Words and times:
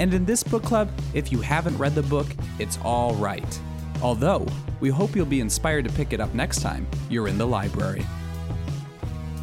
And 0.00 0.14
in 0.14 0.24
this 0.24 0.42
book 0.42 0.62
club, 0.62 0.90
if 1.12 1.30
you 1.30 1.42
haven't 1.42 1.76
read 1.76 1.94
the 1.94 2.02
book, 2.02 2.26
it's 2.58 2.78
all 2.82 3.14
right. 3.16 3.60
Although, 4.00 4.46
we 4.80 4.88
hope 4.88 5.14
you'll 5.14 5.26
be 5.26 5.40
inspired 5.40 5.84
to 5.84 5.92
pick 5.92 6.14
it 6.14 6.20
up 6.20 6.32
next 6.32 6.62
time 6.62 6.88
you're 7.10 7.28
in 7.28 7.36
the 7.36 7.46
library. 7.46 8.06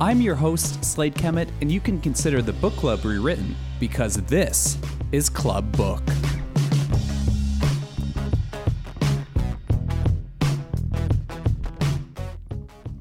I'm 0.02 0.20
your 0.20 0.34
host, 0.34 0.84
Slade 0.84 1.14
Kemet, 1.14 1.50
and 1.62 1.72
you 1.72 1.80
can 1.80 2.02
consider 2.02 2.42
the 2.42 2.54
book 2.54 2.74
club 2.74 3.06
rewritten 3.06 3.56
because 3.80 4.16
this 4.24 4.80
is 5.12 5.30
Club 5.30 5.72
Book. 5.78 6.02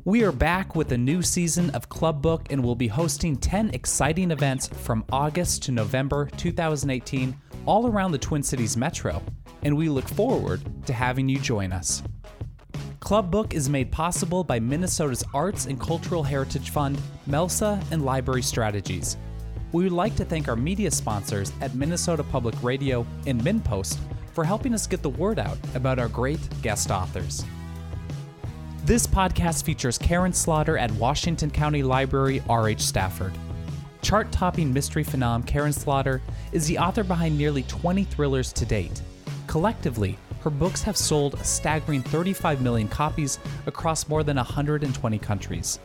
We 0.04 0.22
are 0.24 0.30
back 0.30 0.76
with 0.76 0.92
a 0.92 0.98
new 0.98 1.20
season 1.20 1.70
of 1.70 1.88
Club 1.88 2.22
Book 2.22 2.46
and 2.50 2.62
we'll 2.62 2.76
be 2.76 2.86
hosting 2.86 3.34
10 3.36 3.70
exciting 3.70 4.30
events 4.30 4.68
from 4.68 5.04
August 5.10 5.64
to 5.64 5.72
November 5.72 6.30
2018 6.36 7.34
all 7.66 7.86
around 7.86 8.12
the 8.12 8.18
Twin 8.18 8.42
Cities 8.42 8.76
Metro, 8.76 9.22
and 9.62 9.76
we 9.76 9.88
look 9.88 10.08
forward 10.08 10.62
to 10.86 10.92
having 10.92 11.28
you 11.28 11.38
join 11.38 11.72
us. 11.72 12.02
Club 13.00 13.30
Book 13.30 13.54
is 13.54 13.68
made 13.68 13.92
possible 13.92 14.42
by 14.42 14.58
Minnesota's 14.58 15.22
Arts 15.34 15.66
and 15.66 15.80
Cultural 15.80 16.22
Heritage 16.22 16.70
Fund, 16.70 17.00
MELSA, 17.26 17.80
and 17.90 18.04
Library 18.04 18.42
Strategies. 18.42 19.16
We 19.72 19.84
would 19.84 19.92
like 19.92 20.16
to 20.16 20.24
thank 20.24 20.48
our 20.48 20.56
media 20.56 20.90
sponsors 20.90 21.52
at 21.60 21.74
Minnesota 21.74 22.24
Public 22.24 22.54
Radio 22.62 23.06
and 23.26 23.40
MinnPost 23.42 23.98
for 24.32 24.44
helping 24.44 24.74
us 24.74 24.86
get 24.86 25.02
the 25.02 25.10
word 25.10 25.38
out 25.38 25.58
about 25.74 25.98
our 25.98 26.08
great 26.08 26.40
guest 26.62 26.90
authors. 26.90 27.44
This 28.84 29.06
podcast 29.06 29.64
features 29.64 29.98
Karin 29.98 30.32
Slaughter 30.32 30.78
at 30.78 30.90
Washington 30.92 31.50
County 31.50 31.82
Library 31.82 32.42
R.H. 32.48 32.80
Stafford. 32.80 33.36
Chart 34.06 34.30
topping 34.30 34.72
mystery 34.72 35.02
phenom 35.02 35.44
Karin 35.44 35.72
Slaughter 35.72 36.22
is 36.52 36.68
the 36.68 36.78
author 36.78 37.02
behind 37.02 37.36
nearly 37.36 37.64
20 37.64 38.04
thrillers 38.04 38.52
to 38.52 38.64
date. 38.64 39.02
Collectively, 39.48 40.16
her 40.42 40.48
books 40.48 40.80
have 40.84 40.96
sold 40.96 41.34
a 41.34 41.42
staggering 41.42 42.02
35 42.02 42.62
million 42.62 42.86
copies 42.86 43.40
across 43.66 44.08
more 44.08 44.22
than 44.22 44.36
120 44.36 45.18
countries. 45.18 45.80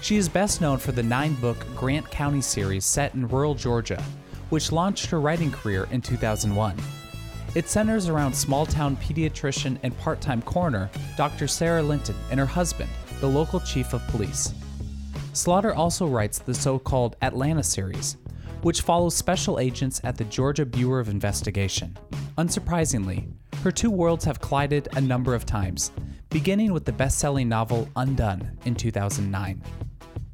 She 0.00 0.16
is 0.16 0.28
best 0.28 0.60
known 0.60 0.78
for 0.78 0.90
the 0.90 1.04
nine 1.04 1.34
book 1.34 1.56
Grant 1.76 2.10
County 2.10 2.40
series 2.40 2.84
set 2.84 3.14
in 3.14 3.28
rural 3.28 3.54
Georgia, 3.54 4.02
which 4.50 4.72
launched 4.72 5.06
her 5.06 5.20
writing 5.20 5.52
career 5.52 5.86
in 5.92 6.02
2001. 6.02 6.76
It 7.54 7.68
centers 7.68 8.08
around 8.08 8.34
small 8.34 8.66
town 8.66 8.96
pediatrician 8.96 9.78
and 9.84 9.96
part 9.98 10.20
time 10.20 10.42
coroner 10.42 10.90
Dr. 11.16 11.46
Sara 11.46 11.80
Linton 11.80 12.16
and 12.28 12.40
her 12.40 12.46
husband, 12.46 12.90
the 13.20 13.28
local 13.28 13.60
chief 13.60 13.92
of 13.92 14.04
police. 14.08 14.52
Slaughter 15.34 15.74
also 15.74 16.06
writes 16.06 16.38
the 16.38 16.52
so 16.52 16.78
called 16.78 17.16
Atlanta 17.22 17.62
series, 17.62 18.18
which 18.60 18.82
follows 18.82 19.16
special 19.16 19.58
agents 19.58 19.98
at 20.04 20.18
the 20.18 20.24
Georgia 20.24 20.66
Bureau 20.66 21.00
of 21.00 21.08
Investigation. 21.08 21.96
Unsurprisingly, 22.36 23.32
her 23.62 23.70
two 23.70 23.90
worlds 23.90 24.26
have 24.26 24.42
collided 24.42 24.88
a 24.94 25.00
number 25.00 25.34
of 25.34 25.46
times, 25.46 25.90
beginning 26.28 26.70
with 26.72 26.84
the 26.84 26.92
best 26.92 27.18
selling 27.18 27.48
novel 27.48 27.88
Undone 27.96 28.58
in 28.66 28.74
2009. 28.74 29.62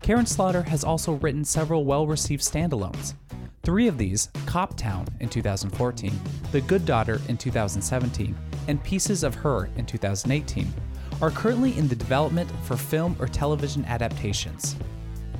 Karin 0.03 0.27
Slaughter 0.27 0.63
has 0.63 0.83
also 0.83 1.13
written 1.13 1.45
several 1.45 1.85
well 1.85 2.07
received 2.07 2.43
standalones. 2.43 3.15
Three 3.63 3.87
of 3.87 3.99
these, 3.99 4.31
Cop 4.47 4.77
Town 4.77 5.07
in 5.21 5.29
2014, 5.29 6.13
The 6.51 6.61
Good 6.63 6.85
Daughter 6.85 7.21
in 7.29 7.37
2017, 7.37 8.37
and 8.67 8.83
Pieces 8.83 9.23
of 9.23 9.37
Her 9.37 9.69
in 9.77 9.87
2018, 9.87 10.73
are 11.21 11.31
currently 11.31 11.77
in 11.77 11.89
the 11.89 11.97
development 11.97 12.51
for 12.65 12.77
film 12.77 13.17
or 13.19 13.27
television 13.27 13.85
adaptations. 13.87 14.77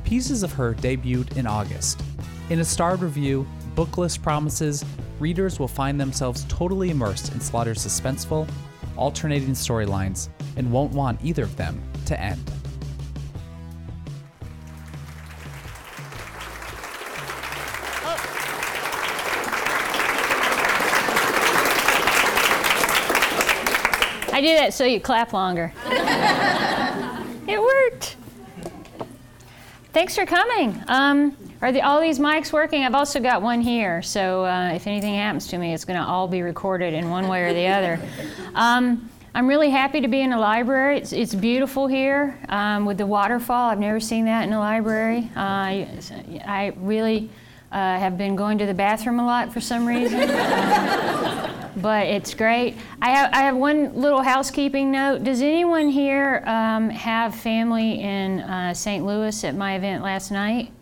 Pieces 0.09 0.43
of 0.43 0.51
Her 0.55 0.73
debuted 0.73 1.37
in 1.37 1.47
August. 1.47 2.01
In 2.49 2.61
a 2.61 2.65
starred 2.65 3.03
review, 3.03 3.47
Booklist 3.75 4.23
promises 4.23 4.83
readers 5.21 5.59
will 5.59 5.69
find 5.69 6.01
themselves 6.01 6.47
totally 6.49 6.89
immersed 6.89 7.35
in 7.35 7.43
Slaughter's 7.43 7.85
suspenseful, 7.85 8.49
alternating 8.97 9.51
storylines 9.51 10.31
and 10.57 10.73
won't 10.73 10.95
want 10.95 11.23
either 11.23 11.43
of 11.43 11.55
them 11.59 11.83
to 12.07 12.19
end. 12.19 12.41
I 24.33 24.41
do 24.41 24.55
that 24.55 24.73
so 24.73 24.87
you 24.87 25.01
clap 25.01 25.35
longer. 25.35 25.71
it 27.47 27.61
worked. 27.61 27.98
Thanks 29.99 30.15
for 30.15 30.27
coming. 30.27 30.81
Um, 30.87 31.37
are 31.61 31.73
the, 31.73 31.83
all 31.83 32.01
these 32.01 32.21
mics 32.21 32.53
working? 32.53 32.85
I've 32.85 32.95
also 32.95 33.19
got 33.19 33.43
one 33.43 33.61
here, 33.61 34.01
so 34.01 34.45
uh, 34.45 34.71
if 34.73 34.87
anything 34.87 35.17
happens 35.17 35.49
to 35.49 35.59
me, 35.59 35.75
it's 35.75 35.85
going 35.85 35.99
to 35.99 36.07
all 36.07 36.29
be 36.29 36.41
recorded 36.43 36.95
in 36.95 37.11
one 37.11 37.27
way 37.27 37.43
or 37.43 37.53
the 37.53 37.67
other. 37.67 38.01
Um, 38.55 39.11
I'm 39.35 39.49
really 39.49 39.71
happy 39.71 40.01
to 40.01 40.07
be 40.07 40.21
in 40.21 40.31
the 40.31 40.39
library. 40.39 40.99
It's, 40.99 41.13
it's 41.13 41.35
beautiful 41.35 41.89
here 41.89 42.39
um, 42.49 42.87
with 42.87 42.99
the 42.99 43.07
waterfall. 43.07 43.71
I've 43.71 43.81
never 43.81 43.99
seen 43.99 44.27
that 44.27 44.45
in 44.45 44.53
a 44.53 44.61
library. 44.61 45.33
Uh, 45.35 45.41
I, 45.41 46.01
I, 46.47 46.73
really 46.77 47.29
uh, 47.73 47.99
have 47.99 48.17
been 48.17 48.37
going 48.37 48.59
to 48.59 48.67
the 48.67 48.75
bathroom 48.75 49.19
a 49.19 49.27
lot 49.27 49.53
for 49.53 49.61
some 49.61 49.85
reason. 49.85 50.21
but 51.81 52.07
it's 52.07 52.35
great. 52.35 52.77
I 53.01 53.11
have, 53.11 53.31
I 53.33 53.43
have 53.43 53.57
one 53.57 53.95
little 53.95 54.23
housekeeping 54.23 54.91
note. 54.91 55.25
Does 55.25 55.43
anyone 55.43 55.89
here 55.89 56.43
um, 56.47 56.91
have 56.91 57.35
family 57.35 58.01
in 58.01 58.41
uh, 58.41 58.75
St. 58.75 59.05
Louis 59.05 59.45
at 59.45 59.55
my 59.55 59.77
event 59.77 60.03
last 60.03 60.31
night? 60.31 60.73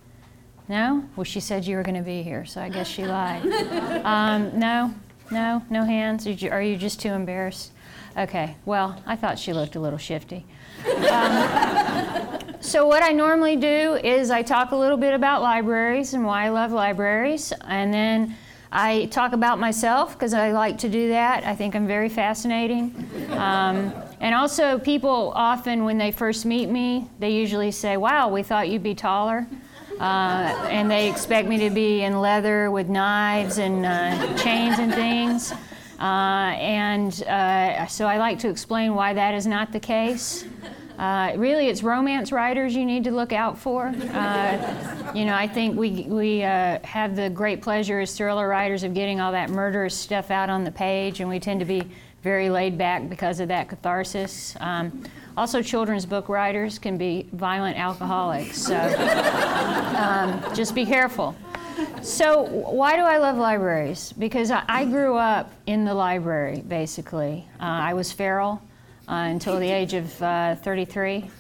No? 0.69 1.05
Well, 1.15 1.25
she 1.25 1.41
said 1.41 1.65
you 1.65 1.77
were 1.77 1.83
going 1.83 1.97
to 1.97 2.03
be 2.03 2.23
here, 2.23 2.45
so 2.45 2.61
I 2.61 2.69
guess 2.69 2.89
she 2.89 3.05
lied. 3.05 3.45
Um, 4.07 4.57
no? 4.59 4.95
No? 5.33 5.63
No 5.69 5.85
hands? 5.85 6.27
Are 6.27 6.63
you 6.63 6.77
just 6.77 7.01
too 7.01 7.09
embarrassed? 7.09 7.73
Okay, 8.17 8.57
well, 8.65 9.03
I 9.05 9.17
thought 9.17 9.39
she 9.39 9.53
looked 9.53 9.77
a 9.77 9.81
little 9.81 9.99
shifty. 9.99 10.47
Um, 11.11 12.39
so, 12.61 12.87
what 12.87 13.03
I 13.03 13.11
normally 13.11 13.57
do 13.57 13.95
is 14.03 14.31
I 14.31 14.43
talk 14.43 14.71
a 14.71 14.77
little 14.77 14.97
bit 14.97 15.13
about 15.13 15.43
libraries 15.43 16.15
and 16.15 16.25
why 16.25 16.47
I 16.47 16.49
love 16.49 16.73
libraries, 16.73 17.53
and 17.67 17.93
then 17.93 18.37
I 18.79 19.07
talk 19.07 19.33
about 19.33 19.59
myself 19.59 20.13
because 20.13 20.35
I 20.35 20.53
like 20.53 20.77
to 20.79 20.91
do 20.91 21.09
that. 21.09 21.45
I 21.45 21.55
think 21.55 21.75
I'm 21.75 21.87
very 21.87 22.11
fascinating. 22.11 22.95
Um, 23.31 23.91
and 24.21 24.35
also, 24.35 24.79
people 24.79 25.33
often, 25.35 25.85
when 25.85 25.97
they 25.97 26.11
first 26.11 26.45
meet 26.45 26.69
me, 26.69 27.09
they 27.19 27.31
usually 27.31 27.71
say, 27.71 27.97
Wow, 27.97 28.29
we 28.29 28.43
thought 28.43 28.69
you'd 28.69 28.83
be 28.83 28.95
taller. 28.95 29.47
Uh, 29.99 30.69
and 30.69 30.91
they 30.91 31.09
expect 31.09 31.49
me 31.49 31.57
to 31.57 31.71
be 31.71 32.03
in 32.03 32.21
leather 32.21 32.71
with 32.71 32.91
knives 32.91 33.57
and 33.57 33.87
uh, 33.87 34.37
chains 34.37 34.79
and 34.79 34.93
things. 34.93 35.53
Uh, 35.99 36.53
and 36.61 37.23
uh, 37.23 37.87
so 37.87 38.05
I 38.05 38.19
like 38.19 38.39
to 38.41 38.51
explain 38.51 38.95
why 38.95 39.15
that 39.15 39.33
is 39.33 39.47
not 39.47 39.73
the 39.73 39.81
case. 39.81 40.45
Uh, 40.99 41.33
really, 41.37 41.69
it's 41.69 41.83
romance 41.83 42.33
writers 42.33 42.75
you 42.75 42.87
need 42.87 43.05
to 43.05 43.11
look 43.11 43.33
out 43.33 43.59
for. 43.59 43.89
Uh, 43.89 45.13
you 45.15 45.25
know, 45.25 45.35
I 45.35 45.47
think 45.47 45.77
we, 45.77 46.07
we 46.09 46.39
have 46.39 47.17
the 47.17 47.29
great 47.29 47.61
pleasure 47.61 48.01
as 48.01 48.17
thriller 48.17 48.49
writers 48.49 48.83
of 48.83 48.95
getting 48.95 49.21
all 49.21 49.33
that 49.33 49.51
murderous 49.51 49.95
stuff 49.95 50.31
out 50.31 50.49
on 50.49 50.65
the 50.65 50.71
page, 50.71 51.21
and 51.21 51.29
we 51.29 51.39
tend 51.39 51.61
to 51.61 51.67
be 51.67 51.83
very 52.23 52.49
laid 52.49 52.77
back 52.79 53.09
because 53.09 53.41
of 53.41 53.49
that 53.49 53.69
catharsis. 53.69 54.57
Um, 54.59 55.05
also, 55.37 55.63
children's 55.63 56.07
book 56.07 56.29
writers 56.29 56.79
can 56.79 56.97
be 56.97 57.29
violent 57.33 57.79
alcoholics, 57.79 58.57
so 58.57 58.77
um, 59.97 60.43
just 60.55 60.75
be 60.75 60.87
careful. 60.87 61.37
So, 62.01 62.43
why 62.43 62.97
do 62.97 63.03
I 63.03 63.19
love 63.19 63.37
libraries? 63.37 64.13
Because 64.13 64.51
I, 64.51 64.65
I 64.67 64.85
grew 64.87 65.17
up 65.17 65.53
in 65.67 65.85
the 65.85 65.93
library, 65.93 66.63
basically. 66.67 67.47
Uh, 67.61 67.65
I 67.65 67.93
was 67.93 68.13
feral 68.13 68.63
uh, 69.09 69.29
until 69.31 69.59
the 69.59 69.71
age 69.71 69.95
of 69.95 70.23
uh, 70.23 70.57
33. 70.57 71.31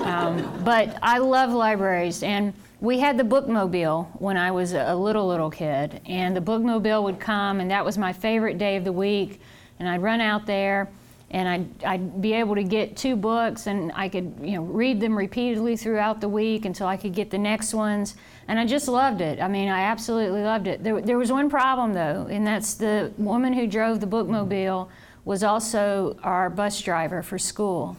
Um, 0.00 0.62
but 0.64 0.96
I 1.02 1.18
love 1.18 1.50
libraries, 1.50 2.22
and 2.22 2.52
we 2.80 2.98
had 2.98 3.16
the 3.16 3.24
bookmobile 3.24 4.20
when 4.20 4.36
I 4.36 4.50
was 4.50 4.72
a 4.72 4.94
little, 4.94 5.26
little 5.26 5.50
kid. 5.50 6.00
And 6.06 6.36
the 6.36 6.40
bookmobile 6.40 7.02
would 7.04 7.20
come, 7.20 7.60
and 7.60 7.70
that 7.70 7.84
was 7.84 7.98
my 7.98 8.12
favorite 8.12 8.58
day 8.58 8.76
of 8.76 8.84
the 8.84 8.92
week. 8.92 9.40
And 9.78 9.88
I'd 9.88 10.02
run 10.02 10.20
out 10.20 10.46
there 10.46 10.88
and 11.32 11.48
I'd, 11.48 11.84
I'd 11.84 12.20
be 12.20 12.34
able 12.34 12.54
to 12.54 12.62
get 12.62 12.96
two 12.96 13.16
books 13.16 13.66
and 13.66 13.90
I 13.94 14.08
could 14.08 14.34
you 14.42 14.56
know 14.56 14.62
read 14.62 15.00
them 15.00 15.16
repeatedly 15.16 15.76
throughout 15.76 16.20
the 16.20 16.28
week 16.28 16.66
until 16.66 16.86
I 16.86 16.96
could 16.96 17.14
get 17.14 17.30
the 17.30 17.38
next 17.38 17.72
ones 17.72 18.16
and 18.48 18.58
I 18.60 18.66
just 18.66 18.86
loved 18.86 19.22
it. 19.22 19.40
I 19.40 19.48
mean 19.48 19.68
I 19.68 19.80
absolutely 19.80 20.42
loved 20.42 20.66
it. 20.66 20.84
There, 20.84 21.00
there 21.00 21.18
was 21.18 21.32
one 21.32 21.48
problem 21.48 21.94
though 21.94 22.26
and 22.30 22.46
that's 22.46 22.74
the 22.74 23.12
woman 23.16 23.54
who 23.54 23.66
drove 23.66 24.00
the 24.00 24.06
bookmobile 24.06 24.88
was 25.24 25.42
also 25.42 26.16
our 26.22 26.50
bus 26.50 26.80
driver 26.80 27.22
for 27.22 27.38
school 27.38 27.96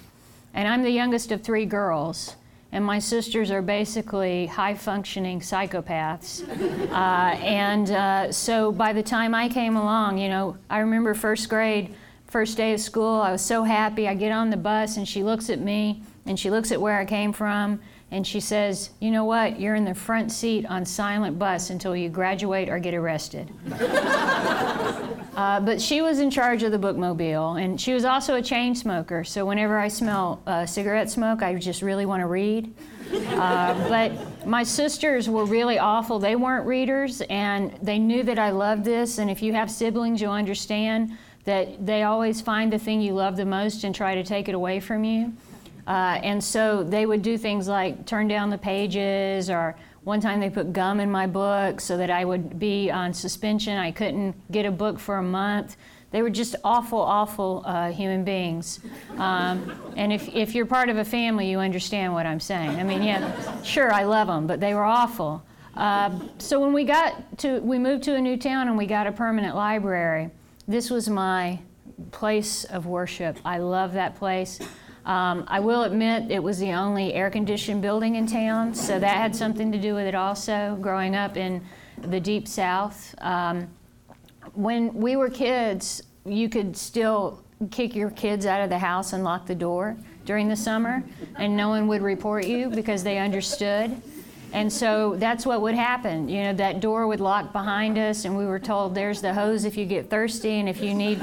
and 0.54 0.68
I'm 0.68 0.84
the 0.84 0.92
youngest 0.92 1.32
of 1.32 1.42
three 1.42 1.66
girls 1.66 2.36
and 2.72 2.84
my 2.84 2.98
sisters 2.98 3.52
are 3.52 3.62
basically 3.62 4.48
high 4.48 4.74
functioning 4.74 5.40
psychopaths. 5.40 6.42
uh, 6.92 7.36
and 7.38 7.92
uh, 7.92 8.32
so 8.32 8.72
by 8.72 8.94
the 8.94 9.04
time 9.04 9.36
I 9.36 9.48
came 9.48 9.76
along, 9.76 10.18
you 10.18 10.28
know, 10.28 10.58
I 10.72 10.80
remember 10.80 11.14
first 11.14 11.50
grade, 11.50 11.94
first 12.26 12.58
day 12.58 12.74
of 12.74 12.80
school, 12.80 13.22
I 13.22 13.32
was 13.32 13.44
so 13.44 13.64
happy. 13.64 14.08
I 14.08 14.16
get 14.16 14.32
on 14.32 14.50
the 14.50 14.58
bus 14.58 14.98
and 14.98 15.08
she 15.08 15.22
looks 15.22 15.52
at 15.52 15.60
me 15.60 16.02
and 16.26 16.40
she 16.40 16.50
looks 16.50 16.72
at 16.72 16.82
where 16.82 16.98
I 16.98 17.06
came 17.06 17.32
from 17.32 17.80
and 18.14 18.26
she 18.28 18.40
says, 18.40 18.92
You 19.00 19.10
know 19.10 19.26
what? 19.26 19.60
You're 19.60 19.74
in 19.74 19.86
the 19.86 19.96
front 19.96 20.32
seat 20.32 20.68
on 20.68 20.86
silent 20.86 21.40
bus 21.40 21.72
until 21.72 21.96
you 21.96 22.10
graduate 22.10 22.70
or 22.70 22.78
get 22.78 22.94
arrested. 22.94 23.52
uh, 25.36 25.60
but 25.62 25.82
she 25.82 26.02
was 26.02 26.20
in 26.20 26.30
charge 26.30 26.62
of 26.62 26.72
the 26.72 26.78
bookmobile 26.78 27.60
and 27.60 27.82
she 27.82 27.92
was 27.92 28.06
also 28.06 28.36
a 28.36 28.42
chain 28.42 28.76
smoker. 28.76 29.24
So 29.24 29.48
whenever 29.48 29.80
I 29.80 29.88
smell 29.88 30.44
uh, 30.46 30.68
cigarette 30.68 31.10
smoke, 31.10 31.42
I 31.42 31.56
just 31.56 31.82
really 31.82 32.06
want 32.06 32.22
to 32.22 32.28
read. 32.28 32.72
Uh, 33.12 33.74
but 33.90 34.46
my 34.46 34.62
sisters 34.62 35.28
were 35.28 35.46
really 35.46 35.80
awful. 35.80 36.20
They 36.20 36.36
weren't 36.36 36.68
readers 36.68 37.22
and 37.32 37.74
they 37.82 37.98
knew 37.98 38.22
that 38.24 38.38
I 38.38 38.52
loved 38.52 38.86
this. 38.86 39.18
And 39.18 39.28
if 39.32 39.42
you 39.42 39.54
have 39.54 39.72
siblings, 39.72 40.22
you'll 40.22 40.34
understand 40.34 41.18
that 41.46 41.84
they 41.84 42.04
always 42.04 42.42
find 42.42 42.72
the 42.72 42.78
thing 42.78 43.02
you 43.02 43.16
love 43.16 43.38
the 43.38 43.46
most 43.46 43.84
and 43.84 43.96
try 43.96 44.14
to 44.14 44.24
take 44.24 44.48
it 44.48 44.54
away 44.54 44.80
from 44.80 45.04
you. 45.04 45.34
Uh, 45.88 46.20
and 46.24 46.44
so 46.44 46.84
they 46.84 47.06
would 47.06 47.22
do 47.22 47.38
things 47.38 47.68
like 47.68 48.06
turn 48.06 48.28
down 48.28 48.50
the 48.50 48.58
pages, 48.58 49.50
or 49.50 49.76
one 50.04 50.20
time 50.22 50.40
they 50.40 50.50
put 50.50 50.74
gum 50.74 51.00
in 51.00 51.12
my 51.12 51.28
book 51.28 51.82
so 51.82 51.98
that 51.98 52.10
I 52.10 52.26
would 52.26 52.60
be 52.60 52.90
on 52.90 53.14
suspension. 53.14 53.78
I 53.78 53.92
couldn't 53.92 54.36
get 54.52 54.66
a 54.66 54.72
book 54.72 55.00
for 55.00 55.18
a 55.18 55.24
month. 55.24 55.78
They 56.12 56.22
were 56.22 56.30
just 56.30 56.56
awful, 56.64 57.00
awful 57.00 57.64
uh, 57.66 57.92
human 57.92 58.24
beings. 58.24 58.80
Um, 59.18 59.94
and 59.96 60.14
if, 60.14 60.30
if 60.30 60.54
you're 60.54 60.68
part 60.68 60.90
of 60.90 60.98
a 60.98 61.06
family, 61.06 61.50
you 61.50 61.60
understand 61.60 62.14
what 62.14 62.26
I'm 62.28 62.40
saying. 62.40 62.70
I 62.80 62.84
mean, 62.84 63.02
yeah, 63.02 63.62
sure, 63.64 63.92
I 63.92 64.04
love 64.04 64.28
them, 64.28 64.46
but 64.46 64.60
they 64.60 64.76
were 64.76 64.84
awful. 64.84 65.44
Uh, 65.76 66.20
so 66.38 66.60
when 66.60 66.72
we 66.72 66.84
got 66.84 67.40
to, 67.40 67.60
we 67.62 67.80
moved 67.80 68.04
to 68.04 68.16
a 68.16 68.22
new 68.22 68.38
town 68.38 68.68
and 68.68 68.78
we 68.78 68.86
got 68.86 69.08
a 69.08 69.12
permanent 69.12 69.56
library 69.56 70.30
this 70.68 70.90
was 70.90 71.10
my 71.10 71.60
place 72.12 72.64
of 72.66 72.86
worship. 72.86 73.38
I 73.44 73.58
love 73.58 73.94
that 73.94 74.16
place. 74.16 74.60
Um, 75.06 75.44
I 75.48 75.60
will 75.60 75.84
admit 75.84 76.32
it 76.32 76.42
was 76.42 76.60
the 76.60 76.72
only 76.72 77.14
air 77.14 77.30
conditioned 77.30 77.82
building 77.82 78.16
in 78.16 78.26
town, 78.26 78.74
so 78.74 79.00
that 79.00 79.18
had 79.18 79.36
something 79.36 79.72
to 79.72 79.78
do 79.78 79.96
with 79.96 80.06
it 80.06 80.16
also, 80.16 80.78
growing 80.82 81.16
up 81.16 81.36
in 81.36 81.62
the 81.98 82.20
deep 82.20 82.48
south. 82.48 83.14
Um, 83.20 83.68
when 84.54 84.94
we 84.94 85.16
were 85.16 85.30
kids, 85.30 86.04
you 86.26 86.48
could 86.48 86.78
still 86.78 87.44
kick 87.70 87.96
your 87.96 88.12
kids 88.12 88.46
out 88.46 88.62
of 88.62 88.70
the 88.70 88.80
house 88.80 89.14
and 89.14 89.24
lock 89.24 89.46
the 89.46 89.56
door 89.56 89.98
during 90.26 90.48
the 90.48 90.56
summer, 90.56 91.04
and 91.36 91.58
no 91.58 91.68
one 91.68 91.88
would 91.90 92.02
report 92.02 92.48
you 92.48 92.70
because 92.70 93.04
they 93.04 93.18
understood. 93.18 94.02
And 94.54 94.72
so 94.72 95.16
that's 95.18 95.46
what 95.46 95.62
would 95.62 95.76
happen. 95.76 96.30
You 96.30 96.44
know, 96.44 96.54
that 96.54 96.80
door 96.80 97.08
would 97.08 97.20
lock 97.20 97.52
behind 97.52 97.98
us, 97.98 98.24
and 98.24 98.38
we 98.38 98.46
were 98.46 98.60
told, 98.60 98.96
there's 98.96 99.20
the 99.20 99.34
hose 99.34 99.66
if 99.66 99.76
you 99.76 99.86
get 99.86 100.10
thirsty, 100.10 100.60
and 100.60 100.70
if 100.70 100.82
you 100.82 100.94
need 100.94 101.22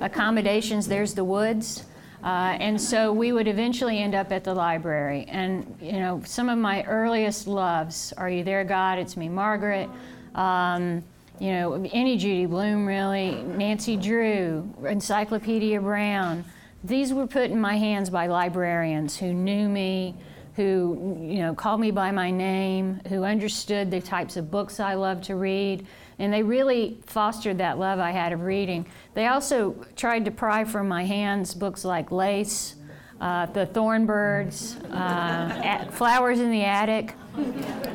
accommodations, 0.00 0.88
there's 0.88 1.14
the 1.14 1.24
woods. 1.24 1.84
Uh, 2.24 2.56
and 2.58 2.80
so 2.80 3.12
we 3.12 3.32
would 3.32 3.46
eventually 3.46 3.98
end 3.98 4.14
up 4.14 4.32
at 4.32 4.44
the 4.44 4.54
library. 4.54 5.26
And, 5.28 5.76
you 5.80 5.92
know, 5.92 6.22
some 6.24 6.48
of 6.48 6.58
my 6.58 6.82
earliest 6.84 7.46
loves 7.46 8.14
Are 8.16 8.30
You 8.30 8.42
There, 8.42 8.64
God? 8.64 8.98
It's 8.98 9.14
Me, 9.14 9.28
Margaret. 9.28 9.90
Um, 10.34 11.04
you 11.38 11.52
know, 11.52 11.86
any 11.92 12.16
Judy 12.16 12.46
Blume, 12.46 12.86
really, 12.86 13.42
Nancy 13.42 13.96
Drew, 13.96 14.72
Encyclopedia 14.86 15.80
Brown. 15.80 16.44
These 16.82 17.12
were 17.12 17.26
put 17.26 17.50
in 17.50 17.60
my 17.60 17.76
hands 17.76 18.08
by 18.08 18.26
librarians 18.26 19.18
who 19.18 19.34
knew 19.34 19.68
me 19.68 20.14
who 20.56 21.18
you 21.20 21.38
know 21.38 21.54
called 21.54 21.80
me 21.80 21.90
by 21.90 22.10
my 22.10 22.30
name, 22.30 23.00
who 23.08 23.24
understood 23.24 23.90
the 23.90 24.00
types 24.00 24.36
of 24.36 24.50
books 24.50 24.80
I 24.80 24.94
love 24.94 25.20
to 25.22 25.36
read, 25.36 25.86
and 26.18 26.32
they 26.32 26.42
really 26.42 26.98
fostered 27.06 27.58
that 27.58 27.78
love 27.78 27.98
I 27.98 28.10
had 28.10 28.32
of 28.32 28.42
reading. 28.42 28.86
They 29.14 29.26
also 29.26 29.74
tried 29.96 30.24
to 30.26 30.30
pry 30.30 30.64
from 30.64 30.88
my 30.88 31.04
hands 31.04 31.54
books 31.54 31.84
like 31.84 32.10
Lace, 32.10 32.76
uh, 33.20 33.46
The 33.46 33.66
Thornbirds, 33.66 34.76
uh, 34.92 35.90
Flowers 35.90 36.40
in 36.40 36.50
the 36.50 36.64
Attic. 36.64 37.14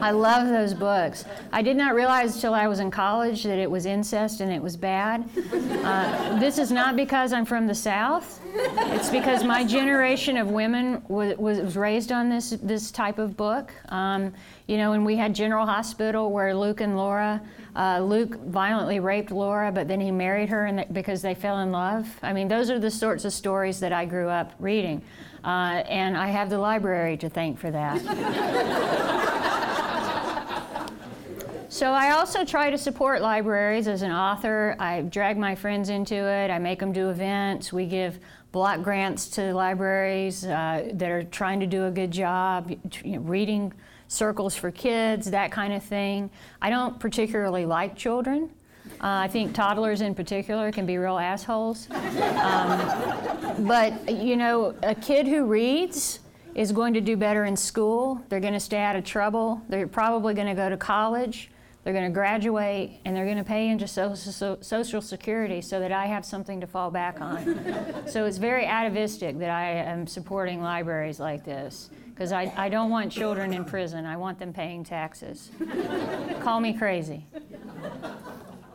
I 0.02 0.12
love 0.12 0.48
those 0.48 0.74
books. 0.74 1.26
I 1.52 1.62
did 1.62 1.78
not 1.78 1.94
realize 1.94 2.36
until 2.36 2.54
I 2.54 2.68
was 2.68 2.80
in 2.80 2.90
college 2.92 3.44
that 3.44 3.58
it 3.58 3.70
was 3.70 3.86
incest 3.86 4.42
and 4.42 4.52
it 4.52 4.62
was 4.62 4.78
bad. 4.78 5.30
Uh, 5.84 6.40
this 6.40 6.58
is 6.58 6.72
not 6.72 6.96
because 6.96 7.34
I'm 7.34 7.46
from 7.46 7.68
the 7.68 7.76
South. 7.76 8.40
It's 8.54 9.10
because 9.10 9.44
my 9.44 9.64
generation 9.64 10.38
of 10.38 10.48
women 10.48 11.04
was, 11.08 11.38
was 11.38 11.76
raised 11.76 12.12
on 12.12 12.30
this, 12.30 12.52
this 12.64 12.92
type 12.92 13.20
of 13.20 13.38
book. 13.38 13.74
Um, 13.90 14.34
you 14.68 14.78
know, 14.78 14.94
and 14.94 15.06
we 15.06 15.16
had 15.16 15.34
General 15.34 15.66
Hospital 15.66 16.32
where 16.32 16.56
Luke 16.56 16.82
and 16.82 16.96
Laura, 16.96 17.42
uh, 17.76 18.00
Luke 18.00 18.36
violently 18.46 19.00
raped 19.00 19.32
Laura, 19.32 19.72
but 19.72 19.88
then 19.88 20.00
he 20.00 20.12
married 20.12 20.50
her 20.50 20.66
and 20.66 20.86
because 20.94 21.22
they 21.22 21.36
fell 21.36 21.60
in 21.60 21.72
love. 21.72 22.08
I 22.22 22.34
mean, 22.34 22.48
those 22.48 22.70
are 22.70 22.80
the 22.80 22.92
sorts 22.92 23.26
of 23.26 23.34
stories 23.34 23.80
that 23.80 23.94
I 23.94 24.06
grew 24.06 24.30
up 24.30 24.54
reading. 24.60 25.02
Uh, 25.44 25.84
and 25.88 26.18
I 26.18 26.28
have 26.28 26.50
the 26.50 26.58
library 26.58 27.18
to 27.18 27.30
thank 27.30 27.60
for 27.60 27.72
that. 27.72 28.96
So 31.72 31.92
I 31.92 32.12
also 32.12 32.44
try 32.44 32.72
to 32.72 32.80
support 32.80 33.22
libraries 33.22 33.88
as 33.88 34.02
an 34.02 34.12
author. 34.12 34.76
I 34.80 35.04
drag 35.04 35.38
my 35.38 35.54
friends 35.54 35.90
into 35.90 36.16
it. 36.16 36.50
I 36.50 36.58
make 36.58 36.80
them 36.80 36.92
do 36.92 37.12
events. 37.12 37.72
We 37.72 37.86
give 37.86 38.20
block 38.52 38.82
grants 38.82 39.28
to 39.30 39.54
libraries 39.54 40.44
uh, 40.46 40.90
that 40.94 41.12
are 41.12 41.24
trying 41.24 41.60
to 41.60 41.68
do 41.68 41.86
a 41.86 41.92
good 41.92 42.10
job, 42.10 42.72
you 43.04 43.12
know, 43.12 43.20
reading 43.20 43.72
circles 44.08 44.56
for 44.56 44.72
kids, 44.72 45.30
that 45.30 45.52
kind 45.52 45.72
of 45.72 45.84
thing. 45.84 46.32
I 46.60 46.72
don't 46.72 47.00
particularly 47.00 47.68
like 47.68 47.96
children. 47.96 48.50
Uh, 49.02 49.24
I 49.24 49.28
think 49.30 49.54
toddlers 49.54 50.02
in 50.02 50.14
particular 50.14 50.72
can 50.72 50.86
be 50.86 50.98
real 50.98 51.18
assholes. 51.18 51.90
Um, 51.92 53.66
but, 53.66 54.10
you 54.12 54.36
know, 54.36 54.76
a 54.84 54.94
kid 54.94 55.26
who 55.26 55.46
reads 55.46 56.20
is 56.54 56.74
going 56.74 56.94
to 56.96 57.02
do 57.02 57.16
better 57.16 57.46
in 57.46 57.56
school. 57.56 58.22
They're 58.28 58.42
going 58.42 58.54
to 58.54 58.60
stay 58.60 58.80
out 58.80 58.98
of 58.98 59.06
trouble. 59.06 59.62
They're 59.70 59.88
probably 59.88 60.34
going 60.34 60.48
to 60.48 60.54
go 60.54 60.70
to 60.70 60.76
college. 60.76 61.50
They're 61.84 61.94
going 61.94 62.06
to 62.06 62.14
graduate 62.14 63.00
and 63.06 63.16
they're 63.16 63.26
going 63.26 63.38
to 63.38 63.44
pay 63.44 63.70
into 63.70 63.88
Social 63.88 65.02
Security 65.02 65.62
so 65.62 65.80
that 65.80 65.94
I 65.94 66.08
have 66.08 66.26
something 66.26 66.60
to 66.60 66.68
fall 66.68 66.92
back 66.92 67.22
on. 67.22 68.06
so 68.08 68.26
it's 68.26 68.38
very 68.38 68.66
atavistic 68.66 69.40
that 69.40 69.50
I 69.50 69.72
am 69.72 70.06
supporting 70.06 70.62
libraries 70.62 71.22
like 71.22 71.46
this 71.46 71.90
because 72.10 72.34
I, 72.34 72.52
I 72.58 72.68
don't 72.68 72.90
want 72.90 73.14
children 73.14 73.54
in 73.54 73.64
prison. 73.64 74.06
I 74.06 74.18
want 74.18 74.40
them 74.40 74.52
paying 74.52 74.84
taxes. 74.84 75.52
Call 76.42 76.60
me 76.60 76.74
crazy. 76.74 77.26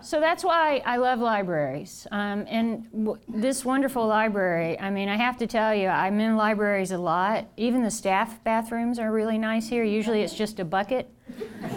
So 0.05 0.21
that's 0.21 0.45
why 0.45 0.83
I 0.85 0.99
love 0.99 1.21
libraries. 1.21 2.07
Um, 2.11 2.45
and 2.47 2.91
w- 2.93 3.19
this 3.27 3.65
wonderful 3.65 4.07
library, 4.07 4.79
I 4.79 4.91
mean, 4.91 5.09
I 5.09 5.17
have 5.17 5.39
to 5.39 5.47
tell 5.47 5.75
you, 5.75 5.89
I'm 5.89 6.21
in 6.21 6.37
libraries 6.37 6.91
a 6.91 6.99
lot. 6.99 7.47
Even 7.57 7.83
the 7.83 7.91
staff 7.91 8.45
bathrooms 8.45 8.99
are 8.99 9.11
really 9.11 9.39
nice 9.39 9.67
here. 9.67 9.83
Usually 9.83 10.21
it's 10.21 10.35
just 10.35 10.61
a 10.61 10.65
bucket. 10.65 11.09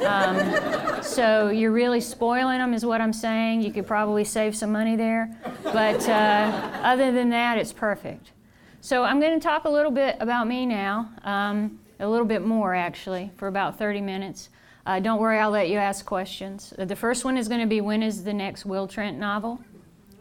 Um, 0.05 1.01
so 1.01 1.47
you're 1.49 1.71
really 1.71 2.01
spoiling 2.01 2.57
them, 2.57 2.73
is 2.73 2.85
what 2.85 2.99
I'm 2.99 3.13
saying. 3.13 3.61
You 3.61 3.71
could 3.71 3.87
probably 3.87 4.25
save 4.25 4.57
some 4.57 4.73
money 4.73 4.97
there. 4.97 5.33
But 5.63 6.07
uh, 6.09 6.79
other 6.83 7.13
than 7.13 7.29
that, 7.29 7.57
it's 7.57 7.71
perfect. 7.71 8.31
So 8.81 9.05
I'm 9.05 9.21
going 9.21 9.39
to 9.39 9.43
talk 9.43 9.63
a 9.63 9.69
little 9.69 9.91
bit 9.91 10.17
about 10.19 10.47
me 10.47 10.65
now, 10.65 11.09
um, 11.23 11.79
a 12.01 12.07
little 12.07 12.27
bit 12.27 12.41
more 12.41 12.75
actually, 12.75 13.31
for 13.37 13.47
about 13.47 13.79
30 13.79 14.01
minutes. 14.01 14.49
Uh, 14.87 15.01
don't 15.01 15.19
worry, 15.19 15.37
I'll 15.37 15.51
let 15.51 15.67
you 15.67 15.77
ask 15.77 16.05
questions. 16.05 16.73
Uh, 16.79 16.85
the 16.85 16.95
first 16.95 17.25
one 17.25 17.37
is 17.37 17.49
going 17.49 17.59
to 17.59 17.67
be 17.67 17.81
when 17.81 18.01
is 18.01 18.23
the 18.23 18.33
next 18.33 18.65
Will 18.65 18.87
Trent 18.87 19.19
novel? 19.19 19.59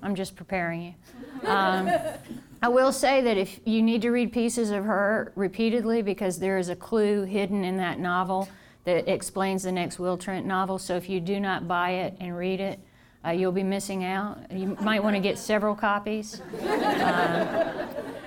I'm 0.03 0.17
just 0.17 0.35
preparing 0.35 0.83
you. 0.83 1.49
Um, 1.49 1.89
I 2.63 2.69
will 2.69 2.91
say 2.91 3.21
that 3.21 3.37
if 3.37 3.61
you 3.65 3.81
need 3.81 4.03
to 4.03 4.11
read 4.11 4.33
pieces 4.33 4.71
of 4.71 4.85
her 4.85 5.33
repeatedly 5.37 6.03
because 6.03 6.41
there 6.41 6.59
is 6.59 6.69
a 6.69 6.75
clue 6.75 7.23
hidden 7.23 7.63
in 7.63 7.77
that 7.77 8.01
novel 8.01 8.49
that 8.83 9.09
explains 9.09 9.63
the 9.63 9.71
next 9.71 10.01
Will 10.01 10.19
Trent 10.19 10.47
novel. 10.47 10.81
So 10.81 10.97
if 10.97 11.09
you 11.09 11.21
do 11.21 11.39
not 11.39 11.69
buy 11.69 11.91
it 11.91 12.17
and 12.19 12.37
read 12.37 12.59
it, 12.59 12.81
uh, 13.25 13.31
you'll 13.31 13.53
be 13.53 13.63
missing 13.63 14.03
out. 14.03 14.51
You 14.51 14.77
might 14.81 15.01
want 15.01 15.15
to 15.15 15.21
get 15.21 15.39
several 15.39 15.77
copies. 15.77 16.41
Uh, 16.41 17.87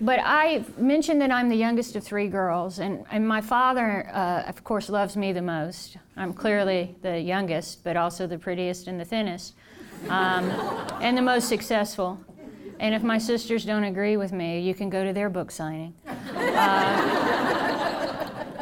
but 0.00 0.20
I 0.22 0.64
mentioned 0.76 1.20
that 1.22 1.30
I'm 1.30 1.48
the 1.48 1.56
youngest 1.56 1.96
of 1.96 2.04
three 2.04 2.28
girls, 2.28 2.78
and, 2.78 3.04
and 3.10 3.26
my 3.26 3.40
father, 3.40 4.08
uh, 4.12 4.42
of 4.46 4.62
course, 4.64 4.88
loves 4.88 5.16
me 5.16 5.32
the 5.32 5.42
most. 5.42 5.96
I'm 6.16 6.32
clearly 6.32 6.94
the 7.02 7.18
youngest, 7.18 7.82
but 7.84 7.96
also 7.96 8.26
the 8.26 8.38
prettiest 8.38 8.88
and 8.88 9.00
the 9.00 9.04
thinnest, 9.04 9.54
um, 10.08 10.50
and 11.00 11.16
the 11.16 11.22
most 11.22 11.48
successful. 11.48 12.20
And 12.78 12.94
if 12.94 13.02
my 13.02 13.18
sisters 13.18 13.64
don't 13.64 13.84
agree 13.84 14.16
with 14.16 14.32
me, 14.32 14.60
you 14.60 14.74
can 14.74 14.90
go 14.90 15.02
to 15.04 15.12
their 15.12 15.30
book 15.30 15.50
signing. 15.50 15.94
Uh, 16.34 17.36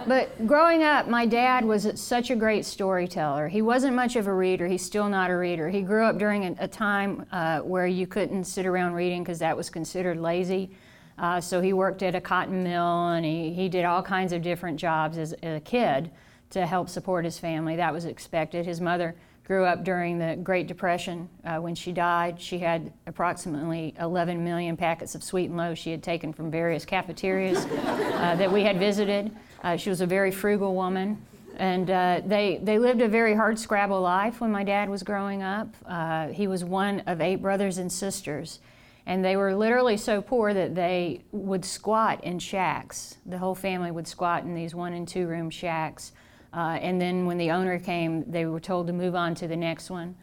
but 0.06 0.47
growing 0.47 0.83
up, 0.83 1.09
my 1.09 1.26
dad 1.26 1.64
was 1.64 1.88
such 2.00 2.30
a 2.30 2.37
great 2.37 2.64
storyteller. 2.64 3.49
He 3.49 3.62
wasn't 3.62 3.97
much 3.97 4.16
of 4.16 4.26
a 4.26 4.33
reader. 4.33 4.66
He's 4.68 4.85
still 4.85 5.09
not 5.09 5.30
a 5.30 5.37
reader. 5.37 5.71
He 5.71 5.80
grew 5.80 6.04
up 6.04 6.18
during 6.18 6.44
a, 6.44 6.54
a 6.61 6.68
time 6.68 7.26
uh, 7.33 7.61
where 7.61 7.87
you 7.87 8.06
couldn't 8.06 8.44
sit 8.44 8.66
around 8.66 8.92
reading 8.92 9.23
because 9.23 9.38
that 9.38 9.56
was 9.56 9.71
considered 9.71 10.21
lazy. 10.21 10.71
Uh, 11.18 11.40
so 11.40 11.61
he 11.61 11.73
worked 11.73 12.02
at 12.02 12.14
a 12.14 12.21
cotton 12.21 12.62
mill 12.62 13.09
and 13.09 13.25
he, 13.25 13.52
he 13.52 13.68
did 13.68 13.85
all 13.85 14.02
kinds 14.02 14.33
of 14.33 14.42
different 14.42 14.78
jobs 14.78 15.16
as, 15.16 15.33
as 15.35 15.59
a 15.59 15.61
kid 15.61 16.11
to 16.50 16.66
help 16.66 16.88
support 16.88 17.25
his 17.25 17.38
family. 17.38 17.76
That 17.76 17.92
was 17.92 18.04
expected. 18.04 18.66
His 18.66 18.80
mother 18.80 19.14
grew 19.44 19.64
up 19.64 19.85
during 19.85 20.18
the 20.18 20.37
Great 20.42 20.66
Depression. 20.66 21.28
Uh, 21.44 21.59
when 21.59 21.75
she 21.75 21.92
died, 21.92 22.40
she 22.40 22.59
had 22.59 22.92
approximately 23.06 23.94
11 24.00 24.42
million 24.42 24.76
packets 24.76 25.14
of 25.14 25.23
sweet 25.23 25.50
and 25.50 25.56
low 25.56 25.75
she 25.75 25.90
had 25.90 26.02
taken 26.02 26.33
from 26.33 26.50
various 26.50 26.85
cafeterias 26.85 27.59
uh, 27.59 28.35
that 28.38 28.50
we 28.50 28.62
had 28.62 28.78
visited. 28.78 29.30
Uh, 29.62 29.76
she 29.76 29.90
was 29.90 30.00
a 30.00 30.06
very 30.06 30.30
frugal 30.30 30.75
woman. 30.75 31.21
And 31.56 31.88
uh, 31.88 32.23
they, 32.26 32.59
they 32.62 32.78
lived 32.78 33.00
a 33.00 33.06
very 33.06 33.35
hard 33.35 33.59
scrabble 33.59 34.00
life 34.00 34.40
when 34.40 34.50
my 34.50 34.64
dad 34.64 34.88
was 34.88 35.02
growing 35.04 35.42
up. 35.42 35.68
Uh, 35.87 36.28
he 36.28 36.49
was 36.49 36.64
one 36.64 37.00
of 37.06 37.21
eight 37.21 37.37
brothers 37.37 37.78
and 37.78 37.92
sisters. 37.92 38.59
And 39.07 39.25
they 39.25 39.37
were 39.37 39.55
literally 39.55 39.97
so 39.97 40.23
poor 40.23 40.55
that 40.55 40.75
they 40.75 41.25
would 41.33 41.65
squat 41.65 42.25
in 42.25 42.39
shacks. 42.39 43.17
The 43.27 43.39
whole 43.39 43.55
family 43.55 43.91
would 43.91 44.09
squat 44.09 44.45
in 44.45 44.55
these 44.55 44.75
one 44.75 44.95
and 44.95 45.07
two 45.07 45.27
room 45.27 45.51
shacks. 45.51 46.13
Uh, 46.55 46.79
and 46.81 47.01
then 47.01 47.27
when 47.27 47.37
the 47.37 47.51
owner 47.51 47.79
came, 47.79 48.31
they 48.31 48.47
were 48.47 48.61
told 48.61 48.87
to 48.87 48.93
move 48.93 49.15
on 49.15 49.35
to 49.35 49.49
the 49.49 49.57
next 49.57 49.91
one. 49.91 50.17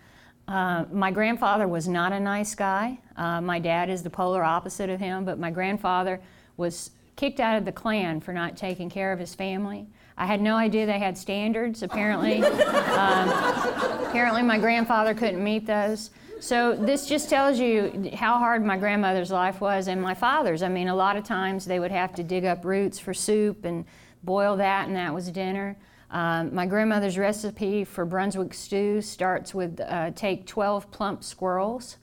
Uh, 0.48 0.86
my 0.92 1.12
grandfather 1.12 1.68
was 1.68 1.88
not 1.88 2.12
a 2.12 2.20
nice 2.20 2.56
guy. 2.56 3.00
Uh, 3.16 3.40
my 3.40 3.60
dad 3.60 3.90
is 3.90 4.02
the 4.02 4.10
polar 4.10 4.44
opposite 4.44 4.90
of 4.90 5.00
him, 5.00 5.24
but 5.26 5.38
my 5.38 5.52
grandfather 5.52 6.20
was 6.58 6.92
kicked 7.16 7.40
out 7.40 7.58
of 7.58 7.66
the 7.66 7.72
Klan 7.72 8.20
for 8.20 8.34
not 8.34 8.58
taking 8.58 8.90
care 8.90 9.14
of 9.14 9.20
his 9.20 9.36
family. 9.36 9.88
I 10.18 10.26
had 10.26 10.42
no 10.42 10.56
idea 10.56 10.86
they 10.86 11.00
had 11.00 11.18
standards. 11.18 11.84
Apparently, 11.84 12.44
um, 12.44 13.30
apparently 14.08 14.42
my 14.42 14.58
grandfather 14.58 15.14
couldn't 15.14 15.44
meet 15.44 15.66
those. 15.66 16.12
So 16.42 16.76
this 16.76 17.06
just 17.06 17.30
tells 17.30 17.60
you 17.60 18.10
how 18.16 18.40
hard 18.40 18.66
my 18.66 18.76
grandmother's 18.76 19.30
life 19.30 19.62
was 19.62 19.88
and 19.88 20.02
my 20.02 20.16
father's. 20.16 20.64
I 20.64 20.70
mean, 20.70 20.88
a 20.88 20.96
lot 20.96 21.16
of 21.16 21.24
times 21.24 21.66
they 21.66 21.80
would 21.80 21.92
have 21.92 22.16
to 22.16 22.24
dig 22.24 22.46
up 22.46 22.66
roots 22.66 22.98
for 22.98 23.14
soup 23.14 23.64
and 23.64 23.86
boil 24.24 24.58
that, 24.58 24.88
and 24.88 24.96
that 24.96 25.14
was 25.14 25.30
dinner. 25.30 25.78
Um, 26.10 26.54
my 26.54 26.66
grandmother's 26.66 27.16
recipe 27.16 27.84
for 27.84 28.06
Brunswick 28.06 28.56
stew 28.56 29.02
starts 29.02 29.54
with 29.54 29.80
uh, 29.82 30.12
take 30.16 30.48
12 30.48 30.90
plump 30.90 31.24
squirrels. 31.24 31.98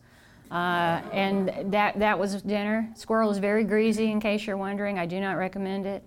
Uh, 0.53 1.03
and 1.13 1.73
that, 1.73 1.99
that 1.99 2.17
was 2.17 2.41
dinner. 2.43 2.89
Squirrel 2.95 3.33
is 3.33 3.39
very 3.39 3.65
greasy, 3.65 4.09
in 4.09 4.21
case 4.21 4.47
you're 4.47 4.57
wondering. 4.57 5.01
I 5.01 5.07
do 5.07 5.19
not 5.19 5.33
recommend 5.33 5.85
it. 5.85 6.05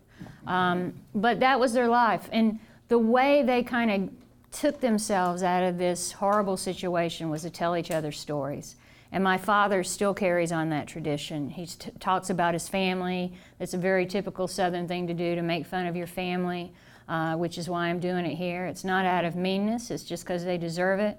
Um, 0.48 0.94
but 1.14 1.42
that 1.42 1.60
was 1.60 1.74
their 1.74 1.90
life. 1.90 2.30
And 2.32 2.60
the 2.88 2.98
way 2.98 3.44
they 3.44 3.62
kind 3.62 3.92
of 3.92 4.21
took 4.52 4.82
themselves 4.82 5.44
out 5.44 5.64
of 5.64 5.78
this 5.78 6.14
horrible 6.14 6.58
situation 6.58 7.30
was 7.30 7.42
to 7.44 7.50
tell 7.50 7.76
each 7.78 7.92
other 7.92 8.12
stories. 8.12 8.76
And 9.12 9.24
my 9.24 9.38
father 9.38 9.84
still 9.84 10.14
carries 10.14 10.52
on 10.52 10.70
that 10.70 10.88
tradition. 10.88 11.50
He 11.50 11.66
t- 11.66 11.92
talks 12.00 12.30
about 12.30 12.54
his 12.54 12.70
family. 12.70 13.34
It's 13.60 13.74
a 13.74 13.78
very 13.78 14.06
typical 14.06 14.48
Southern 14.48 14.88
thing 14.88 15.08
to 15.08 15.14
do 15.14 15.36
to 15.36 15.42
make 15.42 15.66
fun 15.66 15.86
of 15.86 15.96
your 15.96 16.08
family 16.08 16.74
uh, 17.12 17.36
which 17.36 17.58
is 17.58 17.68
why 17.70 17.88
I'm 17.88 18.00
doing 18.00 18.26
it 18.26 18.36
here. 18.36 18.66
It's 18.66 18.86
not 18.86 19.06
out 19.06 19.26
of 19.26 19.36
meanness, 19.36 19.92
it's 19.92 20.04
just 20.04 20.24
because 20.24 20.46
they 20.46 20.58
deserve 20.58 21.02
it. 21.02 21.18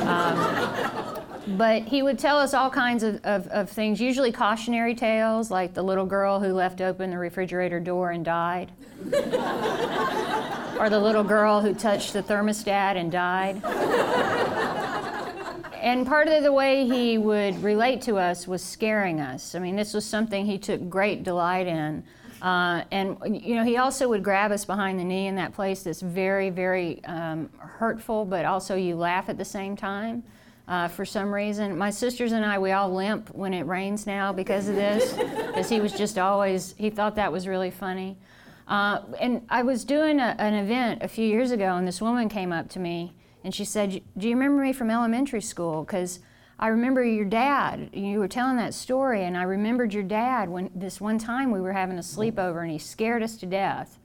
Um, 0.00 1.56
but 1.56 1.84
he 1.84 2.02
would 2.02 2.18
tell 2.18 2.38
us 2.38 2.54
all 2.54 2.68
kinds 2.68 3.04
of, 3.04 3.24
of, 3.24 3.46
of, 3.46 3.70
things, 3.70 4.00
usually 4.00 4.32
cautionary 4.32 4.96
tales, 4.96 5.48
like 5.48 5.74
the 5.74 5.82
little 5.82 6.06
girl 6.06 6.40
who 6.40 6.52
left 6.52 6.80
open 6.80 7.10
the 7.10 7.18
refrigerator 7.18 7.78
door 7.78 8.10
and 8.10 8.24
died, 8.24 8.72
or 10.76 10.90
the 10.90 10.98
little 11.00 11.22
girl 11.22 11.60
who 11.60 11.72
touched 11.72 12.14
the 12.14 12.22
thermostat 12.22 12.96
and 12.96 13.12
died. 13.12 13.62
And 15.80 16.04
part 16.04 16.26
of 16.26 16.42
the 16.42 16.52
way 16.52 16.84
he 16.84 17.16
would 17.16 17.62
relate 17.62 18.02
to 18.02 18.16
us 18.16 18.48
was 18.48 18.60
scaring 18.60 19.20
us. 19.20 19.54
I 19.54 19.60
mean, 19.60 19.76
this 19.76 19.94
was 19.94 20.04
something 20.04 20.46
he 20.46 20.58
took 20.58 20.90
great 20.90 21.22
delight 21.22 21.68
in. 21.68 22.02
Uh, 22.40 22.82
and 22.90 23.16
you 23.44 23.56
know, 23.56 23.64
he 23.64 23.76
also 23.76 24.08
would 24.08 24.22
grab 24.22 24.52
us 24.52 24.64
behind 24.64 24.98
the 24.98 25.04
knee 25.04 25.26
in 25.26 25.34
that 25.36 25.52
place 25.54 25.82
that's 25.82 26.00
very, 26.00 26.50
very 26.50 27.02
um, 27.04 27.50
hurtful, 27.58 28.24
but 28.24 28.44
also 28.44 28.76
you 28.76 28.94
laugh 28.96 29.28
at 29.28 29.38
the 29.38 29.44
same 29.44 29.76
time. 29.76 30.22
Uh, 30.68 30.86
for 30.86 31.04
some 31.04 31.32
reason, 31.32 31.78
my 31.78 31.88
sisters 31.88 32.32
and 32.32 32.44
I, 32.44 32.58
we 32.58 32.72
all 32.72 32.92
limp 32.92 33.34
when 33.34 33.54
it 33.54 33.62
rains 33.62 34.06
now 34.06 34.32
because 34.32 34.68
of 34.68 34.76
this, 34.76 35.14
because 35.14 35.68
he 35.68 35.80
was 35.80 35.92
just 35.92 36.18
always 36.18 36.74
he 36.76 36.90
thought 36.90 37.16
that 37.16 37.32
was 37.32 37.48
really 37.48 37.70
funny. 37.70 38.18
Uh, 38.68 39.00
and 39.18 39.46
I 39.48 39.62
was 39.62 39.82
doing 39.84 40.20
a, 40.20 40.36
an 40.38 40.52
event 40.52 41.02
a 41.02 41.08
few 41.08 41.26
years 41.26 41.52
ago, 41.52 41.76
and 41.76 41.88
this 41.88 42.02
woman 42.02 42.28
came 42.28 42.52
up 42.52 42.68
to 42.70 42.78
me 42.78 43.14
and 43.42 43.54
she 43.54 43.64
said, 43.64 44.02
"Do 44.18 44.28
you 44.28 44.34
remember 44.34 44.62
me 44.62 44.74
from 44.74 44.90
elementary 44.90 45.40
school?" 45.40 45.84
Because 45.84 46.20
I 46.60 46.68
remember 46.68 47.04
your 47.04 47.24
dad. 47.24 47.90
You 47.92 48.18
were 48.18 48.28
telling 48.28 48.56
that 48.56 48.74
story, 48.74 49.24
and 49.24 49.36
I 49.36 49.44
remembered 49.44 49.94
your 49.94 50.02
dad 50.02 50.48
when 50.48 50.70
this 50.74 51.00
one 51.00 51.18
time 51.18 51.52
we 51.52 51.60
were 51.60 51.72
having 51.72 51.98
a 51.98 52.02
sleepover 52.02 52.62
and 52.62 52.70
he 52.70 52.78
scared 52.78 53.22
us 53.22 53.36
to 53.36 53.46
death. 53.46 53.98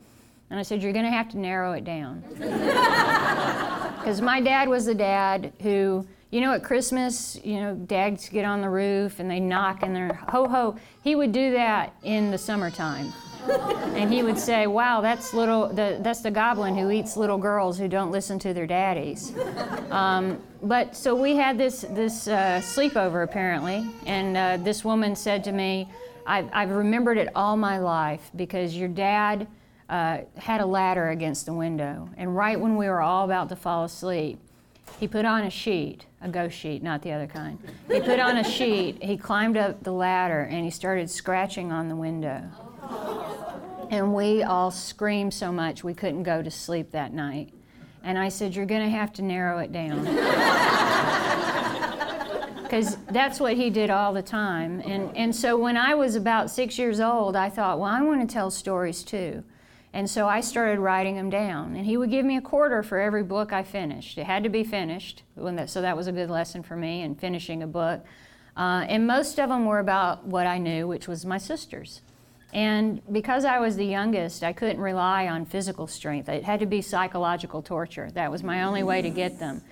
And 0.50 0.60
I 0.60 0.63
said, 0.63 0.83
You're 0.83 0.93
going 0.93 1.05
to 1.05 1.12
have 1.12 1.29
to 1.29 1.39
narrow 1.39 1.74
it 1.74 1.83
down. 1.83 2.24
Because 4.03 4.19
my 4.19 4.41
dad 4.41 4.67
was 4.67 4.86
the 4.86 4.93
dad 4.93 5.53
who, 5.62 6.05
you 6.29 6.41
know, 6.41 6.51
at 6.51 6.62
Christmas, 6.62 7.39
you 7.41 7.62
know, 7.62 7.74
dads 7.74 8.27
get 8.27 8.43
on 8.43 8.60
the 8.60 8.69
roof 8.69 9.22
and 9.22 9.31
they 9.31 9.39
knock 9.39 9.81
and 9.81 9.95
they're 9.95 10.19
ho 10.27 10.45
ho. 10.45 10.75
He 11.01 11.15
would 11.15 11.31
do 11.31 11.53
that 11.53 11.95
in 12.03 12.29
the 12.29 12.38
summertime 12.38 13.13
and 13.50 14.12
he 14.12 14.24
would 14.24 14.38
say, 14.38 14.68
"Wow, 14.68 15.02
that's 15.02 15.34
little. 15.34 15.68
The, 15.68 15.98
that's 16.02 16.22
the 16.22 16.32
goblin 16.32 16.76
who 16.76 16.92
eats 16.92 17.18
little 17.18 17.38
girls 17.38 17.78
who 17.78 17.88
don't 17.88 18.12
listen 18.12 18.40
to 18.40 18.54
their 18.54 18.68
daddies." 18.68 19.34
Um, 19.92 20.42
but 20.62 20.96
so 20.96 21.16
we 21.16 21.36
had 21.36 21.58
this 21.58 21.86
this 21.90 22.28
uh, 22.28 22.62
sleepover 22.64 23.24
apparently, 23.24 23.86
and 24.06 24.38
uh, 24.38 24.58
this 24.58 24.84
woman 24.84 25.16
said 25.16 25.44
to 25.46 25.52
me, 25.52 25.90
I've, 26.26 26.50
"I've 26.54 26.72
remembered 26.72 27.18
it 27.18 27.30
all 27.36 27.58
my 27.58 27.78
life 27.78 28.32
because 28.36 28.76
your 28.76 28.90
dad." 28.90 29.48
Uh, 29.90 30.22
had 30.38 30.62
a 30.62 30.66
ladder 30.66 31.10
against 31.10 31.46
the 31.46 31.54
window, 31.54 32.10
and 32.18 32.36
right 32.36 32.60
when 32.60 32.78
we 32.78 32.88
were 32.88 33.02
all 33.02 33.26
about 33.26 33.50
to 33.50 33.56
fall 33.56 33.84
asleep, 33.84 34.40
he 35.00 35.08
put 35.08 35.26
on 35.26 35.44
a 35.44 35.50
sheet, 35.50 36.06
a 36.22 36.30
ghost 36.30 36.58
sheet, 36.58 36.82
not 36.82 37.02
the 37.02 37.12
other 37.12 37.28
kind. 37.28 37.60
He 37.88 38.00
put 38.00 38.20
on 38.20 38.38
a 38.38 38.44
sheet, 38.44 39.04
he 39.04 39.18
climbed 39.18 39.58
up 39.58 39.84
the 39.84 39.92
ladder, 39.92 40.42
and 40.42 40.64
he 40.64 40.72
started 40.72 41.10
scratching 41.10 41.72
on 41.72 41.90
the 41.90 41.96
window. 41.96 42.44
And 43.90 44.13
we 44.13 44.42
all 44.42 44.72
screamed 44.72 45.34
so 45.34 45.52
much 45.52 45.84
we 45.84 45.94
couldn't 45.94 46.24
go 46.24 46.42
to 46.42 46.50
sleep 46.50 46.92
that 46.92 47.13
night. 47.13 47.54
And 48.04 48.18
I 48.18 48.30
said, 48.30 48.56
You're 48.56 48.66
going 48.66 48.84
to 48.84 48.90
have 48.90 49.13
to 49.13 49.22
narrow 49.22 49.60
it 49.60 49.72
down. 49.72 50.06
Because 52.63 52.98
that's 53.12 53.40
what 53.40 53.54
he 53.56 53.70
did 53.70 53.92
all 53.92 54.13
the 54.13 54.24
time. 54.24 54.82
And, 54.84 55.16
and 55.16 55.36
so 55.36 55.56
when 55.56 55.78
I 55.78 55.94
was 55.94 56.16
about 56.16 56.50
six 56.50 56.80
years 56.80 57.00
old, 57.00 57.36
I 57.36 57.48
thought, 57.52 57.78
Well, 57.78 57.88
I 57.88 58.02
want 58.02 58.28
to 58.28 58.34
tell 58.34 58.50
stories 58.50 59.04
too. 59.04 59.44
And 59.94 60.10
so 60.10 60.28
I 60.28 60.42
started 60.42 60.80
writing 60.80 61.16
them 61.16 61.30
down. 61.30 61.75
And 61.75 61.86
he 61.86 61.98
would 61.98 62.10
give 62.10 62.25
me 62.25 62.36
a 62.36 62.42
quarter 62.42 62.82
for 62.82 63.00
every 63.00 63.22
book 63.22 63.54
I 63.54 63.62
finished. 63.62 64.18
It 64.18 64.25
had 64.25 64.44
to 64.44 64.50
be 64.50 64.63
finished, 64.63 65.22
so 65.68 65.82
that 65.82 65.96
was 65.96 66.08
a 66.08 66.12
good 66.12 66.32
lesson 66.32 66.63
for 66.63 66.75
me 66.75 67.04
in 67.04 67.13
finishing 67.13 67.62
a 67.62 67.68
book. 67.68 68.04
Uh, 68.58 68.86
and 68.90 69.06
most 69.06 69.40
of 69.40 69.50
them 69.50 69.66
were 69.66 69.78
about 69.78 70.25
what 70.25 70.48
I 70.48 70.58
knew, 70.58 70.88
which 70.88 71.08
was 71.08 71.28
my 71.28 71.38
sisters. 71.38 72.02
And 72.53 73.01
because 73.12 73.45
I 73.45 73.60
was 73.60 73.75
the 73.75 73.86
youngest, 73.86 74.43
I 74.43 74.53
couldn't 74.53 74.79
rely 74.79 75.27
on 75.27 75.45
physical 75.45 75.88
strength. 75.88 76.29
It 76.29 76.43
had 76.43 76.60
to 76.60 76.67
be 76.67 76.81
psychological 76.81 77.63
torture. 77.63 78.12
That 78.13 78.29
was 78.29 78.43
my 78.43 78.63
only 78.63 78.83
way 78.83 79.01
to 79.01 79.10
get 79.10 79.39
them. 79.39 79.63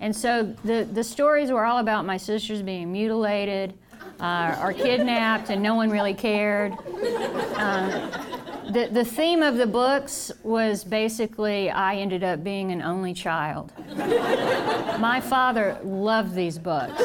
And 0.00 0.16
so 0.16 0.44
the, 0.64 0.88
the 0.90 1.04
stories 1.04 1.52
were 1.52 1.66
all 1.66 1.78
about 1.78 2.06
my 2.06 2.16
sisters 2.16 2.62
being 2.62 2.90
mutilated 2.90 3.74
uh, 4.18 4.58
or 4.62 4.72
kidnapped, 4.72 5.50
and 5.50 5.62
no 5.62 5.74
one 5.74 5.90
really 5.90 6.14
cared. 6.14 6.72
Uh, 7.54 8.08
the, 8.70 8.88
the 8.90 9.04
theme 9.04 9.42
of 9.42 9.56
the 9.56 9.66
books 9.66 10.32
was 10.42 10.84
basically 10.84 11.70
I 11.70 11.96
ended 11.96 12.24
up 12.24 12.42
being 12.42 12.72
an 12.72 12.80
only 12.80 13.12
child. 13.12 13.72
My 14.98 15.20
father 15.20 15.78
loved 15.82 16.34
these 16.34 16.58
books. 16.58 16.98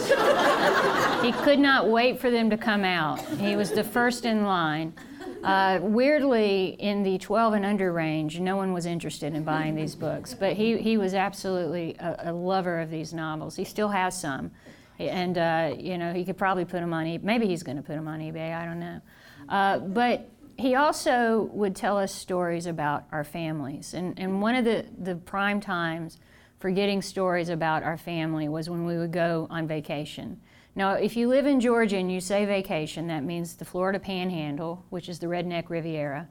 He 1.22 1.32
could 1.32 1.60
not 1.60 1.90
wait 1.90 2.22
for 2.22 2.32
them 2.32 2.50
to 2.52 2.58
come 2.58 2.86
out. 2.86 3.20
He 3.40 3.58
was 3.58 3.72
the 3.72 3.84
first 3.84 4.26
in 4.26 4.46
line. 4.46 4.94
Uh, 5.46 5.78
weirdly, 5.80 6.76
in 6.80 7.04
the 7.04 7.20
12 7.20 7.54
and 7.54 7.66
under 7.66 7.94
range, 7.94 8.40
no 8.40 8.56
one 8.56 8.74
was 8.74 8.88
interested 8.88 9.36
in 9.36 9.44
buying 9.44 9.76
these 9.76 9.94
books, 9.94 10.34
but 10.34 10.54
he, 10.54 10.76
he 10.80 10.98
was 10.98 11.14
absolutely 11.14 11.96
a, 12.00 12.32
a 12.32 12.34
lover 12.34 12.80
of 12.80 12.90
these 12.90 13.14
novels. 13.14 13.56
He 13.56 13.64
still 13.64 13.90
has 13.90 14.20
some, 14.20 14.50
and 14.98 15.38
uh, 15.38 15.76
you 15.78 16.00
know 16.00 16.14
he 16.14 16.26
could 16.26 16.38
probably 16.38 16.66
put 16.66 16.80
them 16.80 16.94
on 16.94 17.06
eBay. 17.06 17.22
Maybe 17.22 17.46
he's 17.46 17.62
going 17.62 17.78
to 17.78 17.84
put 17.84 17.96
them 17.96 18.08
on 18.08 18.22
eBay. 18.22 18.56
I 18.56 18.66
don't 18.66 18.80
know. 18.80 19.02
Uh, 19.48 19.78
but 19.80 20.32
he 20.58 20.74
also 20.74 21.50
would 21.54 21.76
tell 21.76 21.98
us 21.98 22.14
stories 22.14 22.66
about 22.66 23.04
our 23.12 23.24
families, 23.24 23.94
and, 23.94 24.18
and 24.20 24.42
one 24.42 24.56
of 24.56 24.66
the, 24.66 24.86
the 24.98 25.16
prime 25.16 25.60
times 25.60 26.18
for 26.60 26.72
getting 26.72 27.02
stories 27.02 27.50
about 27.50 27.84
our 27.84 27.98
family 27.98 28.48
was 28.48 28.70
when 28.70 28.86
we 28.86 28.98
would 28.98 29.12
go 29.12 29.48
on 29.50 29.68
vacation. 29.68 30.40
Now, 30.78 30.94
if 30.94 31.16
you 31.16 31.30
live 31.30 31.46
in 31.46 31.62
Georgia 31.62 31.96
and 31.98 32.12
you 32.12 32.20
say 32.20 32.44
vacation, 32.44 33.08
that 33.08 33.24
means 33.24 33.56
the 33.56 33.64
Florida 33.64 33.98
Panhandle, 33.98 34.84
which 34.90 35.08
is 35.08 35.20
the 35.20 35.28
Redneck 35.28 35.70
Riviera. 35.70 36.28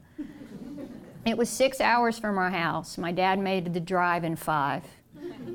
it 1.25 1.35
was 1.35 1.49
six 1.49 1.81
hours 1.81 2.19
from 2.19 2.37
our 2.37 2.51
house. 2.51 2.99
My 2.99 3.11
dad 3.11 3.39
made 3.39 3.73
the 3.73 3.79
drive 3.79 4.23
in 4.23 4.35
five. 4.35 4.83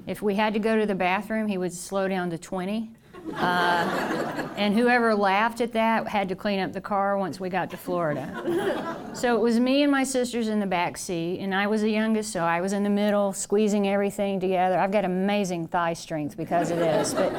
If 0.09 0.23
we 0.23 0.35
had 0.35 0.55
to 0.55 0.59
go 0.59 0.77
to 0.77 0.87
the 0.87 0.97
bathroom, 0.97 1.47
he 1.47 1.57
would 1.57 1.73
slow 1.73 2.09
down 2.09 2.31
to 2.31 2.39
20. 2.39 2.91
Uh, 3.35 4.49
and 4.57 4.75
whoever 4.75 5.15
laughed 5.15 5.61
at 5.61 5.73
that 5.73 6.07
had 6.09 6.29
to 6.29 6.37
clean 6.37 6.61
up 6.61 6.73
the 6.73 6.81
car 6.81 7.17
once 7.17 7.41
we 7.41 7.49
got 7.49 7.71
to 7.71 7.77
Florida. 7.77 8.97
So 9.15 9.37
it 9.37 9.41
was 9.41 9.59
me 9.59 9.83
and 9.83 9.91
my 9.91 10.05
sisters 10.05 10.49
in 10.49 10.61
the 10.61 10.67
back 10.67 10.97
seat, 10.97 11.41
and 11.41 11.55
I 11.55 11.67
was 11.67 11.83
the 11.83 11.91
youngest, 11.91 12.33
so 12.33 12.41
I 12.41 12.61
was 12.61 12.73
in 12.73 12.83
the 12.83 12.91
middle, 12.91 13.33
squeezing 13.33 13.89
everything 13.89 14.41
together. 14.41 14.79
I've 14.79 14.93
got 14.93 15.05
amazing 15.05 15.69
thigh 15.69 15.95
strength 15.95 16.37
because 16.37 16.71
of 16.71 16.79
this, 16.79 17.15
but 17.15 17.33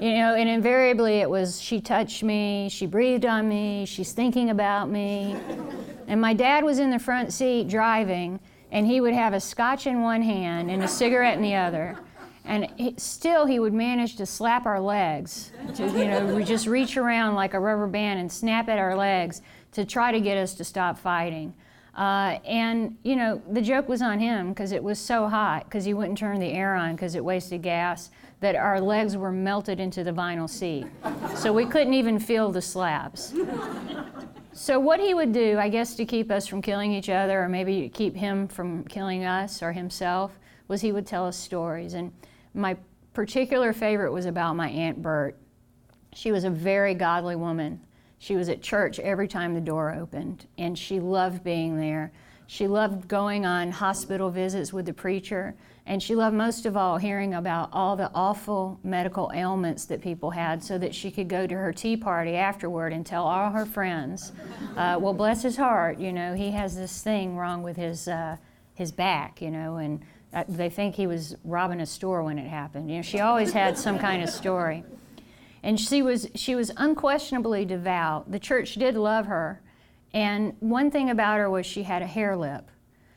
you 0.00 0.14
know, 0.14 0.34
and 0.34 0.48
invariably 0.48 1.20
it 1.20 1.28
was 1.28 1.60
she 1.60 1.80
touched 1.80 2.22
me, 2.22 2.68
she 2.70 2.86
breathed 2.86 3.26
on 3.26 3.48
me, 3.48 3.84
she's 3.86 4.12
thinking 4.12 4.50
about 4.50 4.88
me. 4.90 5.36
And 6.06 6.20
my 6.20 6.34
dad 6.34 6.64
was 6.64 6.78
in 6.78 6.90
the 6.90 6.98
front 6.98 7.32
seat 7.32 7.68
driving, 7.68 8.40
and 8.70 8.86
he 8.86 9.00
would 9.00 9.14
have 9.14 9.32
a 9.32 9.40
scotch 9.40 9.86
in 9.86 10.02
one 10.02 10.22
hand 10.22 10.70
and 10.70 10.82
a 10.82 10.88
cigarette 10.88 11.36
in 11.36 11.42
the 11.42 11.54
other 11.54 11.98
and 12.48 12.66
he, 12.76 12.94
still 12.96 13.44
he 13.44 13.60
would 13.60 13.74
manage 13.74 14.16
to 14.16 14.26
slap 14.26 14.66
our 14.66 14.80
legs 14.80 15.52
to 15.74 15.84
you 15.86 16.06
know 16.06 16.34
we 16.34 16.42
just 16.42 16.66
reach 16.66 16.96
around 16.96 17.34
like 17.34 17.54
a 17.54 17.60
rubber 17.60 17.86
band 17.86 18.18
and 18.18 18.32
snap 18.32 18.68
at 18.68 18.78
our 18.78 18.96
legs 18.96 19.42
to 19.72 19.84
try 19.84 20.10
to 20.10 20.20
get 20.20 20.36
us 20.36 20.54
to 20.54 20.64
stop 20.64 20.98
fighting. 20.98 21.54
Uh, 21.94 22.38
and 22.46 22.96
you 23.02 23.16
know 23.16 23.40
the 23.50 23.60
joke 23.60 23.88
was 23.88 24.00
on 24.00 24.18
him 24.18 24.48
because 24.48 24.72
it 24.72 24.82
was 24.82 24.98
so 24.98 25.28
hot 25.28 25.64
because 25.64 25.84
he 25.84 25.92
wouldn't 25.92 26.16
turn 26.16 26.40
the 26.40 26.46
air 26.46 26.74
on 26.74 26.96
because 26.96 27.14
it 27.14 27.24
wasted 27.24 27.62
gas 27.62 28.10
that 28.40 28.56
our 28.56 28.80
legs 28.80 29.16
were 29.16 29.32
melted 29.32 29.78
into 29.78 30.02
the 30.02 30.12
vinyl 30.12 30.48
seat. 30.48 30.86
So 31.36 31.52
we 31.52 31.66
couldn't 31.66 31.94
even 31.94 32.18
feel 32.18 32.50
the 32.50 32.62
slaps. 32.62 33.34
So 34.52 34.80
what 34.80 34.98
he 34.98 35.14
would 35.14 35.32
do 35.32 35.56
i 35.58 35.68
guess 35.68 35.94
to 35.94 36.04
keep 36.04 36.32
us 36.32 36.46
from 36.46 36.62
killing 36.62 36.92
each 36.92 37.08
other 37.08 37.42
or 37.42 37.48
maybe 37.48 37.88
keep 37.88 38.16
him 38.16 38.48
from 38.48 38.82
killing 38.84 39.24
us 39.24 39.62
or 39.62 39.72
himself 39.72 40.32
was 40.68 40.82
he 40.82 40.92
would 40.92 41.06
tell 41.06 41.26
us 41.26 41.36
stories. 41.36 41.94
And 41.94 42.12
my 42.58 42.76
particular 43.14 43.72
favorite 43.72 44.12
was 44.12 44.26
about 44.26 44.56
my 44.56 44.68
Aunt 44.68 45.00
Bert. 45.00 45.36
She 46.12 46.32
was 46.32 46.44
a 46.44 46.50
very 46.50 46.94
godly 46.94 47.36
woman. 47.36 47.80
She 48.18 48.34
was 48.34 48.48
at 48.48 48.62
church 48.62 48.98
every 48.98 49.28
time 49.28 49.54
the 49.54 49.60
door 49.60 49.94
opened, 49.94 50.46
and 50.58 50.76
she 50.76 50.98
loved 50.98 51.44
being 51.44 51.78
there. 51.78 52.12
She 52.48 52.66
loved 52.66 53.06
going 53.06 53.46
on 53.46 53.70
hospital 53.70 54.30
visits 54.30 54.72
with 54.72 54.86
the 54.86 54.92
preacher, 54.92 55.54
and 55.86 56.02
she 56.02 56.14
loved 56.14 56.34
most 56.34 56.66
of 56.66 56.76
all 56.76 56.96
hearing 56.96 57.34
about 57.34 57.68
all 57.72 57.94
the 57.94 58.10
awful 58.14 58.80
medical 58.82 59.30
ailments 59.34 59.84
that 59.84 60.00
people 60.00 60.30
had 60.30 60.64
so 60.64 60.78
that 60.78 60.94
she 60.94 61.10
could 61.10 61.28
go 61.28 61.46
to 61.46 61.54
her 61.54 61.72
tea 61.72 61.96
party 61.96 62.34
afterward 62.34 62.92
and 62.92 63.06
tell 63.06 63.24
all 63.24 63.50
her 63.50 63.66
friends, 63.66 64.32
uh, 64.76 64.98
well, 65.00 65.14
bless 65.14 65.42
his 65.42 65.56
heart, 65.56 65.98
you 65.98 66.12
know, 66.12 66.34
he 66.34 66.50
has 66.50 66.74
this 66.74 67.02
thing 67.02 67.36
wrong 67.36 67.62
with 67.62 67.76
his, 67.76 68.08
uh, 68.08 68.36
his 68.74 68.90
back, 68.90 69.40
you 69.40 69.50
know, 69.50 69.76
and 69.76 70.02
they 70.48 70.68
think 70.68 70.94
he 70.94 71.06
was 71.06 71.36
robbing 71.44 71.80
a 71.80 71.86
store 71.86 72.22
when 72.22 72.38
it 72.38 72.48
happened. 72.48 72.90
You 72.90 72.96
know, 72.96 73.02
she 73.02 73.20
always 73.20 73.52
had 73.52 73.78
some 73.78 73.98
kind 73.98 74.22
of 74.22 74.28
story. 74.28 74.84
And 75.62 75.78
she 75.78 76.02
was, 76.02 76.28
she 76.34 76.54
was 76.54 76.70
unquestionably 76.76 77.64
devout. 77.64 78.30
The 78.30 78.38
church 78.38 78.74
did 78.74 78.94
love 78.94 79.26
her. 79.26 79.60
And 80.12 80.54
one 80.60 80.90
thing 80.90 81.10
about 81.10 81.38
her 81.38 81.50
was 81.50 81.66
she 81.66 81.82
had 81.82 82.02
a 82.02 82.06
hair 82.06 82.36
lip. 82.36 82.70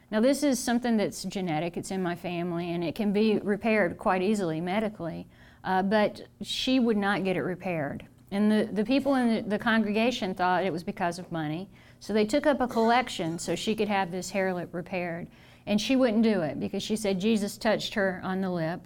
Now, 0.10 0.20
this 0.20 0.44
is 0.44 0.60
something 0.60 0.98
that's 0.98 1.24
genetic, 1.24 1.78
it's 1.78 1.92
in 1.92 2.04
my 2.04 2.16
family, 2.16 2.72
and 2.72 2.84
it 2.84 2.96
can 2.96 3.14
be 3.14 3.40
repaired 3.40 3.98
quite 3.98 4.22
easily 4.22 4.60
medically. 4.60 5.28
Uh, 5.64 5.84
but 5.84 6.22
she 6.42 6.80
would 6.80 6.98
not 6.98 7.24
get 7.24 7.38
it 7.38 7.44
repaired. 7.44 8.06
And 8.32 8.52
the, 8.52 8.70
the 8.72 8.84
people 8.84 9.16
in 9.16 9.36
the, 9.36 9.42
the 9.42 9.60
congregation 9.60 10.34
thought 10.34 10.66
it 10.66 10.74
was 10.74 10.84
because 10.84 11.20
of 11.20 11.32
money. 11.32 11.70
So 12.00 12.14
they 12.14 12.26
took 12.26 12.46
up 12.46 12.60
a 12.60 12.68
collection 12.68 13.38
so 13.38 13.56
she 13.56 13.76
could 13.76 13.88
have 13.88 14.12
this 14.12 14.32
hair 14.32 14.54
lip 14.54 14.74
repaired. 14.74 15.28
And 15.66 15.80
she 15.80 15.96
wouldn't 15.96 16.24
do 16.24 16.42
it 16.42 16.60
because 16.60 16.84
she 16.84 16.96
said 16.96 17.20
Jesus 17.20 17.58
touched 17.58 17.94
her 17.94 18.20
on 18.24 18.42
the 18.42 18.50
lip 18.50 18.82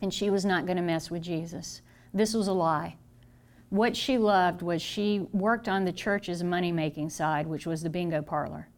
and 0.00 0.14
she 0.14 0.30
was 0.30 0.44
not 0.44 0.64
going 0.64 0.76
to 0.76 0.82
mess 0.82 1.10
with 1.10 1.22
Jesus. 1.22 1.82
This 2.14 2.34
was 2.34 2.48
a 2.48 2.52
lie. 2.52 2.96
What 3.70 3.96
she 3.96 4.16
loved 4.16 4.62
was 4.62 4.80
she 4.80 5.26
worked 5.32 5.68
on 5.68 5.84
the 5.84 5.92
church's 5.92 6.42
money 6.42 6.72
making 6.72 7.10
side, 7.10 7.46
which 7.46 7.66
was 7.66 7.82
the 7.82 7.90
bingo 7.90 8.22
parlor. 8.22 8.68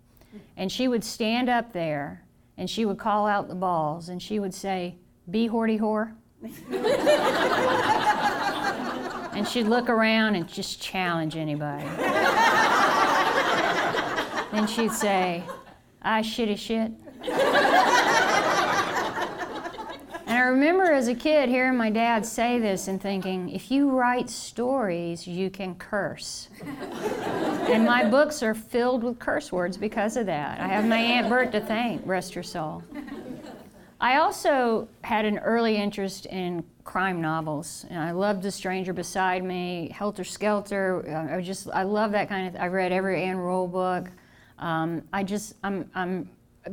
And 0.57 0.71
she 0.71 0.89
would 0.89 1.05
stand 1.05 1.49
up 1.49 1.73
there 1.73 2.25
and 2.57 2.69
she 2.69 2.85
would 2.85 2.99
call 2.99 3.27
out 3.27 3.49
the 3.49 3.55
balls 3.55 4.09
and 4.09 4.21
she 4.21 4.41
would 4.41 4.55
say, 4.55 4.97
Be 5.31 5.49
horty 5.49 5.79
whore. 5.79 6.15
and 9.33 9.47
she'd 9.47 9.67
look 9.67 9.89
around 9.89 10.35
and 10.35 10.49
just 10.49 10.81
challenge 10.81 11.37
anybody. 11.37 11.85
then 14.53 14.67
she'd 14.67 14.93
say, 14.93 15.45
I 16.03 16.23
shitty 16.23 16.59
shit. 16.59 16.93
And 20.31 20.39
I 20.39 20.43
remember 20.43 20.85
as 20.85 21.09
a 21.09 21.15
kid 21.17 21.49
hearing 21.49 21.77
my 21.77 21.91
dad 21.91 22.25
say 22.25 22.61
this 22.61 22.87
and 22.87 23.03
thinking, 23.03 23.51
if 23.51 23.69
you 23.69 23.91
write 23.91 24.31
stories, 24.31 25.27
you 25.27 25.51
can 25.51 25.75
curse. 25.75 26.49
and 27.69 27.85
my 27.85 28.09
books 28.09 28.41
are 28.41 28.55
filled 28.55 29.03
with 29.03 29.19
curse 29.19 29.51
words 29.51 29.77
because 29.77 30.17
of 30.17 30.27
that. 30.27 30.61
I 30.61 30.69
have 30.69 30.87
my 30.87 30.99
Aunt 30.99 31.29
Bert 31.29 31.51
to 31.51 31.61
thank, 31.61 32.07
rest 32.07 32.33
her 32.35 32.45
soul. 32.45 32.85
I 34.01 34.19
also 34.19 34.87
had 35.03 35.25
an 35.25 35.39
early 35.39 35.77
interest 35.77 36.27
in 36.27 36.63
crime 36.85 37.21
novels. 37.21 37.85
And 37.91 37.99
I 37.99 38.13
loved 38.13 38.45
The 38.45 38.53
Stranger 38.53 38.93
Beside 38.93 39.43
Me, 39.43 39.91
Helter 39.93 40.23
Skelter. 40.23 41.29
I 41.35 41.41
just, 41.41 41.69
I 41.75 41.83
love 41.83 42.13
that 42.13 42.29
kind 42.29 42.55
of, 42.55 42.61
I 42.61 42.69
read 42.69 42.93
every 42.93 43.21
Ann 43.25 43.37
Rule 43.37 43.67
book. 43.67 44.07
Um, 44.61 45.03
I 45.13 45.25
just, 45.25 45.57
I'm, 45.65 45.91
I'm 45.93 46.31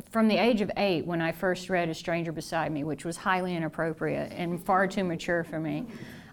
from 0.10 0.28
the 0.28 0.38
age 0.38 0.62
of 0.62 0.71
eight 0.78 1.06
when 1.06 1.21
I 1.21 1.32
first 1.32 1.69
read 1.69 1.89
A 1.89 1.93
Stranger 1.93 2.32
Beside 2.32 2.71
Me, 2.71 2.84
which 2.84 3.06
was 3.06 3.17
highly 3.17 3.56
inappropriate 3.56 4.32
and 4.34 4.63
far 4.63 4.88
too 4.88 5.04
mature 5.04 5.43
for 5.43 5.60
me, 5.60 5.86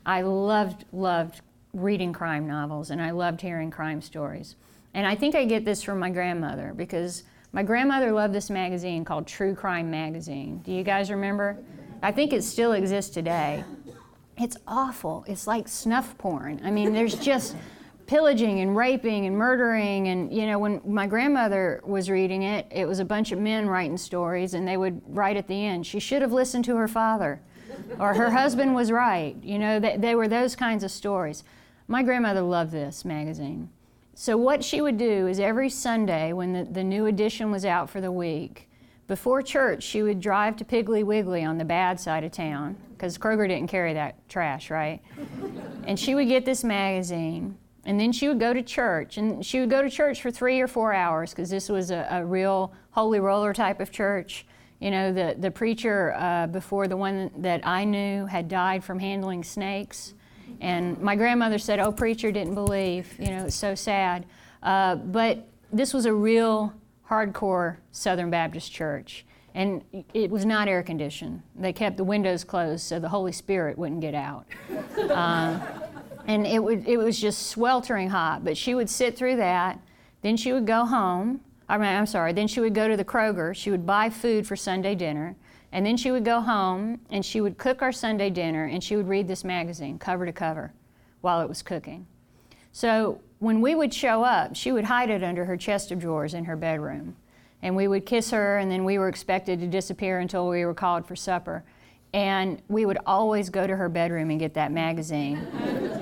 I 0.04 0.22
loved, 0.22 0.84
loved 0.92 1.40
reading 1.72 2.12
crime 2.12 2.46
novels 2.46 2.90
and 2.90 3.00
I 3.00 3.10
loved 3.10 3.40
hearing 3.40 3.70
crime 3.70 4.00
stories. 4.00 4.56
And 4.92 5.06
I 5.06 5.14
think 5.14 5.34
I 5.34 5.44
get 5.44 5.64
this 5.64 5.82
from 5.82 5.98
my 5.98 6.10
grandmother 6.10 6.72
because 6.76 7.24
my 7.52 7.62
grandmother 7.62 8.12
loved 8.12 8.34
this 8.34 8.50
magazine 8.50 9.04
called 9.04 9.26
True 9.26 9.54
Crime 9.54 9.90
Magazine. 9.90 10.58
Do 10.64 10.72
you 10.72 10.82
guys 10.82 11.10
remember? 11.10 11.58
I 12.02 12.12
think 12.12 12.32
it 12.32 12.42
still 12.42 12.72
exists 12.72 13.12
today. 13.12 13.64
It's 14.36 14.56
awful. 14.66 15.24
It's 15.28 15.46
like 15.46 15.68
snuff 15.68 16.18
porn. 16.18 16.60
I 16.64 16.70
mean, 16.70 16.92
there's 16.92 17.14
just 17.14 17.56
pillaging 18.06 18.60
and 18.60 18.76
raping 18.76 19.26
and 19.26 19.36
murdering. 19.36 20.08
And 20.08 20.32
you 20.32 20.46
know 20.46 20.58
when 20.58 20.80
my 20.84 21.06
grandmother 21.06 21.80
was 21.84 22.10
reading 22.10 22.42
it 22.42 22.66
it 22.70 22.86
was 22.86 22.98
a 22.98 23.04
bunch 23.04 23.32
of 23.32 23.38
men 23.38 23.68
writing 23.68 23.96
stories 23.96 24.54
and 24.54 24.66
they 24.66 24.76
would 24.76 25.00
write 25.06 25.36
at 25.36 25.48
the 25.48 25.64
end 25.64 25.86
she 25.86 26.00
should 26.00 26.22
have 26.22 26.32
listened 26.32 26.64
to 26.66 26.76
her 26.76 26.88
father 26.88 27.40
or 27.98 28.14
her 28.14 28.30
husband 28.30 28.74
was 28.74 28.90
right. 28.90 29.36
You 29.42 29.58
know 29.58 29.80
they, 29.80 29.96
they 29.96 30.14
were 30.14 30.28
those 30.28 30.54
kinds 30.56 30.84
of 30.84 30.90
stories. 30.90 31.44
My 31.88 32.02
grandmother 32.02 32.40
loved 32.40 32.72
this 32.72 33.04
magazine. 33.04 33.68
So 34.14 34.36
what 34.36 34.62
she 34.62 34.80
would 34.80 34.96
do 34.96 35.26
is 35.26 35.40
every 35.40 35.68
sunday 35.68 36.32
when 36.32 36.52
the, 36.52 36.64
the 36.64 36.84
new 36.84 37.06
edition 37.06 37.50
was 37.50 37.64
out 37.64 37.90
for 37.90 38.00
the 38.00 38.12
week 38.12 38.68
before 39.06 39.42
church 39.42 39.82
she 39.82 40.02
would 40.02 40.20
drive 40.20 40.56
to 40.56 40.64
piggly 40.64 41.04
wiggly 41.04 41.44
on 41.44 41.58
the 41.58 41.64
bad 41.64 42.00
side 42.00 42.24
of 42.24 42.32
town 42.32 42.76
because 42.92 43.18
kroger 43.18 43.46
didn't 43.48 43.68
carry 43.68 43.92
that 43.92 44.16
trash 44.28 44.70
right? 44.70 45.00
And 45.86 45.98
she 45.98 46.14
would 46.14 46.28
get 46.28 46.44
this 46.44 46.62
magazine 46.64 47.58
and 47.86 48.00
then 48.00 48.12
she 48.12 48.28
would 48.28 48.40
go 48.40 48.52
to 48.52 48.62
church, 48.62 49.18
and 49.18 49.44
she 49.44 49.60
would 49.60 49.70
go 49.70 49.82
to 49.82 49.90
church 49.90 50.22
for 50.22 50.30
three 50.30 50.60
or 50.60 50.66
four 50.66 50.94
hours 50.94 51.30
because 51.30 51.50
this 51.50 51.68
was 51.68 51.90
a, 51.90 52.06
a, 52.10 52.24
real 52.24 52.72
holy 52.92 53.20
roller 53.20 53.52
type 53.52 53.80
of 53.80 53.90
church. 53.90 54.46
You 54.80 54.90
know, 54.90 55.12
the, 55.12 55.36
the 55.38 55.50
preacher 55.50 56.14
uh, 56.16 56.46
before 56.46 56.88
the 56.88 56.96
one 56.96 57.30
that 57.38 57.66
I 57.66 57.84
knew 57.84 58.26
had 58.26 58.48
died 58.48 58.82
from 58.84 58.98
handling 58.98 59.44
snakes. 59.44 60.14
And 60.60 60.98
my 61.00 61.16
grandmother 61.16 61.58
said, 61.58 61.78
Oh, 61.78 61.92
preacher 61.92 62.32
didn't 62.32 62.54
believe. 62.54 63.14
You 63.18 63.28
know, 63.28 63.46
it's 63.46 63.54
so 63.54 63.74
sad. 63.74 64.26
Uh, 64.62 64.96
but 64.96 65.46
this 65.72 65.92
was 65.92 66.06
a 66.06 66.12
real 66.12 66.72
hardcore 67.08 67.76
Southern 67.92 68.30
Baptist 68.30 68.72
church. 68.72 69.24
And 69.54 69.84
it 70.12 70.30
was 70.30 70.44
not 70.44 70.66
air 70.66 70.82
conditioned. 70.82 71.42
They 71.54 71.72
kept 71.72 71.96
the 71.96 72.04
windows 72.04 72.42
closed 72.42 72.82
so 72.84 72.98
the 72.98 73.08
Holy 73.08 73.32
Spirit 73.32 73.78
wouldn't 73.78 74.00
get 74.00 74.14
out. 74.14 74.46
Uh, 75.04 75.60
and 76.26 76.46
it, 76.46 76.62
would, 76.62 76.87
it 76.87 76.96
was 76.96 77.20
just 77.20 77.48
sweltering 77.48 78.08
hot. 78.08 78.44
But 78.44 78.56
she 78.56 78.74
would 78.74 78.88
sit 78.88 79.16
through 79.16 79.37
that. 79.37 79.78
Then 80.22 80.37
she 80.37 80.52
would 80.52 80.66
go 80.66 80.84
home. 80.84 81.40
I 81.68 81.78
mean, 81.78 81.88
I'm 81.88 82.06
sorry. 82.06 82.32
Then 82.32 82.48
she 82.48 82.60
would 82.60 82.74
go 82.74 82.88
to 82.88 82.96
the 82.96 83.04
Kroger. 83.04 83.54
She 83.54 83.70
would 83.70 83.87
buy 83.87 84.10
food 84.10 84.46
for 84.46 84.56
Sunday 84.56 84.94
dinner. 84.94 85.37
And 85.72 85.84
then 85.84 85.96
she 85.96 86.10
would 86.10 86.24
go 86.24 86.40
home 86.40 87.00
and 87.10 87.24
she 87.24 87.40
would 87.40 87.58
cook 87.58 87.82
our 87.82 87.90
Sunday 87.90 88.30
dinner 88.30 88.66
and 88.66 88.82
she 88.82 88.94
would 88.96 89.08
read 89.08 89.26
this 89.26 89.42
magazine 89.42 89.98
cover 89.98 90.24
to 90.24 90.32
cover 90.32 90.72
while 91.20 91.40
it 91.40 91.48
was 91.48 91.62
cooking. 91.62 92.06
So 92.70 93.20
when 93.40 93.60
we 93.60 93.74
would 93.74 93.92
show 93.92 94.22
up, 94.22 94.54
she 94.54 94.70
would 94.70 94.84
hide 94.84 95.10
it 95.10 95.24
under 95.24 95.44
her 95.44 95.56
chest 95.56 95.90
of 95.90 95.98
drawers 95.98 96.32
in 96.32 96.44
her 96.44 96.56
bedroom. 96.56 97.16
And 97.60 97.74
we 97.74 97.88
would 97.88 98.04
kiss 98.04 98.30
her, 98.30 98.58
and 98.58 98.70
then 98.70 98.84
we 98.84 98.98
were 98.98 99.08
expected 99.08 99.58
to 99.60 99.66
disappear 99.66 100.18
until 100.18 100.48
we 100.48 100.64
were 100.64 100.74
called 100.74 101.06
for 101.06 101.16
supper 101.16 101.64
And 102.14 102.62
we 102.68 102.87
would 102.87 102.98
always 103.07 103.50
go 103.50 103.66
to 103.66 103.74
her 103.74 103.88
bedroom 103.88 104.31
and 104.31 104.38
get 104.38 104.55
that 104.55 104.70
magazine. 104.70 105.37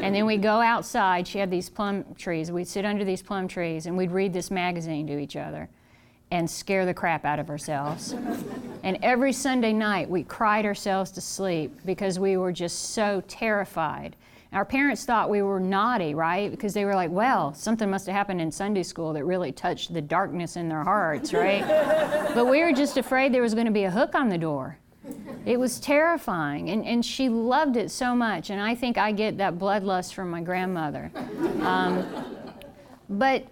and 0.03 0.15
then 0.15 0.27
we'd 0.27 0.43
go 0.43 0.61
outside. 0.61 1.27
She 1.27 1.39
had 1.39 1.51
these 1.51 1.71
plum 1.71 2.05
trees. 2.17 2.53
We'd 2.53 2.69
sit 2.69 2.85
under 2.85 3.03
these 3.03 3.23
plum 3.23 3.49
trees 3.49 3.87
and 3.87 3.97
we'd 3.97 4.11
read 4.11 4.35
this 4.35 4.51
magazine 4.51 5.07
to 5.07 5.19
each 5.19 5.37
other 5.37 5.71
and 6.31 6.49
scare 6.51 6.85
the 6.85 6.93
crap 6.93 7.25
out 7.25 7.39
of 7.39 7.49
ourselves. 7.49 8.15
and 8.83 8.99
every 9.03 9.33
Sunday 9.33 9.73
night, 9.73 10.09
we 10.09 10.23
cried 10.23 10.67
ourselves 10.67 11.11
to 11.13 11.21
sleep 11.23 11.79
because 11.87 12.19
we 12.19 12.37
were 12.37 12.53
just 12.53 12.91
so 12.91 13.23
terrified. 13.27 14.15
Our 14.53 14.67
parents 14.67 15.07
thought 15.07 15.31
we 15.31 15.41
were 15.41 15.61
naughty, 15.61 16.15
right? 16.15 16.51
Because 16.51 16.75
they 16.75 16.85
were 16.85 16.95
like, 16.95 17.11
well, 17.11 17.55
something 17.55 17.89
must 17.89 18.05
have 18.05 18.15
happened 18.15 18.43
in 18.43 18.53
Sunday 18.53 18.83
school 18.83 19.15
that 19.15 19.25
really 19.25 19.51
touched 19.51 19.95
the 19.95 20.03
darkness 20.03 20.57
in 20.57 20.69
their 20.69 20.85
hearts, 20.85 21.33
right? 21.33 21.67
but 22.35 22.47
we 22.47 22.63
were 22.63 22.73
just 22.73 22.99
afraid 22.99 23.33
there 23.33 23.41
was 23.41 23.55
going 23.55 23.67
to 23.67 23.73
be 23.73 23.85
a 23.85 23.91
hook 23.91 24.15
on 24.15 24.29
the 24.29 24.37
door. 24.37 24.77
It 25.45 25.59
was 25.59 25.81
terrifying, 25.81 26.71
and, 26.71 26.85
and 26.85 27.05
she 27.05 27.29
loved 27.29 27.77
it 27.77 27.91
so 27.91 28.15
much. 28.15 28.51
And 28.51 28.61
I 28.61 28.75
think 28.75 28.99
I 28.99 29.13
get 29.13 29.39
that 29.39 29.59
bloodlust 29.59 30.15
from 30.15 30.31
my 30.31 30.41
grandmother. 30.41 31.11
Um, 31.63 32.07
but 33.09 33.47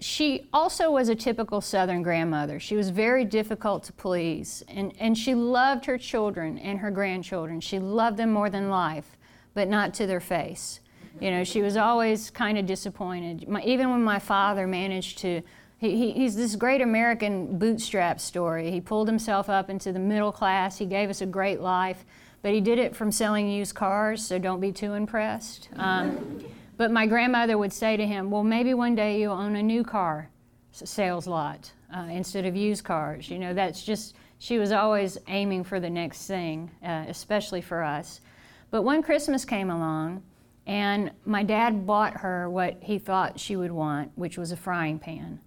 she 0.00 0.48
also 0.52 0.90
was 0.90 1.08
a 1.08 1.14
typical 1.14 1.60
Southern 1.60 2.02
grandmother. 2.02 2.60
She 2.60 2.76
was 2.76 2.90
very 2.90 3.24
difficult 3.24 3.84
to 3.84 3.92
please, 3.92 4.62
and, 4.68 4.92
and 4.98 5.16
she 5.16 5.34
loved 5.34 5.84
her 5.86 5.98
children 5.98 6.58
and 6.58 6.78
her 6.78 6.90
grandchildren. 6.90 7.60
She 7.60 7.78
loved 7.78 8.16
them 8.16 8.30
more 8.30 8.50
than 8.50 8.68
life, 8.70 9.16
but 9.54 9.68
not 9.68 9.94
to 9.94 10.06
their 10.06 10.20
face. 10.20 10.80
You 11.20 11.30
know, 11.30 11.44
she 11.44 11.60
was 11.60 11.76
always 11.76 12.30
kind 12.30 12.56
of 12.56 12.66
disappointed. 12.66 13.48
My, 13.48 13.62
even 13.62 13.90
when 13.90 14.02
my 14.02 14.18
father 14.18 14.66
managed 14.66 15.18
to 15.18 15.42
he, 15.80 15.96
he, 15.96 16.12
he's 16.12 16.36
this 16.36 16.56
great 16.56 16.82
American 16.82 17.58
bootstrap 17.58 18.20
story. 18.20 18.70
He 18.70 18.82
pulled 18.82 19.08
himself 19.08 19.48
up 19.48 19.70
into 19.70 19.92
the 19.92 19.98
middle 19.98 20.30
class. 20.30 20.76
He 20.76 20.84
gave 20.84 21.08
us 21.08 21.22
a 21.22 21.26
great 21.26 21.62
life, 21.62 22.04
but 22.42 22.52
he 22.52 22.60
did 22.60 22.78
it 22.78 22.94
from 22.94 23.10
selling 23.10 23.48
used 23.48 23.74
cars, 23.74 24.24
so 24.24 24.38
don't 24.38 24.60
be 24.60 24.72
too 24.72 24.92
impressed. 24.92 25.70
Um, 25.76 26.44
but 26.76 26.90
my 26.90 27.06
grandmother 27.06 27.56
would 27.56 27.72
say 27.72 27.96
to 27.96 28.06
him, 28.06 28.30
Well, 28.30 28.44
maybe 28.44 28.74
one 28.74 28.94
day 28.94 29.22
you'll 29.22 29.32
own 29.32 29.56
a 29.56 29.62
new 29.62 29.82
car 29.82 30.28
sales 30.72 31.26
lot 31.26 31.72
uh, 31.94 32.08
instead 32.10 32.44
of 32.44 32.54
used 32.54 32.84
cars. 32.84 33.30
You 33.30 33.38
know, 33.38 33.54
that's 33.54 33.82
just, 33.82 34.14
she 34.38 34.58
was 34.58 34.72
always 34.72 35.16
aiming 35.28 35.64
for 35.64 35.80
the 35.80 35.90
next 35.90 36.26
thing, 36.26 36.70
uh, 36.84 37.06
especially 37.08 37.62
for 37.62 37.82
us. 37.82 38.20
But 38.70 38.82
one 38.82 39.02
Christmas 39.02 39.46
came 39.46 39.70
along, 39.70 40.22
and 40.66 41.10
my 41.24 41.42
dad 41.42 41.86
bought 41.86 42.18
her 42.18 42.50
what 42.50 42.76
he 42.82 42.98
thought 42.98 43.40
she 43.40 43.56
would 43.56 43.72
want, 43.72 44.12
which 44.14 44.36
was 44.36 44.52
a 44.52 44.56
frying 44.56 44.98
pan. 44.98 45.40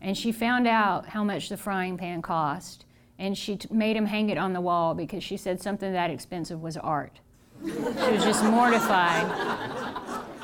And 0.00 0.16
she 0.16 0.32
found 0.32 0.66
out 0.66 1.06
how 1.06 1.24
much 1.24 1.48
the 1.48 1.56
frying 1.56 1.96
pan 1.98 2.22
cost, 2.22 2.84
and 3.18 3.36
she 3.36 3.56
t- 3.56 3.68
made 3.70 3.96
him 3.96 4.06
hang 4.06 4.30
it 4.30 4.38
on 4.38 4.52
the 4.52 4.60
wall 4.60 4.94
because 4.94 5.22
she 5.22 5.36
said 5.36 5.60
something 5.60 5.92
that 5.92 6.10
expensive 6.10 6.62
was 6.62 6.76
art. 6.76 7.20
She 7.62 7.70
was 7.72 8.24
just 8.24 8.42
mortified. 8.44 9.26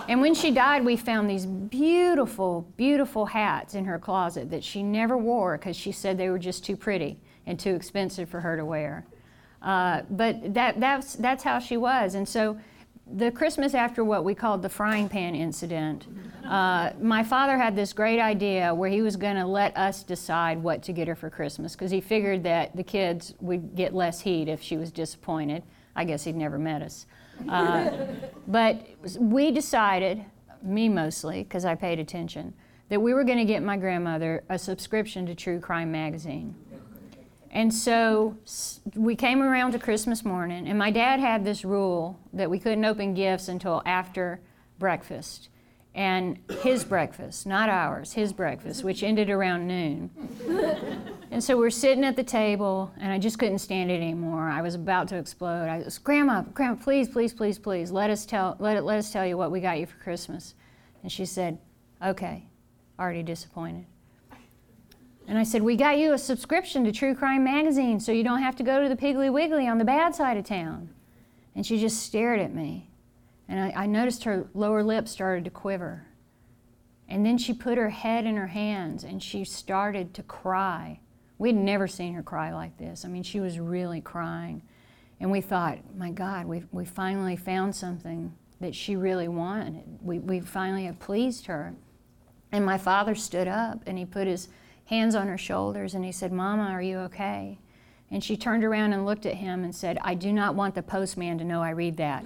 And 0.09 0.21
when 0.21 0.35
she 0.35 0.51
died, 0.51 0.85
we 0.85 0.97
found 0.97 1.29
these 1.29 1.47
beautiful, 1.47 2.69
beautiful 2.77 3.27
hats 3.27 3.75
in 3.75 3.87
her 3.87 3.99
closet 3.99 4.51
that 4.51 4.62
she 4.62 4.83
never 4.83 5.16
wore 5.16 5.59
because 5.59 5.77
she 5.77 5.90
said 5.90 6.19
they 6.19 6.29
were 6.29 6.38
just 6.38 6.64
too 6.64 6.77
pretty 6.77 7.19
and 7.47 7.59
too 7.59 7.75
expensive 7.75 8.29
for 8.29 8.40
her 8.40 8.57
to 8.57 8.64
wear. 8.64 9.07
Uh, 9.62 10.03
but 10.11 10.55
that, 10.55 10.79
that's, 10.79 11.14
that's 11.14 11.42
how 11.42 11.59
she 11.59 11.77
was. 11.77 12.14
And 12.14 12.29
so 12.29 12.59
the 13.14 13.31
Christmas 13.31 13.73
after 13.73 14.03
what 14.03 14.25
we 14.25 14.35
called 14.35 14.62
the 14.62 14.69
frying 14.69 15.09
pan 15.09 15.35
incident, 15.35 16.07
uh, 16.45 16.90
my 17.01 17.23
father 17.23 17.57
had 17.57 17.77
this 17.77 17.92
great 17.92 18.21
idea 18.21 18.75
where 18.75 18.90
he 18.90 19.01
was 19.01 19.16
going 19.16 19.37
to 19.37 19.47
let 19.47 19.77
us 19.77 20.03
decide 20.03 20.61
what 20.62 20.83
to 20.83 20.92
get 20.92 21.07
her 21.07 21.14
for 21.14 21.31
Christmas 21.31 21.77
because 21.77 21.90
he 21.90 22.01
figured 22.01 22.42
that 22.42 22.75
the 22.75 22.83
kids 22.83 23.35
would 23.40 23.77
get 23.77 23.95
less 23.95 24.21
heat 24.21 24.49
if 24.49 24.61
she 24.61 24.77
was 24.77 24.90
disappointed. 24.90 25.62
I 25.95 26.05
guess 26.05 26.25
he'd 26.25 26.37
never 26.37 26.59
met 26.59 26.83
us. 26.83 27.07
Uh, 27.49 28.07
but 28.49 28.87
we 29.19 29.53
decided, 29.53 30.25
me 30.62 30.88
mostly, 30.88 31.45
because 31.45 31.64
I 31.64 31.77
paid 31.77 32.01
attention, 32.01 32.55
that 32.88 33.01
we 33.01 33.14
were 33.14 33.25
going 33.25 33.38
to 33.38 33.45
get 33.45 33.62
my 33.62 33.77
grandmother 33.77 34.45
a 34.49 34.59
subscription 34.59 35.27
to 35.27 35.35
True 35.35 35.61
Crime 35.61 35.90
Magazine. 35.90 36.55
And 37.51 37.73
so 37.73 38.37
we 38.95 39.17
came 39.17 39.43
around 39.43 39.73
to 39.73 39.79
Christmas 39.79 40.25
morning, 40.25 40.69
and 40.69 40.79
my 40.79 40.91
dad 40.91 41.21
had 41.21 41.45
this 41.45 41.65
rule 41.65 42.19
that 42.33 42.51
we 42.51 42.59
couldn't 42.59 42.85
open 42.85 43.15
gifts 43.15 43.49
until 43.49 43.83
after 43.87 44.41
breakfast. 44.79 45.49
And 45.95 46.39
his 46.63 46.85
breakfast, 46.85 47.47
not 47.47 47.71
ours, 47.71 48.13
his 48.13 48.35
breakfast, 48.35 48.85
which 48.85 49.03
ended 49.03 49.31
around 49.31 49.67
noon. 49.67 50.11
and 51.31 51.43
so 51.43 51.57
we're 51.57 51.71
sitting 51.71 52.05
at 52.05 52.17
the 52.17 52.25
table, 52.25 52.93
and 53.01 53.11
I 53.11 53.19
just 53.19 53.39
couldn't 53.39 53.61
stand 53.61 53.91
it 53.91 54.03
anymore. 54.03 54.51
I 54.51 54.61
was 54.61 54.75
about 54.75 55.09
to 55.09 55.17
explode. 55.17 55.69
I 55.69 55.79
was, 55.79 55.97
Grandma, 55.97 56.43
Grandma, 56.43 56.75
please, 56.75 57.09
please, 57.09 57.33
please, 57.33 57.59
please, 57.59 57.91
let 57.91 58.11
us 58.11 58.27
tell, 58.27 58.57
let, 58.59 58.85
let 58.85 58.99
us 58.99 59.11
tell 59.11 59.25
you 59.25 59.39
what 59.39 59.51
we 59.51 59.61
got 59.61 59.79
you 59.79 59.87
for 59.87 59.97
Christmas. 59.97 60.55
And 61.03 61.11
she 61.11 61.25
said, 61.25 61.59
Okay, 62.05 62.45
already 62.99 63.23
disappointed. 63.23 63.87
And 65.29 65.39
I 65.39 65.43
said, 65.43 65.62
We 65.62 65.77
got 65.77 65.99
you 65.99 66.12
a 66.12 66.19
subscription 66.19 66.85
to 66.85 66.93
True 66.93 67.15
Crime 67.15 67.45
Magazine 67.45 67.99
so 68.01 68.12
you 68.12 68.25
don't 68.25 68.43
have 68.43 68.57
to 68.57 68.62
go 68.62 68.83
to 68.83 68.89
the 68.89 68.97
Piggly 68.97 69.33
Wiggly 69.33 69.67
on 69.67 69.79
the 69.79 69.85
bad 69.85 70.15
side 70.15 70.37
of 70.37 70.45
town. 70.45 70.91
And 71.55 71.67
she 71.67 71.81
just 71.81 72.03
stared 72.03 72.41
at 72.41 72.55
me. 72.55 72.91
And 73.49 73.61
I, 73.61 73.83
I 73.83 73.87
noticed 73.87 74.25
her 74.25 74.49
lower 74.55 74.83
lip 74.83 75.09
started 75.09 75.45
to 75.45 75.51
quiver. 75.51 76.07
And 77.09 77.25
then 77.25 77.39
she 77.39 77.53
put 77.53 77.79
her 77.79 77.91
head 77.91 78.27
in 78.27 78.37
her 78.37 78.49
hands 78.49 79.05
and 79.05 79.23
she 79.23 79.45
started 79.45 80.15
to 80.15 80.23
cry. 80.23 81.01
We'd 81.39 81.57
never 81.57 81.87
seen 81.87 82.15
her 82.15 82.23
cry 82.23 82.53
like 82.53 82.77
this. 82.79 83.05
I 83.05 83.09
mean, 83.09 83.23
she 83.23 83.41
was 83.41 83.59
really 83.59 84.01
crying. 84.01 84.62
And 85.21 85.31
we 85.31 85.41
thought, 85.41 85.79
my 85.97 86.11
God, 86.11 86.47
we 86.47 86.65
we 86.73 86.85
finally 86.85 87.37
found 87.37 87.75
something 87.75 88.35
that 88.61 88.75
she 88.75 88.97
really 88.97 89.29
wanted. 89.29 89.83
We, 90.03 90.19
we 90.19 90.41
finally 90.41 90.85
have 90.85 90.99
pleased 90.99 91.47
her. 91.47 91.75
And 92.53 92.65
my 92.65 92.79
father 92.79 93.15
stood 93.15 93.49
up 93.49 93.83
and 93.87 93.99
he 93.99 94.05
put 94.05 94.27
his 94.27 94.49
hands 94.87 95.14
on 95.14 95.29
her 95.29 95.38
shoulders, 95.38 95.94
and 95.94 96.05
he 96.05 96.12
said, 96.12 96.33
Mama, 96.33 96.64
are 96.64 96.83
you 96.83 96.99
okay? 96.99 97.59
And 98.11 98.22
she 98.22 98.37
turned 98.37 98.64
around 98.64 98.92
and 98.92 99.05
looked 99.05 99.27
at 99.27 99.35
him 99.35 99.64
and 99.64 99.75
said, 99.75 99.99
I 100.03 100.14
do 100.14 100.33
not 100.33 100.55
want 100.55 100.75
the 100.75 100.83
postman 100.83 101.38
to 101.38 101.44
know 101.44 101.61
I 101.62 101.70
read 101.70 101.96
that. 101.96 102.25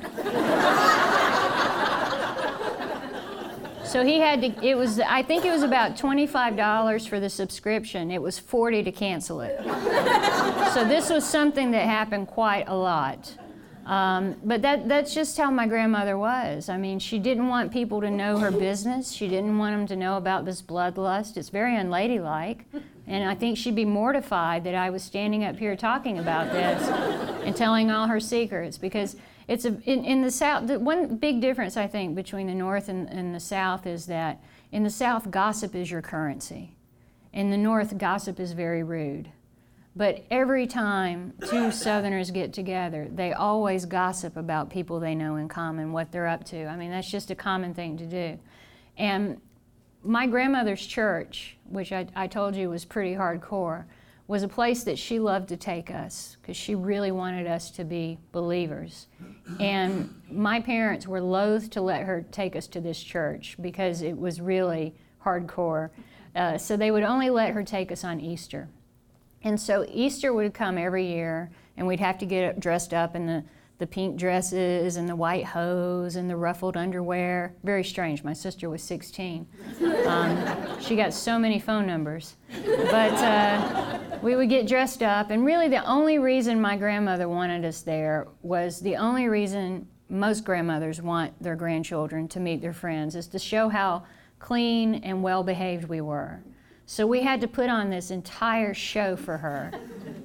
so 3.83 4.05
he 4.05 4.21
had 4.21 4.43
to, 4.43 4.67
it 4.67 4.77
was, 4.77 5.01
I 5.01 5.23
think 5.23 5.47
it 5.47 5.51
was 5.51 5.63
about 5.63 5.97
$25 5.97 7.09
for 7.09 7.19
the 7.19 7.31
subscription. 7.31 8.11
It 8.11 8.21
was 8.21 8.39
40 8.39 8.83
to 8.83 8.93
cancel 8.93 9.41
it. 9.41 9.59
so 10.75 10.85
this 10.85 11.09
was 11.09 11.25
something 11.25 11.71
that 11.71 11.87
happened 11.87 12.29
quite 12.29 12.69
a 12.69 12.77
lot. 12.77 13.35
Um, 13.87 14.37
but 14.45 14.63
that, 14.63 14.89
that's 14.89 15.15
just 15.15 15.37
how 15.37 15.51
my 15.51 15.67
grandmother 15.67 16.17
was. 16.17 16.69
I 16.69 16.77
mean, 16.77 16.99
she 16.99 17.19
didn't 17.19 17.49
want 17.49 17.73
people 17.73 18.01
to 18.01 18.11
know 18.11 18.39
her 18.39 18.51
business. 18.51 19.13
She 19.13 19.27
didn't 19.29 19.59
want 19.59 19.75
them 19.75 19.87
to 19.89 19.97
know 19.97 20.17
about 20.17 20.45
this 20.45 20.63
bloodlust. 20.63 21.37
It's 21.37 21.49
very 21.49 21.77
unladylike. 21.77 22.67
And 23.07 23.29
I 23.29 23.35
think 23.35 23.57
she'd 23.57 23.75
be 23.75 23.85
mortified 23.85 24.65
that 24.65 24.75
I 24.75 24.91
was 24.91 25.03
standing 25.03 25.45
up 25.45 25.57
here 25.57 25.75
talking 25.75 26.19
about 26.19 26.53
this 26.53 26.89
and 27.45 27.57
telling 27.57 27.91
all 27.91 28.07
her 28.07 28.21
secrets 28.21 28.79
because 28.79 29.17
it's 29.49 29.65
a, 29.65 29.77
in, 29.85 30.05
in 30.05 30.23
the 30.23 30.31
South, 30.31 30.69
the 30.69 30.79
one 30.79 31.17
big 31.17 31.41
difference 31.41 31.77
I 31.77 31.89
think 31.89 32.15
between 32.15 32.47
the 32.47 32.55
North 32.55 32.89
and, 32.89 33.09
and 33.09 33.35
the 33.35 33.41
South 33.41 33.85
is 33.87 34.07
that 34.07 34.41
in 34.71 34.85
the 34.85 34.91
South, 34.91 35.31
gossip 35.33 35.75
is 35.75 35.91
your 35.91 36.03
currency. 36.03 36.77
In 37.33 37.51
the 37.51 37.57
North, 37.57 37.99
gossip 37.99 38.39
is 38.39 38.53
very 38.53 38.85
rude. 38.85 39.31
But 40.01 40.25
every 40.31 40.67
time 40.67 41.35
two 41.47 41.71
Southerners 41.71 42.31
get 42.31 42.55
together, 42.55 43.07
they 43.13 43.35
always 43.35 43.85
gossip 43.85 44.39
about 44.39 44.71
people 44.71 44.99
they 44.99 45.15
know 45.15 45.37
in 45.37 45.47
common, 45.47 45.93
what 45.93 46.11
they're 46.11 46.27
up 46.27 46.43
to. 46.45 46.65
I 46.65 46.75
mean, 46.75 46.91
that's 46.91 47.11
just 47.11 47.31
a 47.31 47.35
common 47.35 47.75
thing 47.75 47.99
to 47.99 48.07
do. 48.07 48.39
And 48.97 49.43
my 50.03 50.27
grandmother's 50.27 50.87
church, 50.87 51.59
which 51.69 51.93
I, 51.93 52.07
I 52.17 52.29
told 52.29 52.57
you 52.57 52.71
was 52.71 52.87
pretty 52.87 53.15
hardcore, 53.15 53.85
was 54.27 54.43
a 54.43 54.49
place 54.49 54.85
that 54.85 54.99
she 54.99 55.19
loved 55.19 55.51
to 55.51 55.59
take 55.59 55.91
us 55.91 56.39
because 56.41 56.57
she 56.57 56.75
really 56.75 57.13
wanted 57.13 57.47
us 57.47 57.71
to 57.73 57.85
be 57.85 58.17
believers. 58.33 59.07
And 59.59 60.19
my 60.31 60.63
parents 60.63 61.07
were 61.07 61.21
loath 61.21 61.69
to 61.73 61.83
let 61.83 62.05
her 62.05 62.25
take 62.33 62.57
us 62.57 62.67
to 62.69 62.81
this 62.81 63.03
church 63.03 63.59
because 63.61 64.01
it 64.01 64.17
was 64.17 64.41
really 64.41 64.95
hardcore. 65.23 65.91
Uh, 66.35 66.57
so 66.57 66.79
they 66.79 66.91
would 66.91 67.03
only 67.03 67.29
let 67.29 67.53
her 67.53 67.63
take 67.63 67.93
us 67.93 68.03
on 68.03 68.19
Easter. 68.19 68.71
And 69.43 69.59
so 69.59 69.87
Easter 69.91 70.33
would 70.33 70.53
come 70.53 70.77
every 70.77 71.07
year, 71.07 71.51
and 71.77 71.87
we'd 71.87 72.01
have 72.01 72.19
to 72.19 72.27
get 72.27 72.61
dressed 72.61 72.93
up 72.93 73.17
in 73.17 73.27
the, 73.27 73.45
the 73.79 73.87
pink 73.87 74.19
dresses 74.19 74.97
and 74.97 75.09
the 75.09 75.17
white 75.17 75.45
hose 75.45 76.17
and 76.17 76.29
the 76.29 76.37
ruffled 76.37 76.77
underwear. 76.77 77.55
Very 77.65 77.85
strange. 77.85 78.23
My 78.23 78.35
sister 78.35 78.69
was 78.69 78.83
16. 78.83 79.47
Um, 80.07 80.81
she 80.81 80.95
got 80.95 81.15
so 81.15 81.39
many 81.39 81.59
phone 81.59 81.87
numbers. 81.87 82.37
But 82.65 83.15
uh, 83.15 83.99
we 84.23 84.37
would 84.37 84.51
get 84.51 84.67
dressed 84.67 85.03
up, 85.03 85.31
and 85.31 85.45
really 85.45 85.69
the 85.69 85.85
only 85.87 86.19
reason 86.19 86.61
my 86.61 86.77
grandmother 86.77 87.29
wanted 87.29 87.65
us 87.65 87.81
there 87.81 88.29
was 88.43 88.81
the 88.81 88.97
only 88.97 89.29
reason 89.29 89.87
most 90.11 90.45
grandmothers 90.45 91.01
want 91.01 91.41
their 91.43 91.57
grandchildren 91.57 92.29
to 92.29 92.41
meet 92.41 92.61
their 92.61 92.73
friends 92.73 93.15
is 93.15 93.29
to 93.29 93.39
show 93.39 93.69
how 93.69 94.05
clean 94.39 94.97
and 94.97 95.23
well 95.23 95.43
behaved 95.43 95.85
we 95.85 96.01
were. 96.01 96.41
So 96.91 97.07
we 97.07 97.23
had 97.23 97.41
to 97.43 97.47
put 97.47 97.71
on 97.71 97.89
this 97.89 98.11
entire 98.11 98.75
show 98.75 99.15
for 99.15 99.37
her 99.37 99.71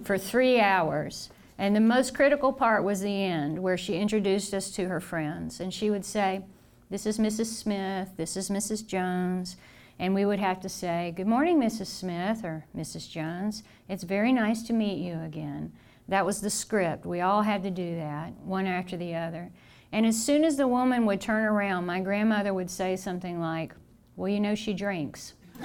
for 0.04 0.18
three 0.18 0.60
hours. 0.60 1.30
And 1.60 1.76
the 1.76 1.80
most 1.80 2.16
critical 2.16 2.52
part 2.52 2.84
was 2.84 3.02
the 3.02 3.22
end, 3.24 3.62
where 3.62 3.78
she 3.78 3.98
introduced 3.98 4.52
us 4.52 4.72
to 4.72 4.88
her 4.88 5.00
friends. 5.00 5.60
And 5.60 5.72
she 5.72 5.92
would 5.92 6.04
say, 6.04 6.42
This 6.90 7.06
is 7.06 7.20
Mrs. 7.20 7.54
Smith, 7.54 8.14
this 8.18 8.36
is 8.36 8.50
Mrs. 8.50 8.84
Jones. 8.84 9.58
And 10.00 10.16
we 10.16 10.26
would 10.26 10.40
have 10.40 10.60
to 10.62 10.68
say, 10.68 11.14
Good 11.16 11.28
morning, 11.28 11.60
Mrs. 11.60 11.86
Smith 11.86 12.44
or 12.44 12.66
Mrs. 12.76 13.12
Jones. 13.12 13.62
It's 13.88 14.04
very 14.04 14.34
nice 14.34 14.64
to 14.64 14.74
meet 14.74 14.98
you 14.98 15.22
again. 15.22 15.72
That 16.08 16.26
was 16.26 16.42
the 16.42 16.50
script. 16.50 17.06
We 17.06 17.22
all 17.22 17.44
had 17.44 17.62
to 17.62 17.70
do 17.70 17.96
that, 17.98 18.34
one 18.44 18.66
after 18.66 18.98
the 18.98 19.14
other. 19.14 19.52
And 19.92 20.04
as 20.04 20.26
soon 20.26 20.44
as 20.44 20.58
the 20.58 20.68
woman 20.68 21.06
would 21.06 21.22
turn 21.22 21.46
around, 21.46 21.86
my 21.86 22.00
grandmother 22.00 22.56
would 22.56 22.72
say 22.72 22.96
something 22.96 23.40
like, 23.40 23.76
Well, 24.16 24.30
you 24.30 24.40
know, 24.40 24.56
she 24.56 24.74
drinks. 24.74 25.35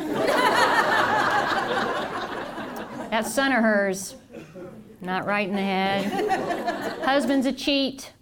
that 3.10 3.26
son 3.26 3.52
of 3.52 3.62
hers, 3.62 4.16
not 5.00 5.26
right 5.26 5.48
in 5.48 5.54
the 5.54 5.62
head. 5.62 7.02
Husband's 7.02 7.46
a 7.46 7.52
cheat. 7.52 8.12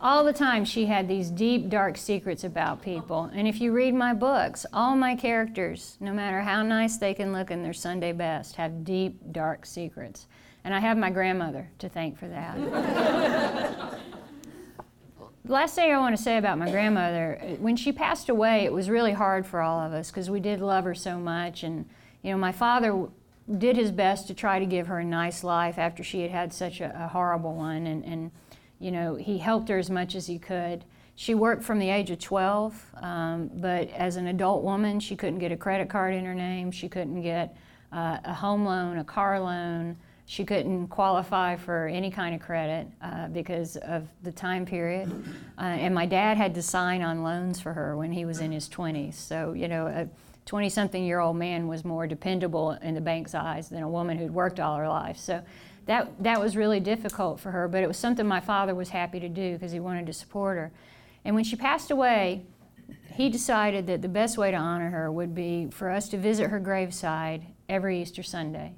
All 0.00 0.24
the 0.24 0.32
time, 0.32 0.64
she 0.64 0.86
had 0.86 1.06
these 1.06 1.30
deep, 1.30 1.68
dark 1.68 1.96
secrets 1.96 2.42
about 2.42 2.82
people. 2.82 3.30
And 3.32 3.46
if 3.46 3.60
you 3.60 3.70
read 3.72 3.94
my 3.94 4.12
books, 4.12 4.66
all 4.72 4.96
my 4.96 5.14
characters, 5.14 5.96
no 6.00 6.12
matter 6.12 6.40
how 6.40 6.64
nice 6.64 6.96
they 6.96 7.14
can 7.14 7.32
look 7.32 7.52
in 7.52 7.62
their 7.62 7.72
Sunday 7.72 8.10
best, 8.10 8.56
have 8.56 8.82
deep, 8.82 9.20
dark 9.30 9.64
secrets. 9.64 10.26
And 10.64 10.74
I 10.74 10.80
have 10.80 10.96
my 10.96 11.10
grandmother 11.10 11.68
to 11.78 11.88
thank 11.88 12.18
for 12.18 12.26
that. 12.28 13.98
the 15.44 15.52
last 15.52 15.74
thing 15.74 15.90
I 15.90 15.98
want 15.98 16.16
to 16.16 16.22
say 16.22 16.36
about 16.36 16.58
my 16.58 16.70
grandmother, 16.70 17.38
when 17.58 17.76
she 17.76 17.90
passed 17.90 18.28
away, 18.28 18.64
it 18.64 18.72
was 18.72 18.88
really 18.88 19.12
hard 19.12 19.44
for 19.44 19.60
all 19.60 19.80
of 19.80 19.92
us 19.92 20.10
because 20.10 20.30
we 20.30 20.38
did 20.38 20.60
love 20.60 20.84
her 20.84 20.94
so 20.94 21.18
much. 21.18 21.64
And, 21.64 21.88
you 22.22 22.30
know, 22.30 22.38
my 22.38 22.52
father 22.52 23.08
did 23.58 23.76
his 23.76 23.90
best 23.90 24.28
to 24.28 24.34
try 24.34 24.60
to 24.60 24.66
give 24.66 24.86
her 24.86 25.00
a 25.00 25.04
nice 25.04 25.42
life 25.42 25.78
after 25.78 26.04
she 26.04 26.22
had 26.22 26.30
had 26.30 26.52
such 26.52 26.80
a, 26.80 26.92
a 27.04 27.08
horrible 27.08 27.54
one. 27.56 27.88
And, 27.88 28.04
and, 28.04 28.30
you 28.78 28.92
know, 28.92 29.16
he 29.16 29.38
helped 29.38 29.68
her 29.68 29.78
as 29.78 29.90
much 29.90 30.14
as 30.14 30.28
he 30.28 30.38
could. 30.38 30.84
She 31.16 31.34
worked 31.34 31.64
from 31.64 31.80
the 31.80 31.90
age 31.90 32.10
of 32.10 32.20
12, 32.20 32.94
um, 33.02 33.50
but 33.54 33.90
as 33.90 34.16
an 34.16 34.28
adult 34.28 34.62
woman, 34.62 35.00
she 35.00 35.16
couldn't 35.16 35.40
get 35.40 35.52
a 35.52 35.56
credit 35.56 35.88
card 35.88 36.14
in 36.14 36.24
her 36.24 36.34
name. 36.34 36.70
She 36.70 36.88
couldn't 36.88 37.20
get 37.20 37.56
uh, 37.92 38.18
a 38.24 38.32
home 38.32 38.64
loan, 38.64 38.98
a 38.98 39.04
car 39.04 39.38
loan. 39.40 39.96
She 40.32 40.46
couldn't 40.46 40.88
qualify 40.88 41.56
for 41.56 41.88
any 41.88 42.10
kind 42.10 42.34
of 42.34 42.40
credit 42.40 42.86
uh, 43.02 43.28
because 43.28 43.76
of 43.76 44.08
the 44.22 44.32
time 44.32 44.64
period. 44.64 45.12
Uh, 45.58 45.60
and 45.60 45.94
my 45.94 46.06
dad 46.06 46.38
had 46.38 46.54
to 46.54 46.62
sign 46.62 47.02
on 47.02 47.22
loans 47.22 47.60
for 47.60 47.74
her 47.74 47.98
when 47.98 48.10
he 48.12 48.24
was 48.24 48.40
in 48.40 48.50
his 48.50 48.66
20s. 48.66 49.12
So, 49.12 49.52
you 49.52 49.68
know, 49.68 49.88
a 49.88 50.08
20 50.46 50.70
something 50.70 51.04
year 51.04 51.20
old 51.20 51.36
man 51.36 51.68
was 51.68 51.84
more 51.84 52.06
dependable 52.06 52.70
in 52.70 52.94
the 52.94 53.00
bank's 53.02 53.34
eyes 53.34 53.68
than 53.68 53.82
a 53.82 53.88
woman 53.90 54.16
who'd 54.16 54.32
worked 54.32 54.58
all 54.58 54.78
her 54.78 54.88
life. 54.88 55.18
So 55.18 55.42
that, 55.84 56.10
that 56.22 56.40
was 56.40 56.56
really 56.56 56.80
difficult 56.80 57.38
for 57.38 57.50
her, 57.50 57.68
but 57.68 57.82
it 57.82 57.86
was 57.86 57.98
something 57.98 58.26
my 58.26 58.40
father 58.40 58.74
was 58.74 58.88
happy 58.88 59.20
to 59.20 59.28
do 59.28 59.52
because 59.52 59.72
he 59.72 59.80
wanted 59.80 60.06
to 60.06 60.14
support 60.14 60.56
her. 60.56 60.72
And 61.26 61.34
when 61.34 61.44
she 61.44 61.56
passed 61.56 61.90
away, 61.90 62.46
he 63.10 63.28
decided 63.28 63.86
that 63.88 64.00
the 64.00 64.08
best 64.08 64.38
way 64.38 64.50
to 64.50 64.56
honor 64.56 64.88
her 64.88 65.12
would 65.12 65.34
be 65.34 65.68
for 65.70 65.90
us 65.90 66.08
to 66.08 66.16
visit 66.16 66.48
her 66.48 66.58
graveside 66.58 67.48
every 67.68 68.00
Easter 68.00 68.22
Sunday. 68.22 68.76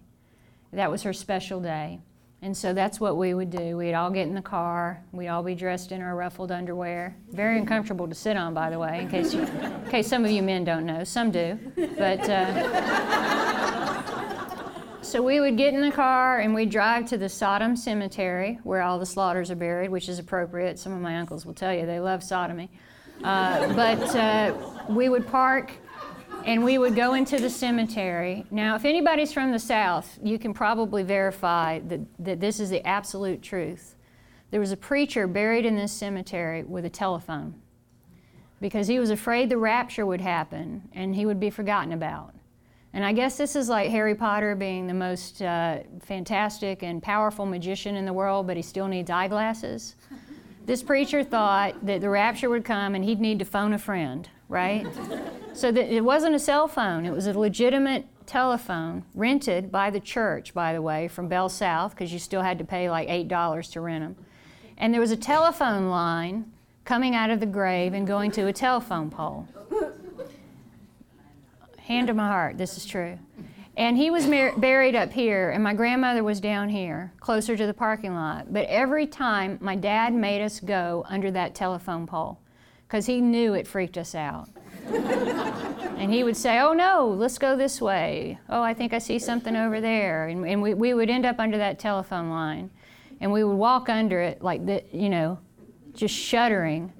That 0.75 0.91
was 0.91 1.03
her 1.03 1.13
special 1.13 1.61
day. 1.61 2.01
And 2.43 2.55
so 2.57 2.73
that's 2.75 3.01
what 3.01 3.17
we 3.17 3.33
would 3.33 3.51
do. 3.51 3.77
We'd 3.79 3.95
all 3.95 4.11
get 4.11 4.27
in 4.27 4.35
the 4.35 4.43
car. 4.43 5.03
We'd 5.13 5.29
all 5.29 5.43
be 5.43 5.55
dressed 5.55 5.93
in 5.93 6.03
our 6.03 6.15
ruffled 6.15 6.53
underwear. 6.53 7.17
Very 7.31 7.59
uncomfortable 7.59 8.07
to 8.07 8.15
sit 8.15 8.37
on, 8.37 8.53
by 8.53 8.69
the 8.69 8.79
way, 8.79 9.01
in 9.01 9.09
case, 9.09 9.33
you, 9.33 9.41
in 9.45 9.87
case 9.91 10.07
some 10.09 10.27
of 10.27 10.31
you 10.31 10.43
men 10.43 10.63
don't 10.63 10.85
know. 10.85 11.05
Some 11.05 11.31
do. 11.31 11.59
But 11.97 12.29
uh, 12.29 13.85
so 15.01 15.23
we 15.23 15.41
would 15.41 15.57
get 15.57 15.73
in 15.73 15.81
the 15.81 15.91
car 15.91 16.41
and 16.41 16.55
we'd 16.55 16.69
drive 16.69 17.07
to 17.07 17.17
the 17.17 17.31
Sodom 17.31 17.77
Cemetery 17.77 18.59
where 18.63 18.83
all 18.83 18.99
the 18.99 19.07
slaughters 19.07 19.51
are 19.51 19.57
buried, 19.57 19.91
which 19.91 20.11
is 20.11 20.19
appropriate. 20.19 20.79
Some 20.79 20.93
of 20.93 21.01
my 21.01 21.17
uncles 21.17 21.47
will 21.47 21.55
tell 21.55 21.73
you 21.73 21.87
they 21.87 22.01
love 22.01 22.23
sodomy. 22.23 22.71
Uh, 23.23 23.73
but 23.75 24.17
uh, 24.17 24.55
we 24.91 25.09
would 25.09 25.27
park 25.29 25.73
and 26.45 26.63
we 26.63 26.77
would 26.77 26.95
go 26.95 27.15
into 27.15 27.39
the 27.39 27.49
cemetery. 27.49 28.45
Now, 28.51 28.77
if 28.77 28.85
anybody's 28.85 29.33
from 29.33 29.51
the 29.51 29.59
South, 29.59 30.19
you 30.23 30.39
can 30.39 30.53
probably 30.53 31.03
verify 31.03 31.79
that, 31.81 32.01
that 32.19 32.41
this 32.41 32.61
is 32.61 32.71
the 32.71 32.87
absolute 32.87 33.43
truth. 33.43 33.97
There 34.51 34.61
was 34.61 34.71
a 34.71 34.77
preacher 34.77 35.27
buried 35.27 35.65
in 35.65 35.75
this 35.75 35.93
cemetery 35.93 36.63
with 36.63 36.85
a 36.85 36.91
telephone 36.91 37.55
because 38.61 38.87
he 38.87 38.99
was 38.99 39.11
afraid 39.11 39.49
the 39.49 39.57
rapture 39.57 40.07
would 40.07 40.21
happen 40.21 40.83
and 40.93 41.15
he 41.15 41.27
would 41.27 41.41
be 41.41 41.51
forgotten 41.51 41.93
about. 41.93 42.35
And 42.93 43.05
I 43.05 43.13
guess 43.13 43.37
this 43.37 43.57
is 43.57 43.69
like 43.69 43.91
Harry 43.91 44.15
Potter 44.15 44.55
being 44.55 44.87
the 44.87 44.95
most 44.95 45.43
uh, 45.43 45.79
fantastic 46.03 46.83
and 46.83 47.03
powerful 47.03 47.47
magician 47.47 47.97
in 47.97 48.05
the 48.05 48.13
world, 48.13 48.47
but 48.47 48.57
he 48.57 48.63
still 48.63 48.87
needs 48.87 49.11
eyeglasses. 49.11 49.97
This 50.67 50.83
preacher 50.83 51.25
thought 51.25 51.85
that 51.85 52.01
the 52.01 52.09
rapture 52.09 52.49
would 52.49 52.65
come 52.65 52.95
and 52.95 53.05
he'd 53.05 53.21
need 53.21 53.39
to 53.41 53.45
phone 53.45 53.73
a 53.73 53.79
friend 53.79 54.29
right? 54.49 54.87
so 55.53 55.71
that 55.71 55.95
it 55.95 56.03
wasn't 56.03 56.35
a 56.35 56.39
cell 56.39 56.69
phone, 56.69 57.07
it 57.07 57.13
was 57.13 57.27
a 57.27 57.39
legitimate 57.39 58.07
telephone 58.27 59.05
rented 59.15 59.71
by 59.71 59.91
the 59.91 60.01
church, 60.01 60.55
by 60.55 60.73
the 60.73 60.83
way, 60.83 61.09
from 61.09 61.29
Bell 61.29 61.49
South, 61.49 61.93
because 61.93 62.13
you 62.13 62.19
still 62.19 62.43
had 62.43 62.59
to 62.59 62.65
pay 62.65 62.91
like 62.91 63.09
$8 63.09 63.73
to 63.73 63.81
rent 63.81 64.05
them. 64.05 64.27
And 64.77 64.93
there 64.93 65.01
was 65.01 65.13
a 65.13 65.17
telephone 65.17 65.89
line 65.89 66.53
coming 66.85 67.15
out 67.15 67.31
of 67.31 67.41
the 67.41 67.47
grave 67.47 67.95
and 67.95 68.07
going 68.07 68.31
to 68.33 68.47
a 68.47 68.53
telephone 68.53 69.11
pole. 69.11 69.49
Hand 71.79 72.09
to 72.09 72.15
my 72.15 72.29
heart, 72.29 72.59
this 72.59 72.77
is 72.77 72.85
true. 72.85 73.19
And 73.77 73.97
he 73.97 74.11
was 74.11 74.27
mar- 74.27 74.57
buried 74.57 74.95
up 74.95 75.13
here, 75.13 75.51
and 75.51 75.63
my 75.63 75.75
grandmother 75.75 76.23
was 76.23 76.41
down 76.41 76.69
here, 76.69 77.13
closer 77.21 77.57
to 77.57 77.67
the 77.67 77.75
parking 77.75 78.15
lot. 78.15 78.53
But 78.53 78.67
every 78.67 79.07
time 79.07 79.59
my 79.61 79.75
dad 79.75 80.15
made 80.15 80.43
us 80.43 80.61
go 80.61 81.05
under 81.09 81.31
that 81.33 81.55
telephone 81.55 82.07
pole 82.07 82.39
because 82.87 83.07
he 83.07 83.21
knew 83.21 83.55
it 83.55 83.67
freaked 83.67 83.99
us 83.99 84.15
out. 84.15 84.49
and 84.87 86.13
he 86.13 86.25
would 86.25 86.37
say, 86.37 86.59
Oh 86.59 86.73
no, 86.73 87.09
let's 87.09 87.39
go 87.39 87.57
this 87.57 87.81
way. 87.81 88.39
Oh, 88.49 88.63
I 88.63 88.75
think 88.75 88.93
I 88.93 88.99
see 88.99 89.19
something 89.19 89.57
over 89.57 89.81
there. 89.81 90.29
And, 90.29 90.47
and 90.47 90.63
we, 90.63 90.75
we 90.75 90.95
would 90.95 91.11
end 91.11 91.25
up 91.25 91.39
under 91.39 91.59
that 91.59 91.79
telephone 91.79 92.31
line. 92.31 92.71
And 93.21 93.33
we 93.33 93.45
would 93.45 93.57
walk 93.57 93.89
under 93.89 94.21
it 94.21 94.43
like, 94.43 94.67
the, 94.67 94.85
you 94.93 95.09
know, 95.09 95.39
just 95.95 96.15
shuddering. 96.15 96.93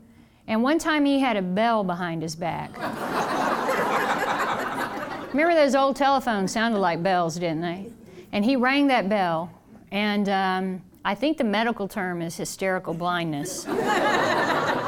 And 0.47 0.63
one 0.63 0.79
time 0.79 1.05
he 1.05 1.21
had 1.21 1.37
a 1.37 1.43
bell 1.43 1.85
behind 1.85 2.23
his 2.23 2.37
back. 2.37 2.77
Remember 5.33 5.55
those 5.55 5.75
old 5.75 5.97
telephones 5.97 6.53
sounded 6.53 6.79
like 6.79 7.03
bells, 7.03 7.35
didn't 7.35 7.61
they? 7.61 7.91
And 8.33 8.45
he 8.45 8.57
rang 8.57 8.87
that 8.87 9.09
bell. 9.09 9.51
And 9.91 10.29
um, 10.29 10.83
I 11.05 11.15
think 11.15 11.39
the 11.39 11.45
medical 11.45 11.89
term 11.89 12.23
is 12.23 12.37
hysterical 12.37 12.95
blindness. 12.95 13.67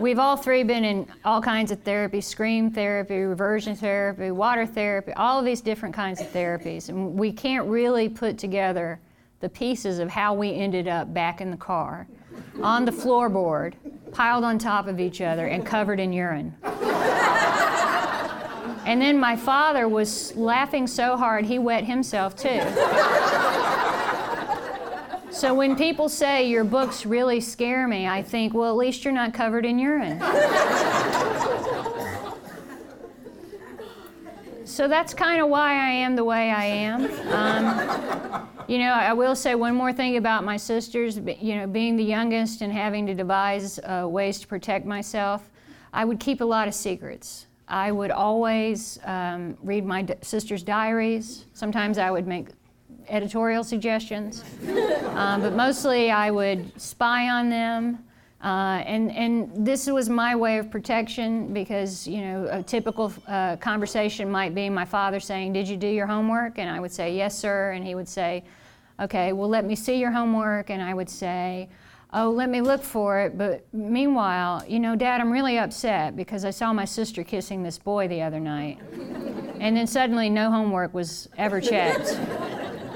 We've 0.00 0.18
all 0.20 0.36
three 0.36 0.62
been 0.62 0.84
in 0.84 1.08
all 1.24 1.42
kinds 1.42 1.72
of 1.72 1.82
therapy 1.82 2.20
scream 2.20 2.70
therapy, 2.70 3.16
reversion 3.18 3.74
therapy, 3.74 4.30
water 4.30 4.64
therapy, 4.64 5.12
all 5.14 5.40
of 5.40 5.44
these 5.44 5.60
different 5.60 5.94
kinds 5.94 6.20
of 6.20 6.28
therapies. 6.28 6.88
And 6.88 7.14
we 7.14 7.32
can't 7.32 7.66
really 7.66 8.08
put 8.08 8.38
together 8.38 9.00
the 9.40 9.48
pieces 9.48 9.98
of 9.98 10.08
how 10.08 10.34
we 10.34 10.54
ended 10.54 10.86
up 10.86 11.12
back 11.12 11.40
in 11.40 11.50
the 11.50 11.56
car, 11.56 12.06
on 12.62 12.84
the 12.84 12.92
floorboard, 12.92 13.74
piled 14.12 14.44
on 14.44 14.58
top 14.58 14.86
of 14.86 15.00
each 15.00 15.20
other, 15.20 15.46
and 15.46 15.66
covered 15.66 15.98
in 15.98 16.12
urine. 16.12 16.54
and 18.84 19.02
then 19.02 19.18
my 19.18 19.34
father 19.34 19.88
was 19.88 20.34
laughing 20.36 20.86
so 20.86 21.16
hard 21.16 21.44
he 21.44 21.58
wet 21.58 21.84
himself 21.84 22.36
too. 22.36 22.60
So 25.38 25.54
when 25.54 25.76
people 25.76 26.08
say 26.08 26.48
your 26.48 26.64
books 26.64 27.06
really 27.06 27.40
scare 27.40 27.86
me, 27.86 28.08
I 28.08 28.22
think, 28.22 28.54
well, 28.54 28.70
at 28.70 28.76
least 28.76 29.04
you're 29.04 29.14
not 29.14 29.32
covered 29.32 29.64
in 29.64 29.78
urine. 29.78 30.18
so 34.64 34.88
that's 34.88 35.14
kind 35.14 35.40
of 35.40 35.48
why 35.48 35.74
I 35.74 35.90
am 35.90 36.16
the 36.16 36.24
way 36.24 36.50
I 36.50 36.64
am. 36.64 37.04
Um, 37.32 38.48
you 38.66 38.78
know, 38.78 38.90
I 38.90 39.12
will 39.12 39.36
say 39.36 39.54
one 39.54 39.76
more 39.76 39.92
thing 39.92 40.16
about 40.16 40.42
my 40.42 40.56
sisters. 40.56 41.18
You 41.18 41.54
know, 41.58 41.68
being 41.68 41.96
the 41.96 42.02
youngest 42.02 42.60
and 42.60 42.72
having 42.72 43.06
to 43.06 43.14
devise 43.14 43.78
uh, 43.78 44.08
ways 44.10 44.40
to 44.40 44.46
protect 44.48 44.86
myself, 44.86 45.48
I 45.92 46.04
would 46.04 46.18
keep 46.18 46.40
a 46.40 46.44
lot 46.44 46.66
of 46.66 46.74
secrets. 46.74 47.46
I 47.68 47.92
would 47.92 48.10
always 48.10 48.98
um, 49.04 49.56
read 49.62 49.84
my 49.84 50.02
d- 50.02 50.14
sister's 50.20 50.64
diaries. 50.64 51.44
Sometimes 51.54 51.96
I 51.96 52.10
would 52.10 52.26
make 52.26 52.48
editorial 53.08 53.64
suggestions, 53.64 54.44
um, 55.14 55.40
but 55.40 55.54
mostly 55.54 56.10
I 56.10 56.30
would 56.30 56.80
spy 56.80 57.28
on 57.28 57.50
them. 57.50 58.04
Uh, 58.42 58.82
and, 58.86 59.10
and 59.10 59.66
this 59.66 59.88
was 59.88 60.08
my 60.08 60.36
way 60.36 60.58
of 60.58 60.70
protection 60.70 61.52
because, 61.52 62.06
you 62.06 62.20
know, 62.20 62.46
a 62.50 62.62
typical 62.62 63.12
uh, 63.26 63.56
conversation 63.56 64.30
might 64.30 64.54
be 64.54 64.70
my 64.70 64.84
father 64.84 65.18
saying, 65.18 65.52
Did 65.52 65.68
you 65.68 65.76
do 65.76 65.88
your 65.88 66.06
homework? 66.06 66.58
And 66.58 66.70
I 66.70 66.78
would 66.78 66.92
say, 66.92 67.16
Yes, 67.16 67.36
sir. 67.36 67.72
And 67.72 67.84
he 67.84 67.96
would 67.96 68.08
say, 68.08 68.44
Okay, 69.00 69.32
well, 69.32 69.48
let 69.48 69.64
me 69.64 69.74
see 69.74 69.96
your 69.98 70.12
homework. 70.12 70.70
And 70.70 70.80
I 70.80 70.94
would 70.94 71.10
say, 71.10 71.68
Oh, 72.12 72.30
let 72.30 72.48
me 72.48 72.60
look 72.60 72.82
for 72.82 73.18
it. 73.20 73.36
But 73.36 73.66
meanwhile, 73.72 74.64
you 74.68 74.78
know, 74.78 74.94
Dad, 74.94 75.20
I'm 75.20 75.32
really 75.32 75.58
upset 75.58 76.14
because 76.14 76.44
I 76.44 76.50
saw 76.50 76.72
my 76.72 76.84
sister 76.84 77.24
kissing 77.24 77.64
this 77.64 77.76
boy 77.76 78.06
the 78.06 78.22
other 78.22 78.40
night. 78.40 78.78
and 79.60 79.76
then 79.76 79.86
suddenly 79.88 80.30
no 80.30 80.48
homework 80.50 80.94
was 80.94 81.28
ever 81.36 81.60
checked. 81.60 82.18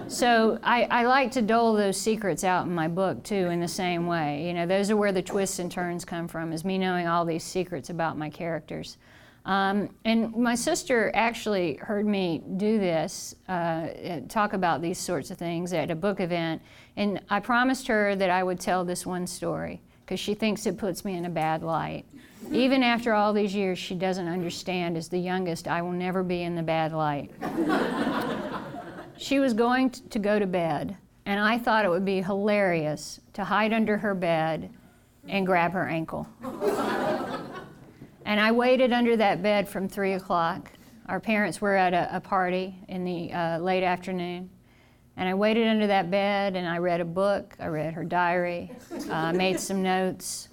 So 0.08 0.58
I, 0.62 0.84
I 0.84 1.06
like 1.06 1.32
to 1.32 1.42
dole 1.42 1.74
those 1.74 2.00
secrets 2.00 2.44
out 2.44 2.66
in 2.66 2.74
my 2.74 2.88
book 2.88 3.22
too 3.22 3.48
in 3.48 3.60
the 3.60 3.68
same 3.68 4.06
way. 4.06 4.46
You 4.46 4.54
know, 4.54 4.66
those 4.66 4.90
are 4.90 4.96
where 4.96 5.12
the 5.12 5.22
twists 5.22 5.58
and 5.58 5.70
turns 5.70 6.04
come 6.04 6.28
from, 6.28 6.52
is 6.52 6.64
me 6.64 6.78
knowing 6.78 7.06
all 7.06 7.24
these 7.24 7.44
secrets 7.44 7.90
about 7.90 8.18
my 8.18 8.30
characters. 8.30 8.96
Um, 9.44 9.88
and 10.04 10.34
my 10.36 10.54
sister 10.54 11.10
actually 11.14 11.74
heard 11.74 12.06
me 12.06 12.42
do 12.56 12.78
this, 12.78 13.34
uh, 13.48 13.88
talk 14.28 14.52
about 14.52 14.82
these 14.82 14.98
sorts 14.98 15.32
of 15.32 15.38
things 15.38 15.72
at 15.72 15.90
a 15.90 15.96
book 15.96 16.20
event, 16.20 16.62
and 16.96 17.20
I 17.28 17.40
promised 17.40 17.88
her 17.88 18.14
that 18.14 18.30
I 18.30 18.44
would 18.44 18.60
tell 18.60 18.84
this 18.84 19.04
one 19.04 19.26
story 19.26 19.80
because 20.04 20.20
she 20.20 20.34
thinks 20.34 20.66
it 20.66 20.78
puts 20.78 21.04
me 21.04 21.16
in 21.16 21.24
a 21.24 21.30
bad 21.30 21.62
light. 21.62 22.04
Even 22.50 22.82
after 22.82 23.14
all 23.14 23.32
these 23.32 23.54
years, 23.54 23.78
she 23.78 23.94
doesn't 23.94 24.28
understand. 24.28 24.96
As 24.96 25.08
the 25.08 25.18
youngest, 25.18 25.66
I 25.68 25.80
will 25.80 25.92
never 25.92 26.22
be 26.22 26.42
in 26.42 26.54
the 26.54 26.62
bad 26.62 26.92
light. 26.92 27.30
She 29.16 29.38
was 29.38 29.54
going 29.54 29.90
to 29.90 30.18
go 30.18 30.38
to 30.38 30.46
bed, 30.46 30.96
and 31.26 31.40
I 31.40 31.58
thought 31.58 31.84
it 31.84 31.88
would 31.88 32.04
be 32.04 32.22
hilarious 32.22 33.20
to 33.34 33.44
hide 33.44 33.72
under 33.72 33.98
her 33.98 34.14
bed 34.14 34.70
and 35.28 35.46
grab 35.46 35.72
her 35.72 35.88
ankle. 35.88 36.26
and 38.24 38.40
I 38.40 38.52
waited 38.52 38.92
under 38.92 39.16
that 39.16 39.42
bed 39.42 39.68
from 39.68 39.88
3 39.88 40.14
o'clock. 40.14 40.70
Our 41.06 41.20
parents 41.20 41.60
were 41.60 41.76
at 41.76 41.94
a, 41.94 42.16
a 42.16 42.20
party 42.20 42.76
in 42.88 43.04
the 43.04 43.32
uh, 43.32 43.58
late 43.58 43.84
afternoon. 43.84 44.50
And 45.16 45.28
I 45.28 45.34
waited 45.34 45.68
under 45.68 45.86
that 45.88 46.10
bed 46.10 46.56
and 46.56 46.66
I 46.66 46.78
read 46.78 47.00
a 47.00 47.04
book. 47.04 47.54
I 47.60 47.66
read 47.66 47.92
her 47.92 48.04
diary. 48.04 48.72
I 49.10 49.28
uh, 49.28 49.32
made 49.32 49.60
some 49.60 49.82
notes. 49.82 50.48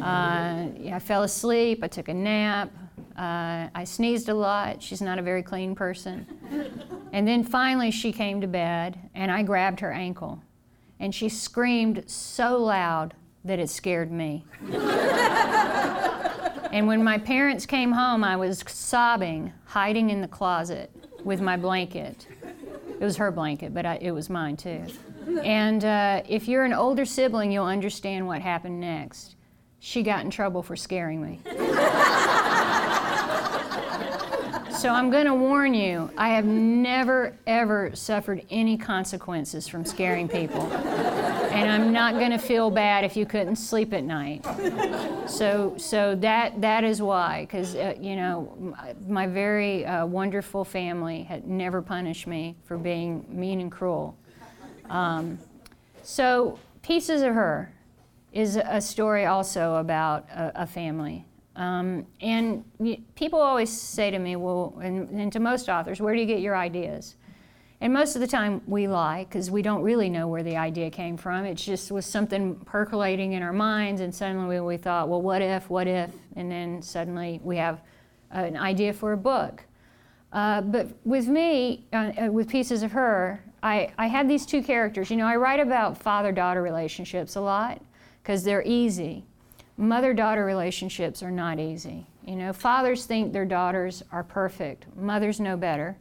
Uh, 0.00 0.68
I 0.92 0.98
fell 1.02 1.22
asleep. 1.24 1.80
I 1.82 1.88
took 1.88 2.08
a 2.08 2.14
nap. 2.14 2.70
Uh, 3.20 3.68
I 3.74 3.84
sneezed 3.84 4.30
a 4.30 4.34
lot. 4.34 4.82
She's 4.82 5.02
not 5.02 5.18
a 5.18 5.22
very 5.22 5.42
clean 5.42 5.74
person. 5.74 6.26
And 7.12 7.26
then 7.26 7.42
finally, 7.42 7.90
she 7.90 8.12
came 8.12 8.40
to 8.40 8.46
bed 8.46 8.96
and 9.16 9.32
I 9.32 9.42
grabbed 9.42 9.80
her 9.80 9.90
ankle. 9.90 10.40
And 11.00 11.12
she 11.12 11.28
screamed 11.28 12.04
so 12.06 12.56
loud 12.56 13.14
that 13.44 13.58
it 13.58 13.68
scared 13.68 14.12
me. 14.12 14.44
and 16.70 16.86
when 16.86 17.02
my 17.02 17.18
parents 17.18 17.66
came 17.66 17.90
home, 17.90 18.22
I 18.22 18.36
was 18.36 18.62
sobbing, 18.68 19.52
hiding 19.64 20.10
in 20.10 20.20
the 20.20 20.28
closet 20.28 20.92
with 21.24 21.40
my 21.40 21.56
blanket. 21.56 22.28
It 22.88 23.00
was 23.00 23.16
her 23.16 23.32
blanket, 23.32 23.74
but 23.74 23.84
I, 23.84 23.96
it 23.96 24.12
was 24.12 24.30
mine 24.30 24.56
too. 24.56 24.84
And 25.42 25.84
uh, 25.84 26.22
if 26.28 26.46
you're 26.46 26.64
an 26.64 26.72
older 26.72 27.04
sibling, 27.04 27.50
you'll 27.50 27.64
understand 27.64 28.24
what 28.24 28.40
happened 28.40 28.78
next. 28.78 29.34
She 29.80 30.04
got 30.04 30.24
in 30.24 30.30
trouble 30.30 30.62
for 30.62 30.76
scaring 30.76 31.20
me. 31.20 31.40
So 34.80 34.88
I'm 34.88 35.10
going 35.10 35.26
to 35.26 35.34
warn 35.34 35.74
you, 35.74 36.10
I 36.16 36.30
have 36.30 36.46
never, 36.46 37.36
ever 37.46 37.90
suffered 37.92 38.46
any 38.48 38.78
consequences 38.78 39.68
from 39.68 39.84
scaring 39.84 40.26
people. 40.26 40.72
and 40.72 41.70
I'm 41.70 41.92
not 41.92 42.14
going 42.14 42.30
to 42.30 42.38
feel 42.38 42.70
bad 42.70 43.04
if 43.04 43.14
you 43.14 43.26
couldn't 43.26 43.56
sleep 43.56 43.92
at 43.92 44.04
night. 44.04 44.42
So, 45.28 45.74
so 45.76 46.14
that, 46.20 46.62
that 46.62 46.84
is 46.84 47.02
why, 47.02 47.42
because, 47.42 47.74
uh, 47.74 47.92
you 48.00 48.16
know, 48.16 48.56
my, 48.58 48.94
my 49.06 49.26
very 49.26 49.84
uh, 49.84 50.06
wonderful 50.06 50.64
family 50.64 51.24
had 51.24 51.46
never 51.46 51.82
punished 51.82 52.26
me 52.26 52.56
for 52.64 52.78
being 52.78 53.26
mean 53.28 53.60
and 53.60 53.70
cruel. 53.70 54.16
Um, 54.88 55.38
so, 56.02 56.58
Pieces 56.80 57.20
of 57.20 57.34
Her 57.34 57.70
is 58.32 58.56
a 58.56 58.80
story 58.80 59.26
also 59.26 59.74
about 59.74 60.26
a, 60.30 60.62
a 60.62 60.66
family. 60.66 61.26
Um, 61.60 62.06
and 62.22 62.64
people 63.16 63.38
always 63.38 63.70
say 63.70 64.10
to 64.10 64.18
me, 64.18 64.34
well, 64.36 64.80
and, 64.82 65.10
and, 65.10 65.30
to 65.34 65.40
most 65.40 65.68
authors, 65.68 66.00
where 66.00 66.14
do 66.14 66.20
you 66.20 66.26
get 66.26 66.40
your 66.40 66.56
ideas? 66.56 67.16
And 67.82 67.92
most 67.92 68.14
of 68.14 68.22
the 68.22 68.26
time 68.26 68.62
we 68.66 68.88
lie 68.88 69.24
because 69.24 69.50
we 69.50 69.60
don't 69.60 69.82
really 69.82 70.08
know 70.08 70.26
where 70.26 70.42
the 70.42 70.56
idea 70.56 70.88
came 70.90 71.18
from. 71.18 71.44
It 71.44 71.56
just 71.56 71.92
was 71.92 72.06
something 72.06 72.54
percolating 72.60 73.34
in 73.34 73.42
our 73.42 73.52
minds, 73.52 74.00
and 74.00 74.14
suddenly 74.14 74.58
we 74.60 74.78
thought, 74.78 75.10
well, 75.10 75.20
what 75.20 75.42
if, 75.42 75.68
what 75.68 75.86
if? 75.86 76.10
And 76.34 76.50
then 76.50 76.80
suddenly 76.80 77.40
we 77.44 77.58
have 77.58 77.82
an 78.30 78.56
idea 78.56 78.94
for 78.94 79.12
a 79.12 79.18
book. 79.18 79.62
Uh, 80.32 80.62
but 80.62 80.88
with 81.04 81.28
me, 81.28 81.84
uh, 81.92 82.12
uh 82.22 82.32
with 82.32 82.48
Pieces 82.48 82.82
of 82.82 82.92
Her, 82.92 83.44
I, 83.62 83.92
I 83.98 84.06
had 84.06 84.30
these 84.30 84.46
two 84.46 84.62
characters. 84.62 85.10
You 85.10 85.18
know, 85.18 85.26
I 85.26 85.36
write 85.36 85.60
about 85.60 85.98
father 85.98 86.32
daughter 86.32 86.62
relationships 86.62 87.36
a 87.36 87.40
lot 87.42 87.82
because 88.22 88.44
they're 88.44 88.62
easy 88.64 89.26
mother 89.80 90.12
daughter 90.12 90.44
relationships 90.44 91.22
are 91.22 91.30
not 91.30 91.58
easy. 91.58 92.06
You 92.26 92.36
know, 92.36 92.52
fathers 92.52 93.06
think 93.06 93.32
their 93.32 93.46
daughters 93.46 94.02
are 94.12 94.22
perfect, 94.22 94.86
mothers 94.96 95.40
know 95.40 95.56
better. 95.56 95.96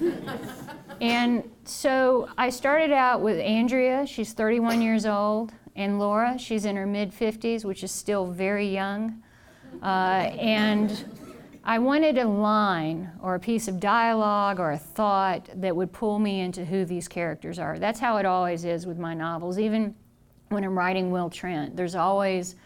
and 1.00 1.48
so 1.64 2.28
I 2.38 2.48
started 2.50 2.90
out 2.90 3.20
with 3.20 3.38
Andrea, 3.38 4.06
she's 4.06 4.32
31 4.32 4.80
years 4.80 5.04
old, 5.04 5.52
and 5.76 5.98
Laura, 5.98 6.38
she's 6.38 6.64
in 6.64 6.74
her 6.74 6.86
mid 6.86 7.12
50s, 7.12 7.64
which 7.64 7.84
is 7.84 7.92
still 7.92 8.26
very 8.26 8.66
young. 8.66 9.22
Uh, 9.82 10.32
and 10.40 11.04
I 11.62 11.78
wanted 11.78 12.16
a 12.16 12.26
line 12.26 13.10
or 13.22 13.34
a 13.34 13.38
piece 13.38 13.68
of 13.68 13.78
dialogue 13.78 14.58
or 14.58 14.72
a 14.72 14.78
thought 14.78 15.50
that 15.54 15.76
would 15.76 15.92
pull 15.92 16.18
me 16.18 16.40
into 16.40 16.64
who 16.64 16.86
these 16.86 17.06
characters 17.06 17.58
are. 17.58 17.78
That's 17.78 18.00
how 18.00 18.16
it 18.16 18.24
always 18.24 18.64
is 18.64 18.86
with 18.86 18.98
my 18.98 19.12
novels. 19.12 19.58
Even 19.58 19.94
when 20.48 20.64
I'm 20.64 20.76
writing 20.76 21.10
Will 21.10 21.28
Trent, 21.28 21.76
there's 21.76 21.94
always 21.94 22.56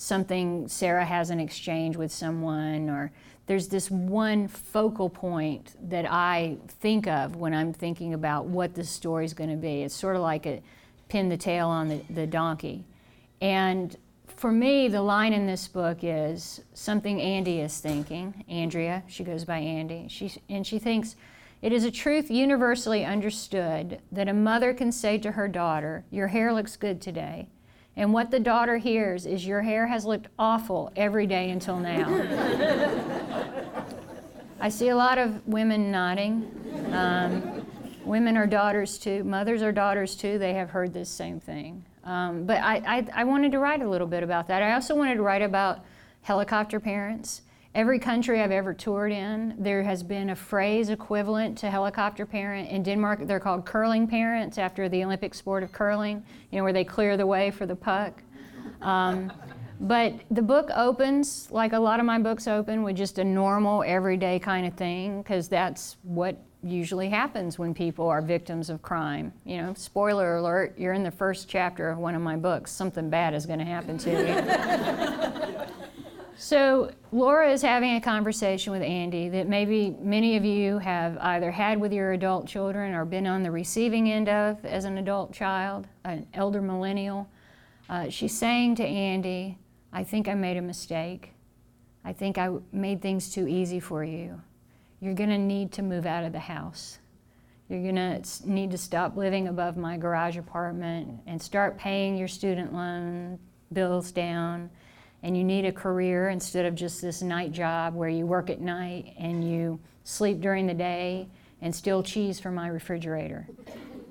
something 0.00 0.66
Sara 0.66 1.04
has 1.04 1.28
an 1.28 1.38
exchange 1.38 1.94
with 1.94 2.10
someone, 2.10 2.88
or 2.88 3.12
there's 3.44 3.68
this 3.68 3.90
one 3.90 4.48
focal 4.48 5.10
point 5.10 5.74
that 5.90 6.10
I 6.10 6.56
think 6.80 7.06
of 7.06 7.36
when 7.36 7.52
I'm 7.52 7.74
thinking 7.74 8.14
about 8.14 8.46
what 8.46 8.74
the 8.74 8.82
story's 8.82 9.34
going 9.34 9.50
to 9.50 9.56
be. 9.56 9.82
It's 9.82 9.94
sort 9.94 10.16
of 10.16 10.22
like 10.22 10.46
a 10.46 10.62
pin 11.10 11.28
the 11.28 11.36
tail 11.36 11.68
on 11.68 11.88
the, 11.88 12.00
the 12.08 12.26
donkey. 12.26 12.86
And 13.42 13.94
for 14.26 14.50
me, 14.50 14.88
the 14.88 15.02
line 15.02 15.34
in 15.34 15.46
this 15.46 15.68
book 15.68 15.98
is 16.00 16.62
something 16.72 17.20
Andy 17.20 17.60
is 17.60 17.78
thinking. 17.78 18.46
Andrea, 18.48 19.02
she 19.06 19.22
goes 19.22 19.44
by 19.44 19.58
Andy, 19.58 20.06
she, 20.08 20.32
and 20.48 20.66
she 20.66 20.78
thinks, 20.78 21.14
it 21.60 21.74
is 21.74 21.84
a 21.84 21.90
truth 21.90 22.30
universally 22.30 23.04
understood 23.04 24.00
that 24.12 24.28
a 24.28 24.32
mother 24.32 24.72
can 24.72 24.92
say 24.92 25.18
to 25.18 25.32
her 25.32 25.46
daughter, 25.46 26.06
Your 26.10 26.28
hair 26.28 26.54
looks 26.54 26.76
good 26.76 27.02
today, 27.02 27.48
and 27.96 28.12
what 28.12 28.30
the 28.30 28.40
daughter 28.40 28.76
hears 28.76 29.26
is 29.26 29.46
your 29.46 29.62
hair 29.62 29.86
has 29.86 30.04
looked 30.04 30.28
awful 30.38 30.92
every 30.96 31.26
day 31.26 31.50
until 31.50 31.78
now. 31.78 32.08
I 34.60 34.68
see 34.68 34.88
a 34.88 34.96
lot 34.96 35.18
of 35.18 35.46
women 35.46 35.90
nodding. 35.90 36.50
Um, 36.92 37.66
women 38.04 38.36
are 38.36 38.46
daughters 38.46 38.98
too, 38.98 39.24
mothers 39.24 39.62
are 39.62 39.72
daughters 39.72 40.14
too. 40.14 40.38
They 40.38 40.54
have 40.54 40.70
heard 40.70 40.92
this 40.92 41.08
same 41.08 41.40
thing. 41.40 41.84
Um, 42.04 42.44
but 42.44 42.58
I, 42.58 42.76
I, 42.86 43.06
I 43.14 43.24
wanted 43.24 43.52
to 43.52 43.58
write 43.58 43.82
a 43.82 43.88
little 43.88 44.06
bit 44.06 44.22
about 44.22 44.48
that. 44.48 44.62
I 44.62 44.72
also 44.74 44.94
wanted 44.94 45.16
to 45.16 45.22
write 45.22 45.42
about 45.42 45.84
helicopter 46.22 46.80
parents 46.80 47.42
Every 47.72 48.00
country 48.00 48.40
I've 48.40 48.50
ever 48.50 48.74
toured 48.74 49.12
in, 49.12 49.54
there 49.56 49.84
has 49.84 50.02
been 50.02 50.30
a 50.30 50.36
phrase 50.36 50.90
equivalent 50.90 51.56
to 51.58 51.70
helicopter 51.70 52.26
parent. 52.26 52.68
In 52.68 52.82
Denmark, 52.82 53.20
they're 53.28 53.38
called 53.38 53.64
curling 53.64 54.08
parents 54.08 54.58
after 54.58 54.88
the 54.88 55.04
Olympic 55.04 55.34
sport 55.34 55.62
of 55.62 55.70
curling, 55.70 56.24
you 56.50 56.58
know, 56.58 56.64
where 56.64 56.72
they 56.72 56.82
clear 56.82 57.16
the 57.16 57.26
way 57.26 57.52
for 57.52 57.66
the 57.66 57.76
puck. 57.76 58.24
Um, 58.82 59.32
but 59.78 60.14
the 60.32 60.42
book 60.42 60.68
opens, 60.74 61.48
like 61.52 61.72
a 61.72 61.78
lot 61.78 62.00
of 62.00 62.06
my 62.06 62.18
books 62.18 62.48
open, 62.48 62.82
with 62.82 62.96
just 62.96 63.20
a 63.20 63.24
normal, 63.24 63.84
everyday 63.86 64.40
kind 64.40 64.66
of 64.66 64.74
thing, 64.74 65.22
because 65.22 65.48
that's 65.48 65.96
what 66.02 66.42
usually 66.64 67.08
happens 67.08 67.56
when 67.56 67.72
people 67.72 68.08
are 68.08 68.20
victims 68.20 68.68
of 68.68 68.82
crime. 68.82 69.32
You 69.44 69.58
know, 69.58 69.74
spoiler 69.74 70.38
alert, 70.38 70.74
you're 70.76 70.92
in 70.92 71.04
the 71.04 71.10
first 71.10 71.48
chapter 71.48 71.88
of 71.88 71.98
one 71.98 72.16
of 72.16 72.20
my 72.20 72.34
books, 72.34 72.72
something 72.72 73.08
bad 73.10 73.32
is 73.32 73.46
going 73.46 73.60
to 73.60 73.64
happen 73.64 73.96
to 73.98 74.10
you. 74.10 75.74
So, 76.42 76.90
Laura 77.12 77.52
is 77.52 77.60
having 77.60 77.96
a 77.96 78.00
conversation 78.00 78.72
with 78.72 78.80
Andy 78.80 79.28
that 79.28 79.46
maybe 79.46 79.94
many 80.00 80.38
of 80.38 80.44
you 80.46 80.78
have 80.78 81.18
either 81.18 81.50
had 81.50 81.78
with 81.78 81.92
your 81.92 82.12
adult 82.12 82.46
children 82.46 82.94
or 82.94 83.04
been 83.04 83.26
on 83.26 83.42
the 83.42 83.50
receiving 83.50 84.10
end 84.10 84.30
of 84.30 84.64
as 84.64 84.86
an 84.86 84.96
adult 84.96 85.34
child, 85.34 85.86
an 86.02 86.26
elder 86.32 86.62
millennial. 86.62 87.28
Uh, 87.90 88.08
she's 88.08 88.36
saying 88.36 88.76
to 88.76 88.82
Andy, 88.82 89.58
I 89.92 90.02
think 90.02 90.28
I 90.28 90.34
made 90.34 90.56
a 90.56 90.62
mistake. 90.62 91.34
I 92.06 92.14
think 92.14 92.38
I 92.38 92.48
made 92.72 93.02
things 93.02 93.30
too 93.30 93.46
easy 93.46 93.78
for 93.78 94.02
you. 94.02 94.40
You're 95.00 95.12
going 95.12 95.28
to 95.28 95.36
need 95.36 95.72
to 95.72 95.82
move 95.82 96.06
out 96.06 96.24
of 96.24 96.32
the 96.32 96.38
house. 96.38 97.00
You're 97.68 97.82
going 97.82 97.96
to 97.96 98.50
need 98.50 98.70
to 98.70 98.78
stop 98.78 99.14
living 99.14 99.48
above 99.48 99.76
my 99.76 99.98
garage 99.98 100.38
apartment 100.38 101.20
and 101.26 101.40
start 101.40 101.76
paying 101.76 102.16
your 102.16 102.28
student 102.28 102.72
loan 102.72 103.38
bills 103.74 104.10
down 104.10 104.70
and 105.22 105.36
you 105.36 105.44
need 105.44 105.64
a 105.64 105.72
career 105.72 106.30
instead 106.30 106.66
of 106.66 106.74
just 106.74 107.02
this 107.02 107.22
night 107.22 107.52
job 107.52 107.94
where 107.94 108.08
you 108.08 108.26
work 108.26 108.50
at 108.50 108.60
night 108.60 109.14
and 109.18 109.48
you 109.48 109.78
sleep 110.04 110.40
during 110.40 110.66
the 110.66 110.74
day 110.74 111.28
and 111.60 111.74
steal 111.74 112.02
cheese 112.02 112.40
from 112.40 112.54
my 112.54 112.68
refrigerator. 112.68 113.46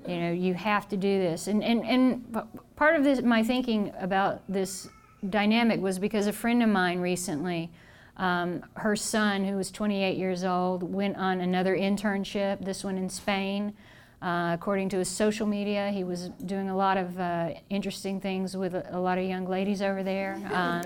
You 0.06 0.16
know, 0.20 0.32
you 0.32 0.54
have 0.54 0.88
to 0.88 0.96
do 0.96 1.18
this. 1.18 1.46
And, 1.46 1.62
and, 1.62 1.84
and 1.84 2.42
part 2.76 2.96
of 2.96 3.04
this, 3.04 3.22
my 3.22 3.42
thinking 3.42 3.92
about 3.98 4.42
this 4.48 4.88
dynamic 5.28 5.80
was 5.80 5.98
because 5.98 6.26
a 6.26 6.32
friend 6.32 6.62
of 6.62 6.68
mine 6.68 7.00
recently, 7.00 7.70
um, 8.16 8.62
her 8.74 8.96
son, 8.96 9.44
who 9.44 9.56
was 9.56 9.70
28 9.70 10.16
years 10.16 10.44
old, 10.44 10.82
went 10.82 11.16
on 11.16 11.40
another 11.40 11.76
internship, 11.76 12.64
this 12.64 12.84
one 12.84 12.96
in 12.96 13.08
Spain. 13.08 13.74
Uh, 14.22 14.50
according 14.52 14.88
to 14.90 14.98
his 14.98 15.08
social 15.08 15.46
media, 15.46 15.90
he 15.90 16.04
was 16.04 16.28
doing 16.44 16.68
a 16.68 16.76
lot 16.76 16.98
of 16.98 17.18
uh, 17.18 17.50
interesting 17.70 18.20
things 18.20 18.54
with 18.54 18.74
a, 18.74 18.86
a, 18.94 19.00
lot 19.00 19.16
of 19.16 19.24
young 19.24 19.46
ladies 19.46 19.80
over 19.80 20.02
there. 20.02 20.38
Uh, 20.60 20.82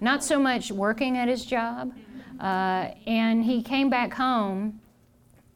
not 0.00 0.22
so 0.22 0.38
much 0.38 0.70
working 0.70 1.16
at 1.16 1.28
his 1.28 1.46
job. 1.46 1.94
Uh, 2.38 2.90
and 3.06 3.44
he 3.44 3.62
came 3.62 3.88
back 3.88 4.12
home, 4.12 4.80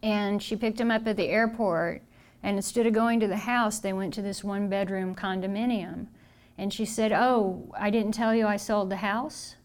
and 0.03 0.43
she 0.43 0.57
picked 0.57 0.81
him 0.81 0.91
up 0.91 1.07
at 1.07 1.17
the 1.17 1.27
airport. 1.27 2.03
And 2.43 2.57
instead 2.57 2.87
of 2.87 2.93
going 2.93 3.21
to 3.21 3.27
the 3.27 3.37
house, 3.37 3.79
they 3.81 3.93
went 3.93 4.15
to 4.15 4.23
this 4.23 4.43
one 4.43 4.69
bedroom 4.69 5.15
condominium. 5.15 6.07
And 6.57 6.73
she 6.73 6.85
said, 6.85 7.13
Oh, 7.13 7.71
I 7.79 7.91
didn't 7.91 8.13
tell 8.13 8.35
you 8.35 8.47
I 8.47 8.57
sold 8.57 8.91
the 8.91 8.97
house? 8.97 9.57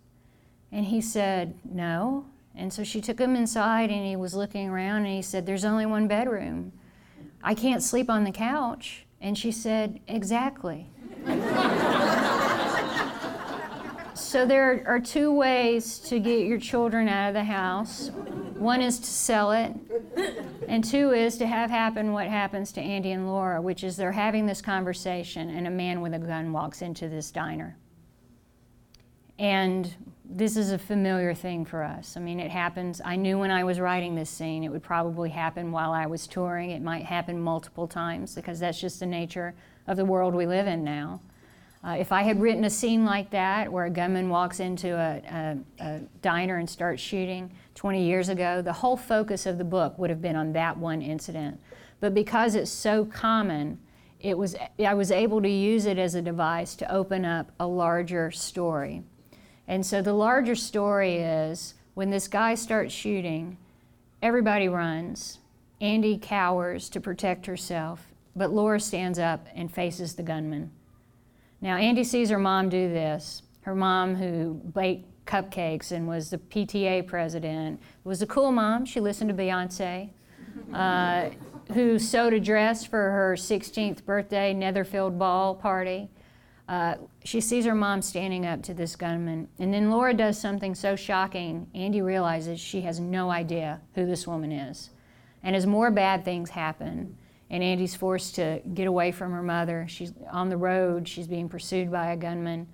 And 0.71 0.85
he 0.85 0.99
said, 1.01 1.55
No. 1.63 2.25
And 2.55 2.73
so 2.73 2.83
she 2.83 2.99
took 2.99 3.19
him 3.19 3.35
inside, 3.35 3.89
and 3.89 4.05
he 4.05 4.15
was 4.15 4.33
looking 4.33 4.69
around, 4.69 5.05
and 5.05 5.15
he 5.15 5.21
said, 5.21 5.45
There's 5.45 5.65
only 5.65 5.85
one 5.85 6.07
bedroom. 6.07 6.73
I 7.43 7.53
can't 7.53 7.83
sleep 7.83 8.09
on 8.09 8.23
the 8.23 8.31
couch. 8.31 9.05
And 9.21 9.37
she 9.37 9.51
said, 9.51 9.99
Exactly. 10.07 10.89
so 14.15 14.45
there 14.45 14.83
are 14.87 14.99
two 14.99 15.31
ways 15.31 15.99
to 15.99 16.19
get 16.19 16.45
your 16.47 16.59
children 16.59 17.07
out 17.07 17.27
of 17.27 17.33
the 17.33 17.43
house 17.43 18.11
one 18.63 18.81
is 18.81 18.97
to 18.99 19.07
sell 19.07 19.51
it, 19.51 19.73
and 20.69 20.83
two 20.83 21.11
is 21.11 21.37
to 21.37 21.45
have 21.45 21.69
happen 21.69 22.13
what 22.13 22.27
happens 22.27 22.71
to 22.71 22.81
Andy 22.81 23.11
and 23.11 23.27
Laura, 23.27 23.61
which 23.61 23.83
is 23.83 23.97
they're 23.97 24.13
having 24.13 24.45
this 24.45 24.61
conversation, 24.61 25.49
and 25.49 25.67
a 25.67 25.69
man 25.69 25.99
with 25.99 26.13
a 26.13 26.19
gun 26.19 26.53
walks 26.53 26.81
into 26.81 27.09
this 27.09 27.29
diner. 27.29 27.77
And 29.37 29.93
this 30.35 30.57
is 30.57 30.71
a 30.71 30.77
familiar 30.79 31.33
thing 31.33 31.63
for 31.63 31.83
us. 31.83 32.17
I 32.17 32.19
mean, 32.19 32.39
it 32.39 32.49
happens. 32.49 33.01
I 33.05 33.15
knew 33.15 33.37
when 33.37 33.51
I 33.51 33.63
was 33.63 33.79
writing 33.79 34.15
this 34.15 34.29
scene 34.29 34.63
it 34.63 34.71
would 34.71 34.81
probably 34.81 35.29
happen 35.29 35.71
while 35.71 35.91
I 35.91 36.07
was 36.07 36.25
touring. 36.27 36.71
It 36.71 36.81
might 36.81 37.05
happen 37.05 37.39
multiple 37.39 37.87
times 37.87 38.33
because 38.33 38.59
that's 38.59 38.81
just 38.81 38.99
the 38.99 39.05
nature 39.05 39.53
of 39.85 39.97
the 39.97 40.05
world 40.05 40.33
we 40.33 40.47
live 40.47 40.65
in 40.65 40.83
now. 40.83 41.21
Uh, 41.85 41.97
if 41.99 42.11
I 42.11 42.23
had 42.23 42.41
written 42.41 42.63
a 42.63 42.69
scene 42.69 43.03
like 43.05 43.29
that 43.31 43.71
where 43.71 43.85
a 43.85 43.89
gunman 43.89 44.29
walks 44.29 44.59
into 44.59 44.95
a, 44.95 45.21
a, 45.29 45.57
a, 45.83 45.99
diner 46.21 46.57
and 46.57 46.69
starts 46.69 47.01
shooting 47.01 47.51
20 47.75 48.03
years 48.03 48.29
ago, 48.29 48.61
the 48.61 48.71
whole 48.71 48.95
focus 48.95 49.45
of 49.45 49.57
the 49.57 49.65
book 49.65 49.99
would 49.99 50.09
have 50.09 50.21
been 50.21 50.37
on 50.37 50.53
that 50.53 50.77
one 50.77 51.01
incident. 51.01 51.59
But 51.99 52.13
because 52.13 52.55
it's 52.55 52.71
so 52.71 53.03
common, 53.03 53.79
it 54.21 54.37
was, 54.37 54.55
I 54.79 54.93
was 54.93 55.11
able 55.11 55.41
to 55.41 55.49
use 55.49 55.85
it 55.85 55.97
as 55.97 56.15
a 56.15 56.21
device 56.21 56.75
to 56.75 56.89
open 56.89 57.25
up 57.25 57.51
a 57.59 57.67
larger 57.67 58.31
story. 58.31 59.03
And 59.67 59.85
so 59.85 60.01
the 60.01 60.13
larger 60.13 60.55
story 60.55 61.17
is 61.17 61.73
when 61.93 62.09
this 62.09 62.27
guy 62.27 62.55
starts 62.55 62.93
shooting, 62.93 63.57
everybody 64.21 64.67
runs. 64.67 65.39
Andy 65.81 66.17
cowers 66.17 66.89
to 66.89 67.01
protect 67.01 67.45
herself, 67.45 68.07
but 68.35 68.51
Laura 68.51 68.79
stands 68.79 69.19
up 69.19 69.47
and 69.53 69.73
faces 69.73 70.15
the 70.15 70.23
gunman. 70.23 70.71
Now, 71.59 71.77
Andy 71.77 72.03
sees 72.03 72.29
her 72.29 72.39
mom 72.39 72.69
do 72.69 72.89
this. 72.89 73.43
Her 73.61 73.75
mom, 73.75 74.15
who 74.15 74.61
baked 74.73 75.25
cupcakes 75.25 75.91
and 75.91 76.07
was 76.07 76.29
the 76.29 76.37
PTA 76.37 77.07
president, 77.07 77.81
was 78.03 78.21
a 78.21 78.27
cool 78.27 78.51
mom. 78.51 78.85
She 78.85 78.99
listened 78.99 79.29
to 79.29 79.35
Beyonce. 79.35 80.09
Uh, 80.73 81.29
who 81.73 81.97
sewed 81.97 82.33
a 82.33 82.39
dress 82.39 82.85
for 82.85 83.11
her 83.11 83.35
16th 83.35 84.03
birthday 84.05 84.53
Netherfield 84.53 85.17
ball 85.17 85.55
party. 85.55 86.09
Uh, 86.67 86.95
she 87.25 87.41
sees 87.41 87.65
her 87.65 87.75
mom 87.75 88.01
standing 88.01 88.45
up 88.45 88.63
to 88.63 88.73
this 88.73 88.95
gunman. 88.95 89.49
And 89.59 89.73
then 89.73 89.91
Laura 89.91 90.13
does 90.13 90.39
something 90.39 90.75
so 90.75 90.95
shocking, 90.95 91.67
Andy 91.75 92.01
realizes 92.01 92.59
she 92.59 92.81
has 92.81 92.99
no 92.99 93.29
idea 93.29 93.81
who 93.95 94.05
this 94.05 94.25
woman 94.25 94.51
is. 94.51 94.89
And 95.43 95.55
as 95.55 95.67
more 95.67 95.91
bad 95.91 96.23
things 96.23 96.51
happen, 96.51 97.17
and 97.49 97.61
Andy's 97.61 97.95
forced 97.95 98.35
to 98.35 98.61
get 98.73 98.87
away 98.87 99.11
from 99.11 99.31
her 99.31 99.43
mother, 99.43 99.85
she's 99.89 100.13
on 100.31 100.49
the 100.49 100.57
road, 100.57 101.07
she's 101.07 101.27
being 101.27 101.49
pursued 101.49 101.91
by 101.91 102.11
a 102.11 102.17
gunman. 102.17 102.67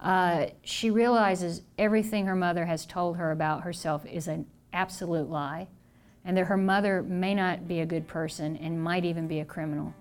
Uh, 0.00 0.46
she 0.62 0.90
realizes 0.90 1.62
everything 1.78 2.26
her 2.26 2.34
mother 2.34 2.64
has 2.64 2.86
told 2.86 3.16
her 3.18 3.30
about 3.30 3.62
herself 3.62 4.04
is 4.06 4.26
an 4.26 4.46
absolute 4.72 5.28
lie, 5.28 5.68
and 6.24 6.36
that 6.36 6.46
her 6.46 6.56
mother 6.56 7.02
may 7.02 7.34
not 7.34 7.68
be 7.68 7.80
a 7.80 7.86
good 7.86 8.08
person 8.08 8.56
and 8.56 8.82
might 8.82 9.04
even 9.04 9.28
be 9.28 9.40
a 9.40 9.44
criminal. 9.44 9.94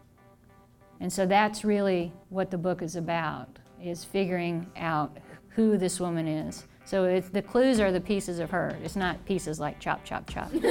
And 1.03 1.11
so 1.11 1.25
that's 1.25 1.65
really 1.65 2.13
what 2.29 2.49
the 2.49 2.57
book 2.57 2.81
is 2.81 2.95
about, 2.95 3.59
is 3.83 4.05
figuring 4.05 4.65
out 4.77 5.17
who 5.49 5.77
this 5.77 5.99
woman 5.99 6.29
is. 6.29 6.65
So 6.85 7.19
the 7.19 7.41
clues 7.41 7.81
are 7.81 7.91
the 7.91 7.99
pieces 7.99 8.39
of 8.39 8.49
her. 8.51 8.77
It's 8.81 8.95
not 8.95 9.25
pieces 9.25 9.59
like 9.59 9.81
chop, 9.81 10.05
chop, 10.05 10.29
chop. 10.29 10.49
Though 10.51 10.61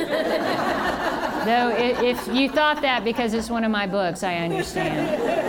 if 1.77 2.27
you 2.29 2.49
thought 2.49 2.81
that 2.81 3.05
because 3.05 3.35
it's 3.35 3.51
one 3.51 3.63
of 3.63 3.71
my 3.71 3.87
books, 3.87 4.23
I 4.23 4.37
understand. 4.37 5.42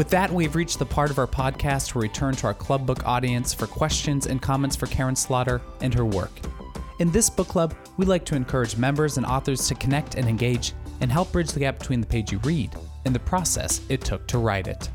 With 0.00 0.08
that, 0.08 0.32
we've 0.32 0.56
reached 0.56 0.78
the 0.78 0.86
part 0.86 1.10
of 1.10 1.18
our 1.18 1.26
podcast 1.26 1.94
where 1.94 2.00
we 2.00 2.08
turn 2.08 2.34
to 2.36 2.46
our 2.46 2.54
Club 2.54 2.86
Book 2.86 3.04
audience 3.06 3.52
for 3.52 3.66
questions 3.66 4.26
and 4.26 4.40
comments 4.40 4.74
for 4.74 4.86
Karin 4.86 5.14
Slaughter 5.14 5.60
and 5.82 5.92
her 5.92 6.06
work. 6.06 6.30
In 7.00 7.12
this 7.12 7.28
book 7.28 7.48
club, 7.48 7.74
we 7.98 8.06
like 8.06 8.24
to 8.24 8.34
encourage 8.34 8.78
members 8.78 9.18
and 9.18 9.26
authors 9.26 9.68
to 9.68 9.74
connect 9.74 10.14
and 10.14 10.26
engage 10.26 10.72
and 11.02 11.12
help 11.12 11.30
bridge 11.32 11.52
the 11.52 11.60
gap 11.60 11.78
between 11.78 12.00
the 12.00 12.06
page 12.06 12.32
you 12.32 12.38
read 12.38 12.74
and 13.04 13.14
the 13.14 13.18
process 13.18 13.82
it 13.90 14.00
took 14.00 14.26
to 14.28 14.38
write 14.38 14.68
it. 14.68 14.88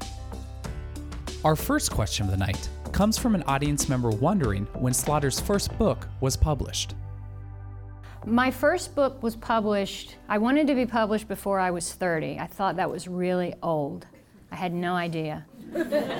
Our 1.43 1.55
first 1.55 1.91
question 1.91 2.25
of 2.25 2.31
the 2.31 2.37
night 2.37 2.67
comes 2.91 3.15
from 3.15 3.35
an 3.35 3.43
audience 3.43 3.87
member 3.87 4.09
wondering 4.09 4.65
when 4.73 4.95
Slaughter's 4.95 5.39
first 5.39 5.77
book 5.77 6.07
was 6.19 6.35
published. 6.35 6.95
My 8.25 8.49
first 8.49 8.95
book 8.95 9.21
was 9.21 9.35
published, 9.35 10.15
I 10.27 10.39
wanted 10.39 10.65
to 10.65 10.73
be 10.73 10.87
published 10.87 11.27
before 11.27 11.59
I 11.59 11.69
was 11.69 11.93
30. 11.93 12.39
I 12.39 12.47
thought 12.47 12.77
that 12.77 12.89
was 12.89 13.07
really 13.07 13.53
old. 13.61 14.07
I 14.55 14.57
had 14.57 14.73
no 14.73 14.95
idea. 14.95 15.45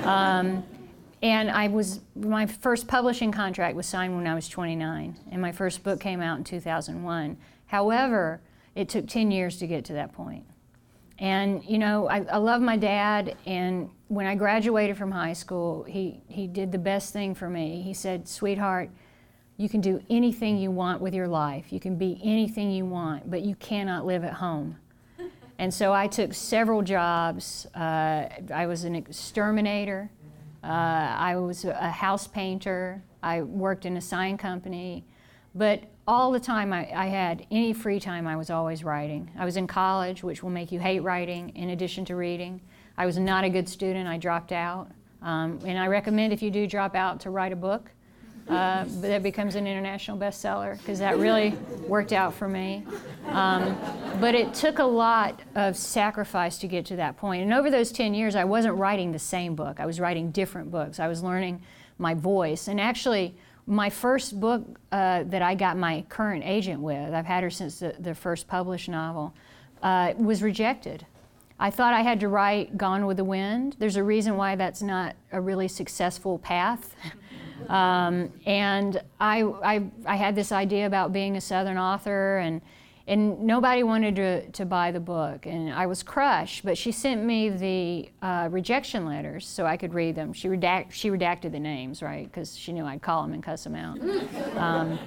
um, 0.03 0.61
and 1.21 1.49
I 1.49 1.69
was, 1.69 2.01
my 2.17 2.45
first 2.45 2.85
publishing 2.85 3.31
contract 3.31 3.77
was 3.77 3.85
signed 3.85 4.13
when 4.13 4.27
I 4.27 4.35
was 4.35 4.49
29, 4.49 5.17
and 5.31 5.41
my 5.41 5.53
first 5.53 5.83
book 5.83 6.01
came 6.01 6.19
out 6.19 6.37
in 6.37 6.43
2001. 6.43 7.37
However, 7.67 8.41
it 8.75 8.89
took 8.89 9.07
10 9.07 9.31
years 9.31 9.57
to 9.59 9.67
get 9.67 9.85
to 9.85 9.93
that 9.93 10.11
point. 10.11 10.43
And, 11.17 11.63
you 11.63 11.77
know, 11.77 12.09
I, 12.09 12.25
I 12.29 12.37
love 12.37 12.61
my 12.61 12.75
dad, 12.75 13.37
and 13.45 13.89
when 14.09 14.25
I 14.25 14.35
graduated 14.35 14.97
from 14.97 15.11
high 15.11 15.31
school, 15.31 15.83
he, 15.85 16.21
he 16.27 16.45
did 16.45 16.73
the 16.73 16.77
best 16.77 17.13
thing 17.13 17.35
for 17.35 17.49
me. 17.49 17.81
He 17.83 17.93
said, 17.93 18.27
Sweetheart, 18.27 18.89
you 19.55 19.69
can 19.69 19.79
do 19.79 20.03
anything 20.09 20.57
you 20.57 20.71
want 20.71 20.99
with 20.99 21.13
your 21.13 21.29
life. 21.29 21.71
You 21.71 21.79
can 21.79 21.95
be 21.97 22.19
anything 22.21 22.69
you 22.69 22.85
want, 22.85 23.31
but 23.31 23.43
you 23.43 23.55
cannot 23.55 24.05
live 24.05 24.25
at 24.25 24.33
home. 24.33 24.75
And 25.57 25.73
so 25.73 25.93
I 25.93 26.07
took 26.07 26.33
several 26.33 26.81
jobs. 26.81 27.65
Uh, 27.73 28.27
I 28.53 28.65
was 28.67 28.83
an 28.83 28.95
exterminator. 28.95 30.09
Uh, 30.63 30.67
I 30.67 31.37
was 31.37 31.63
a 31.65 31.89
house 31.89 32.27
painter. 32.27 33.01
I 33.23 33.41
worked 33.41 33.85
in 33.85 33.97
a 33.97 34.01
sign 34.01 34.37
company. 34.37 35.05
But 35.53 35.83
all 36.07 36.31
the 36.31 36.39
time 36.39 36.73
I, 36.73 36.91
I, 36.93 37.07
had, 37.07 37.47
any 37.49 37.71
free 37.71 37.99
time, 37.99 38.27
I 38.27 38.35
was 38.35 38.49
always 38.49 38.83
writing. 38.83 39.31
I 39.37 39.45
was 39.45 39.55
in 39.57 39.67
college, 39.67 40.23
which 40.23 40.43
will 40.43 40.49
make 40.49 40.71
you 40.71 40.79
hate 40.79 40.99
writing 40.99 41.49
in 41.55 41.69
addition 41.69 42.03
to 42.05 42.15
reading. 42.15 42.61
I 42.97 43.05
was 43.05 43.17
not 43.17 43.43
a 43.43 43.49
good 43.49 43.69
student. 43.69 44.07
I 44.07 44.17
dropped 44.17 44.51
out. 44.51 44.91
Um, 45.21 45.59
and 45.65 45.79
I 45.79 45.87
recommend 45.87 46.33
if 46.33 46.41
you 46.41 46.51
do 46.51 46.67
drop 46.67 46.95
out 46.95 47.21
to 47.21 47.29
write 47.29 47.51
a 47.51 47.55
book 47.55 47.89
uh, 48.47 48.85
that 49.01 49.23
becomes 49.23 49.55
an 49.55 49.65
international 49.65 50.17
bestseller 50.17 50.77
because 50.77 50.99
that 50.99 51.17
really 51.17 51.51
worked 51.87 52.13
out 52.13 52.33
for 52.33 52.47
me. 52.47 52.85
Um, 53.27 53.75
but 54.19 54.35
it 54.35 54.53
took 54.53 54.79
a 54.79 54.83
lot 54.83 55.41
of 55.55 55.75
sacrifice 55.75 56.57
to 56.59 56.67
get 56.67 56.85
to 56.87 56.95
that 56.97 57.17
point. 57.17 57.41
And 57.41 57.53
over 57.53 57.71
those 57.71 57.91
10 57.91 58.13
years, 58.13 58.35
I 58.35 58.43
wasn't 58.43 58.75
writing 58.75 59.11
the 59.11 59.19
same 59.19 59.55
book, 59.55 59.79
I 59.79 59.85
was 59.85 59.99
writing 59.99 60.31
different 60.31 60.69
books. 60.69 60.99
I 60.99 61.07
was 61.07 61.23
learning 61.23 61.61
my 61.97 62.13
voice. 62.13 62.67
And 62.67 62.79
actually, 62.79 63.35
my 63.65 63.89
first 63.89 64.39
book 64.39 64.63
uh, 64.91 65.23
that 65.23 65.41
I 65.41 65.55
got 65.55 65.77
my 65.77 66.03
current 66.09 66.43
agent 66.45 66.81
with, 66.81 67.13
I've 67.13 67.25
had 67.25 67.43
her 67.43 67.49
since 67.49 67.79
the, 67.79 67.95
the 67.99 68.13
first 68.13 68.47
published 68.47 68.89
novel, 68.89 69.33
uh, 69.81 70.13
was 70.17 70.43
rejected. 70.43 71.05
I 71.59 71.71
thought 71.71 71.93
I 71.93 72.01
had 72.01 72.19
to 72.19 72.27
write 72.27 72.77
Gone 72.77 73.05
with 73.05 73.17
the 73.17 73.23
Wind. 73.23 73.77
There's 73.79 73.95
a 73.95 74.03
reason 74.03 74.35
why 74.35 74.55
that's 74.55 74.81
not 74.81 75.15
a 75.31 75.39
really 75.39 75.67
successful 75.67 76.37
path. 76.37 76.93
Um, 77.69 78.31
and 78.45 79.01
I, 79.19 79.43
I, 79.43 79.83
I, 80.05 80.15
had 80.15 80.35
this 80.35 80.51
idea 80.51 80.85
about 80.85 81.13
being 81.13 81.35
a 81.37 81.41
Southern 81.41 81.77
author, 81.77 82.37
and, 82.37 82.61
and 83.07 83.41
nobody 83.41 83.81
wanted 83.83 84.15
to, 84.17 84.49
to 84.51 84.65
buy 84.65 84.91
the 84.91 84.99
book. 84.99 85.45
And 85.45 85.73
I 85.73 85.85
was 85.85 86.03
crushed, 86.03 86.63
but 86.63 86.77
she 86.77 86.91
sent 86.91 87.23
me 87.23 87.49
the 87.49 88.09
uh, 88.21 88.49
rejection 88.51 89.05
letters 89.05 89.47
so 89.47 89.65
I 89.65 89.77
could 89.77 89.93
read 89.93 90.15
them. 90.15 90.33
She, 90.33 90.47
redact, 90.47 90.91
she 90.91 91.09
redacted 91.09 91.51
the 91.53 91.59
names, 91.59 92.01
right, 92.01 92.25
because 92.25 92.57
she 92.57 92.71
knew 92.71 92.85
I'd 92.85 93.01
call 93.01 93.23
them 93.23 93.33
and 93.33 93.43
cuss 93.43 93.63
them 93.63 93.75
out. 93.75 93.99
Um, 94.55 94.97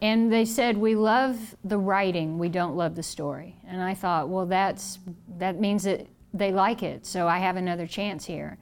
and 0.00 0.32
they 0.32 0.44
said, 0.44 0.76
We 0.76 0.96
love 0.96 1.56
the 1.64 1.78
writing, 1.78 2.38
we 2.38 2.48
don't 2.48 2.76
love 2.76 2.94
the 2.96 3.02
story. 3.02 3.56
And 3.66 3.80
I 3.80 3.94
thought, 3.94 4.28
well, 4.28 4.46
that's, 4.46 4.98
that 5.38 5.60
means 5.60 5.84
that 5.84 6.06
they 6.34 6.52
like 6.52 6.82
it, 6.82 7.06
so 7.06 7.28
I 7.28 7.38
have 7.38 7.56
another 7.56 7.86
chance 7.86 8.24
here. 8.24 8.58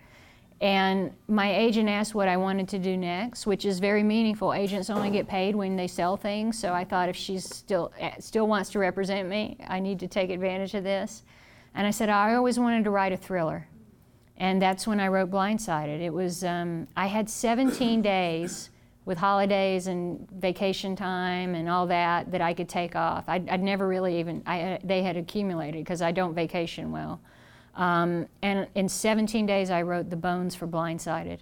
And 0.60 1.12
my 1.26 1.54
agent 1.54 1.88
asked 1.88 2.14
what 2.14 2.28
I 2.28 2.36
wanted 2.36 2.68
to 2.68 2.78
do 2.78 2.94
next, 2.96 3.46
which 3.46 3.64
is 3.64 3.78
very 3.78 4.02
meaningful. 4.02 4.52
Agents 4.52 4.90
only 4.90 5.08
get 5.10 5.26
paid 5.26 5.56
when 5.56 5.74
they 5.74 5.86
sell 5.86 6.18
things, 6.18 6.58
so 6.58 6.74
I 6.74 6.84
thought 6.84 7.08
if 7.08 7.16
she 7.16 7.38
still 7.38 7.92
eh, 7.98 8.12
still 8.18 8.46
wants 8.46 8.68
to 8.70 8.78
represent 8.78 9.28
me, 9.28 9.56
I 9.66 9.80
need 9.80 9.98
to 10.00 10.06
take 10.06 10.28
advantage 10.28 10.74
of 10.74 10.84
this. 10.84 11.22
And 11.74 11.86
I 11.86 11.90
said 11.90 12.10
I 12.10 12.34
always 12.34 12.58
wanted 12.58 12.84
to 12.84 12.90
write 12.90 13.12
a 13.12 13.16
thriller, 13.16 13.68
and 14.36 14.60
that's 14.60 14.86
when 14.86 15.00
I 15.00 15.08
wrote 15.08 15.30
Blindsighted. 15.30 16.00
It 16.00 16.12
was 16.12 16.44
um, 16.44 16.86
I 16.94 17.06
had 17.06 17.30
17 17.30 18.02
days 18.16 18.68
with 19.06 19.16
holidays 19.16 19.86
and 19.86 20.28
vacation 20.30 20.94
time 20.94 21.54
and 21.54 21.70
all 21.70 21.86
that 21.86 22.30
that 22.32 22.42
I 22.42 22.52
could 22.52 22.68
take 22.68 22.94
off. 22.94 23.24
I'd, 23.28 23.48
I'd 23.48 23.62
never 23.62 23.88
really 23.88 24.20
even 24.20 24.42
I, 24.44 24.78
they 24.84 25.02
had 25.02 25.16
accumulated 25.16 25.82
because 25.82 26.02
I 26.02 26.12
don't 26.12 26.34
vacation 26.34 26.92
well. 26.92 27.18
Um, 27.74 28.26
and 28.42 28.66
in 28.74 28.88
17 28.88 29.46
days, 29.46 29.70
I 29.70 29.82
wrote 29.82 30.10
the 30.10 30.16
bones 30.16 30.54
for 30.54 30.66
Blindsighted. 30.66 31.38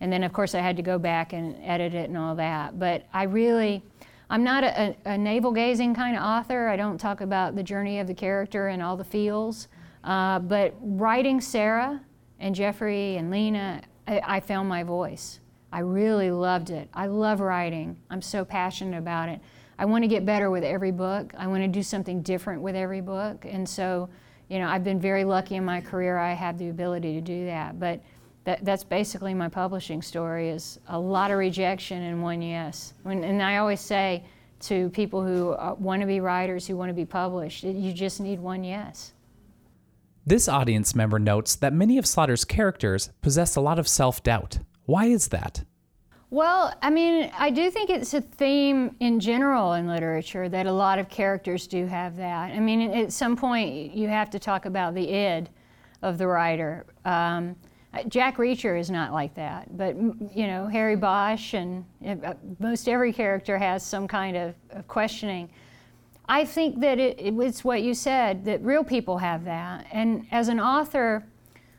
And 0.00 0.12
then, 0.12 0.22
of 0.22 0.32
course, 0.32 0.54
I 0.54 0.60
had 0.60 0.76
to 0.76 0.82
go 0.82 0.98
back 0.98 1.32
and 1.32 1.56
edit 1.62 1.94
it 1.94 2.08
and 2.08 2.18
all 2.18 2.34
that. 2.34 2.78
But 2.78 3.06
I 3.12 3.24
really, 3.24 3.82
I'm 4.28 4.44
not 4.44 4.64
a, 4.64 4.96
a 5.04 5.16
navel 5.16 5.52
gazing 5.52 5.94
kind 5.94 6.16
of 6.16 6.22
author. 6.22 6.68
I 6.68 6.76
don't 6.76 6.98
talk 6.98 7.20
about 7.20 7.54
the 7.56 7.62
journey 7.62 8.00
of 8.00 8.06
the 8.06 8.14
character 8.14 8.68
and 8.68 8.82
all 8.82 8.96
the 8.96 9.04
feels. 9.04 9.68
Uh, 10.02 10.38
but 10.40 10.74
writing 10.80 11.40
Sara 11.40 12.00
and 12.38 12.54
Jeffrey 12.54 13.16
and 13.16 13.30
Lena, 13.30 13.82
I, 14.06 14.20
I 14.24 14.40
found 14.40 14.68
my 14.68 14.82
voice. 14.82 15.40
I 15.72 15.80
really 15.80 16.30
loved 16.30 16.70
it. 16.70 16.88
I 16.92 17.06
love 17.06 17.40
writing. 17.40 17.96
I'm 18.10 18.22
so 18.22 18.44
passionate 18.44 18.98
about 18.98 19.28
it. 19.28 19.40
I 19.78 19.86
want 19.86 20.04
to 20.04 20.08
get 20.08 20.24
better 20.24 20.50
with 20.50 20.62
every 20.62 20.92
book. 20.92 21.32
I 21.36 21.46
want 21.46 21.62
to 21.62 21.68
do 21.68 21.82
something 21.82 22.22
different 22.22 22.62
with 22.62 22.76
every 22.76 23.00
book. 23.00 23.44
And 23.44 23.68
so 23.68 24.08
you 24.48 24.58
know, 24.58 24.68
I've 24.68 24.84
been 24.84 25.00
very 25.00 25.24
lucky 25.24 25.56
in 25.56 25.64
my 25.64 25.80
career. 25.80 26.18
I 26.18 26.32
have 26.32 26.58
the 26.58 26.68
ability 26.68 27.14
to 27.14 27.20
do 27.20 27.46
that. 27.46 27.78
But 27.78 28.00
that, 28.44 28.64
that's 28.64 28.84
basically 28.84 29.34
my 29.34 29.48
publishing 29.48 30.02
story 30.02 30.50
is 30.50 30.78
a 30.88 30.98
lot 30.98 31.30
of 31.30 31.38
rejection 31.38 32.02
and 32.02 32.22
one 32.22 32.42
yes. 32.42 32.94
When, 33.02 33.24
and 33.24 33.42
I 33.42 33.56
always 33.56 33.80
say 33.80 34.24
to 34.60 34.90
people 34.90 35.24
who 35.24 35.50
uh, 35.52 35.74
want 35.78 36.02
to 36.02 36.06
be 36.06 36.20
writers, 36.20 36.66
who 36.66 36.76
want 36.76 36.90
to 36.90 36.94
be 36.94 37.06
published, 37.06 37.64
you 37.64 37.92
just 37.92 38.20
need 38.20 38.38
one 38.38 38.64
yes. 38.64 39.12
This 40.26 40.48
audience 40.48 40.94
member 40.94 41.18
notes 41.18 41.54
that 41.56 41.72
many 41.72 41.98
of 41.98 42.06
Slaughter's 42.06 42.44
characters 42.44 43.10
possess 43.20 43.56
a 43.56 43.60
lot 43.60 43.78
of 43.78 43.86
self 43.86 44.22
doubt. 44.22 44.58
Why 44.86 45.06
is 45.06 45.28
that? 45.28 45.64
Well, 46.34 46.74
I 46.82 46.90
mean, 46.90 47.30
I 47.38 47.50
do 47.50 47.70
think 47.70 47.90
it's 47.90 48.12
a 48.12 48.20
theme 48.20 48.96
in 48.98 49.20
general 49.20 49.74
in 49.74 49.86
literature 49.86 50.48
that 50.48 50.66
a 50.66 50.72
lot 50.72 50.98
of 50.98 51.08
characters 51.08 51.68
do 51.68 51.86
have 51.86 52.16
that. 52.16 52.50
I 52.50 52.58
mean, 52.58 52.90
at 52.90 53.12
some 53.12 53.36
point, 53.36 53.94
you 53.94 54.08
have 54.08 54.30
to 54.30 54.40
talk 54.40 54.66
about 54.66 54.96
the 54.96 55.08
id 55.08 55.48
of 56.02 56.18
the 56.18 56.26
writer. 56.26 56.86
Um, 57.04 57.54
Jack 58.08 58.38
Reacher 58.38 58.76
is 58.76 58.90
not 58.90 59.12
like 59.12 59.32
that, 59.36 59.76
but 59.76 59.94
you 60.34 60.48
know, 60.48 60.66
Harry 60.66 60.96
Bosch 60.96 61.54
and 61.54 61.84
uh, 62.04 62.34
most 62.58 62.88
every 62.88 63.12
character 63.12 63.56
has 63.56 63.86
some 63.86 64.08
kind 64.08 64.36
of, 64.36 64.56
of 64.70 64.88
questioning. 64.88 65.48
I 66.28 66.44
think 66.44 66.80
that 66.80 66.98
it, 66.98 67.16
it's 67.20 67.62
what 67.62 67.84
you 67.84 67.94
said 67.94 68.44
that 68.46 68.60
real 68.60 68.82
people 68.82 69.18
have 69.18 69.44
that, 69.44 69.86
and 69.92 70.26
as 70.32 70.48
an 70.48 70.58
author, 70.58 71.24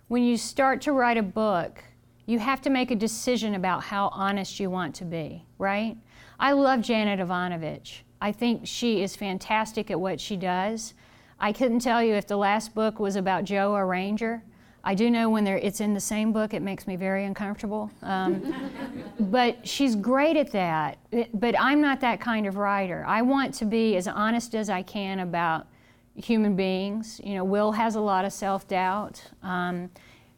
when 0.08 0.24
you 0.24 0.38
start 0.38 0.80
to 0.84 0.93
write 0.93 1.18
a 1.18 1.24
book 1.24 1.84
you 2.26 2.40
have 2.40 2.62
to 2.62 2.70
make 2.70 2.92
a 2.92 2.96
decision 2.96 3.56
about 3.56 3.84
how 3.84 4.10
honest 4.12 4.60
you 4.60 4.70
want 4.70 4.96
to 4.96 5.06
be, 5.06 5.46
right? 5.58 5.96
I 6.40 6.54
love 6.54 6.82
Janet 6.82 7.20
Evanovich. 7.20 8.04
I 8.22 8.32
think 8.32 8.62
she 8.66 9.04
is 9.04 9.16
fantastic 9.16 9.92
at 9.92 10.00
what 10.00 10.20
she 10.20 10.36
does. 10.36 10.94
I 11.40 11.52
couldn't 11.52 11.80
tell 11.80 12.02
you 12.02 12.14
if 12.14 12.28
the 12.28 12.38
last 12.38 12.74
book 12.74 13.00
was 13.00 13.16
about 13.16 13.44
Joe 13.44 13.74
or 13.74 13.86
Ranger. 13.86 14.42
I 14.84 14.94
do 14.94 15.10
know 15.10 15.30
when 15.30 15.48
it's 15.48 15.82
in 15.82 15.94
the 15.94 16.00
same 16.00 16.32
book, 16.32 16.54
it 16.54 16.62
makes 16.62 16.86
me 16.86 16.96
very 16.96 17.26
uncomfortable. 17.26 17.90
Um, 18.04 18.54
but 19.20 19.68
she's 19.68 19.96
great 19.96 20.38
at 20.38 20.52
that. 20.52 21.00
But 21.34 21.60
I'm 21.60 21.82
not 21.82 22.02
that 22.02 22.22
kind 22.22 22.46
of 22.46 22.58
writer. 22.58 23.04
I 23.08 23.24
want 23.24 23.54
to 23.56 23.66
be 23.66 23.98
as 23.98 24.08
honest 24.08 24.54
as 24.54 24.70
I 24.70 24.84
can 24.84 25.22
about 25.22 25.68
human 26.16 26.56
beings. 26.56 27.20
You 27.24 27.34
know, 27.36 27.44
Will 27.44 27.72
has 27.72 27.96
a 27.96 28.00
lot 28.00 28.26
of 28.26 28.34
self 28.34 28.68
doubt. 28.68 29.24
Um, 29.42 29.90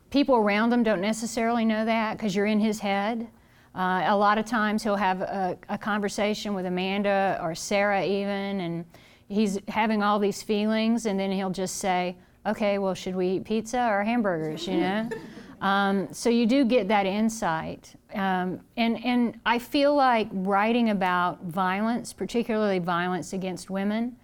people 0.10 0.36
around 0.36 0.72
him 0.72 0.84
don't 0.84 1.02
necessarily 1.02 1.66
know 1.66 1.86
that 1.86 2.18
because 2.18 2.36
you're 2.36 2.46
in 2.46 2.60
his 2.60 2.80
head. 2.80 3.28
Uh, 3.76 4.06
a 4.08 4.18
lot 4.18 4.38
of 4.38 4.46
times 4.46 4.82
he'll 4.82 4.96
have 4.96 5.22
a, 5.22 5.58
a, 5.70 5.78
conversation 5.78 6.56
with 6.56 6.66
Amanda 6.66 7.40
or 7.44 7.54
Sara, 7.54 8.04
even, 8.04 8.60
and 8.60 8.86
he's 9.28 9.60
having 9.68 10.02
all 10.02 10.18
these 10.18 10.42
feelings, 10.42 11.06
and 11.06 11.20
then 11.20 11.32
he'll 11.32 11.52
just 11.52 11.78
say, 11.78 12.16
Okay, 12.48 12.80
well, 12.80 12.94
should 12.94 13.16
we 13.16 13.28
eat 13.28 13.44
pizza 13.44 13.88
or 13.90 14.04
hamburgers, 14.04 14.68
you 14.68 14.78
know? 14.78 15.10
um, 15.62 16.08
so 16.14 16.30
you 16.30 16.46
do 16.46 16.64
get 16.64 16.88
that 16.88 17.06
insight. 17.06 17.94
Um, 18.14 18.62
and, 18.78 19.04
and 19.04 19.40
I 19.46 19.60
feel 19.60 19.94
like 19.94 20.30
writing 20.32 20.90
about 20.90 21.44
violence, 21.44 22.14
particularly 22.14 22.80
violence 22.80 23.34
against 23.34 23.70
women, 23.70 24.16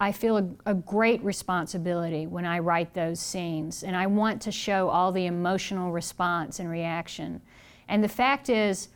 I 0.00 0.12
feel 0.12 0.38
a, 0.38 0.48
a, 0.66 0.74
great 0.74 1.22
responsibility 1.22 2.26
when 2.26 2.46
I 2.46 2.58
write 2.58 2.94
those 2.94 3.20
scenes, 3.20 3.82
and 3.82 3.94
I 3.96 4.06
want 4.06 4.40
to 4.42 4.52
show 4.52 4.88
all 4.88 5.12
the 5.12 5.26
emotional 5.26 5.92
response 5.92 6.58
and 6.58 6.70
reaction. 6.70 7.42
And 7.88 8.02
the 8.02 8.08
fact 8.08 8.48
is, 8.48 8.88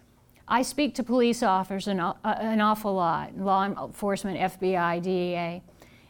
I 0.46 0.62
speak 0.62 0.94
to 0.94 1.02
police 1.02 1.42
officers 1.42 1.88
an, 1.88 2.00
uh, 2.00 2.14
an 2.24 2.60
awful 2.60 2.94
lot, 2.94 3.36
law 3.36 3.66
enforcement, 3.66 4.38
FBI, 4.38 5.02
DEA. 5.02 5.62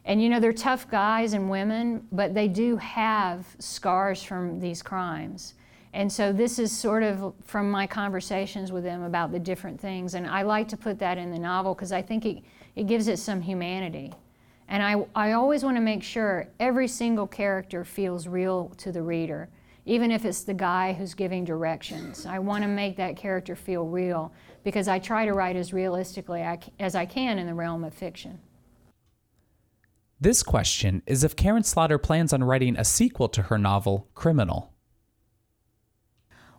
And 0.04 0.22
you 0.22 0.28
know, 0.28 0.38
they're 0.38 0.52
tough 0.52 0.88
guys 0.88 1.32
and 1.32 1.50
women, 1.50 2.06
but 2.12 2.34
they 2.34 2.46
do 2.46 2.76
have 2.76 3.46
scars 3.58 4.22
from 4.22 4.60
these 4.60 4.80
crimes. 4.80 5.54
And 5.92 6.12
so 6.12 6.32
this 6.32 6.58
is 6.58 6.76
sort 6.76 7.02
of 7.02 7.34
from 7.44 7.70
my 7.70 7.86
conversations 7.86 8.70
with 8.70 8.84
them 8.84 9.02
about 9.02 9.32
the 9.32 9.38
different 9.38 9.80
things. 9.80 10.14
And 10.14 10.26
I 10.26 10.42
like 10.42 10.68
to 10.68 10.76
put 10.76 10.98
that 11.00 11.18
in 11.18 11.32
the 11.32 11.38
novel 11.38 11.74
because 11.74 11.92
I 11.92 12.02
think 12.02 12.24
it, 12.24 12.42
it 12.76 12.86
gives 12.86 13.08
it 13.08 13.18
some 13.18 13.40
humanity. 13.40 14.12
And 14.68 14.82
I, 14.82 15.06
I 15.14 15.32
always 15.32 15.64
want 15.64 15.76
to 15.76 15.80
make 15.80 16.02
sure 16.02 16.46
every 16.60 16.88
single 16.88 17.26
character 17.26 17.84
feels 17.84 18.28
real 18.28 18.70
to 18.76 18.92
the 18.92 19.02
reader, 19.02 19.48
even 19.86 20.10
if 20.10 20.26
it's 20.26 20.42
the 20.42 20.54
guy 20.54 20.92
who's 20.92 21.14
giving 21.14 21.44
directions. 21.44 22.26
I 22.26 22.38
want 22.38 22.62
to 22.62 22.68
make 22.68 22.96
that 22.96 23.16
character 23.16 23.56
feel 23.56 23.86
real 23.86 24.32
because 24.64 24.86
I 24.86 24.98
try 24.98 25.24
to 25.24 25.32
write 25.32 25.56
as 25.56 25.72
realistically 25.72 26.46
as 26.78 26.94
I 26.94 27.06
can 27.06 27.38
in 27.38 27.46
the 27.46 27.54
realm 27.54 27.82
of 27.82 27.94
fiction. 27.94 28.40
This 30.20 30.42
question 30.42 31.02
is 31.06 31.24
if 31.24 31.36
Karin 31.36 31.62
Slaughter 31.62 31.96
plans 31.96 32.32
on 32.32 32.44
writing 32.44 32.76
a 32.76 32.84
sequel 32.84 33.28
to 33.30 33.42
her 33.42 33.56
novel, 33.56 34.08
Criminal. 34.14 34.74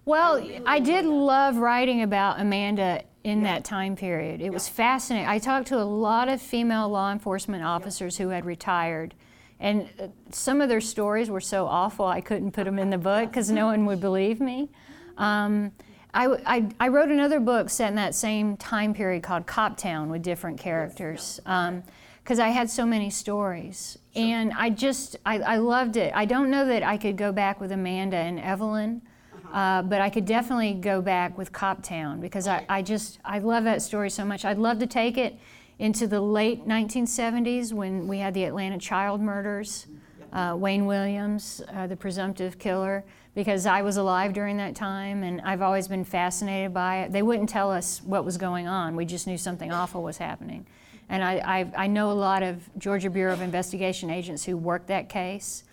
Well, 0.05 0.43
I 0.65 0.79
did 0.79 1.05
love 1.05 1.57
writing 1.57 2.01
about 2.01 2.39
Amanda 2.39 3.03
in 3.23 3.43
that 3.43 3.65
time 3.65 3.95
period. 3.95 4.41
It 4.41 4.51
was 4.51 4.67
fascinating. 4.69 5.27
I 5.27 5.39
talked 5.39 5.67
to 5.67 5.77
a 5.77 5.83
lot 5.83 6.29
of 6.29 6.41
female 6.41 6.89
law 6.89 7.11
enforcement 7.11 7.63
officers 7.63 8.17
who 8.17 8.29
had 8.29 8.45
retired, 8.45 9.13
and 9.59 9.89
uh, 9.99 10.07
some 10.31 10.61
of 10.61 10.69
their 10.69 10.81
stories 10.81 11.29
were 11.29 11.41
so 11.41 11.65
awful 11.65 12.05
I 12.05 12.21
couldn't 12.21 12.51
put 12.51 12.63
them 12.63 12.79
in 12.79 12.89
the 12.89 12.97
book 12.97 13.29
because 13.29 13.51
no 13.51 13.65
one 13.65 13.85
would 13.85 13.99
believe 13.99 14.39
me. 14.39 14.69
Um, 15.17 15.73
I, 16.13 16.27
I, 16.45 16.69
I, 16.79 16.87
wrote 16.87 17.09
another 17.09 17.39
book 17.39 17.69
set 17.69 17.89
in 17.89 17.95
that 17.95 18.15
same 18.15 18.57
time 18.57 18.93
period 18.93 19.21
called 19.21 19.45
Cop 19.45 19.77
Town 19.77 20.09
with 20.09 20.23
different 20.23 20.59
characters 20.59 21.39
because 21.43 22.39
um, 22.39 22.41
I 22.41 22.49
had 22.49 22.69
so 22.69 22.85
many 22.85 23.11
stories. 23.11 23.99
And 24.15 24.51
I 24.53 24.71
just, 24.71 25.17
I, 25.25 25.39
I 25.39 25.57
loved 25.57 25.97
it. 25.97 26.11
I 26.15 26.25
don't 26.25 26.49
know 26.49 26.65
that 26.65 26.81
I 26.81 26.97
could 26.97 27.15
go 27.15 27.31
back 27.31 27.61
with 27.61 27.71
Amanda 27.71 28.17
and 28.17 28.39
Evelyn. 28.39 29.03
Uh, 29.51 29.81
but 29.81 29.99
I 29.99 30.09
could 30.09 30.25
definitely 30.25 30.73
go 30.73 31.01
back 31.01 31.37
with 31.37 31.51
Coptown 31.51 32.21
because 32.21 32.47
I, 32.47 32.65
I 32.69 32.81
just 32.81 33.19
I 33.25 33.39
love 33.39 33.63
that 33.63 33.81
story 33.81 34.09
so 34.09 34.23
much. 34.23 34.45
I'd 34.45 34.59
love 34.59 34.79
to 34.79 34.87
take 34.87 35.17
it 35.17 35.39
into 35.79 36.07
the 36.07 36.21
late 36.21 36.67
1970s 36.67 37.73
when 37.73 38.07
we 38.07 38.19
had 38.19 38.33
the 38.33 38.43
Atlanta 38.43 38.77
child 38.77 39.21
murders, 39.21 39.87
uh, 40.33 40.55
Wayne 40.57 40.85
Williams, 40.85 41.61
uh, 41.73 41.87
the 41.87 41.95
presumptive 41.95 42.59
killer, 42.59 43.03
because 43.33 43.65
I 43.65 43.81
was 43.81 43.97
alive 43.97 44.33
during 44.33 44.57
that 44.57 44.75
time 44.75 45.23
and 45.23 45.39
I've 45.41 45.61
always 45.61 45.87
been 45.87 46.03
fascinated 46.03 46.73
by 46.73 47.03
it. 47.03 47.11
They 47.11 47.21
wouldn't 47.21 47.49
tell 47.49 47.71
us 47.71 48.01
what 48.03 48.25
was 48.25 48.37
going 48.37 48.67
on, 48.67 48.95
we 48.95 49.05
just 49.05 49.25
knew 49.25 49.37
something 49.37 49.71
awful 49.71 50.03
was 50.03 50.17
happening. 50.17 50.65
And 51.07 51.23
I, 51.23 51.37
I, 51.75 51.85
I 51.85 51.87
know 51.87 52.11
a 52.11 52.13
lot 52.13 52.43
of 52.43 52.69
Georgia 52.77 53.09
Bureau 53.09 53.33
of 53.33 53.41
Investigation 53.41 54.11
agents 54.11 54.43
who 54.43 54.55
worked 54.57 54.87
that 54.87 55.09
case. 55.09 55.63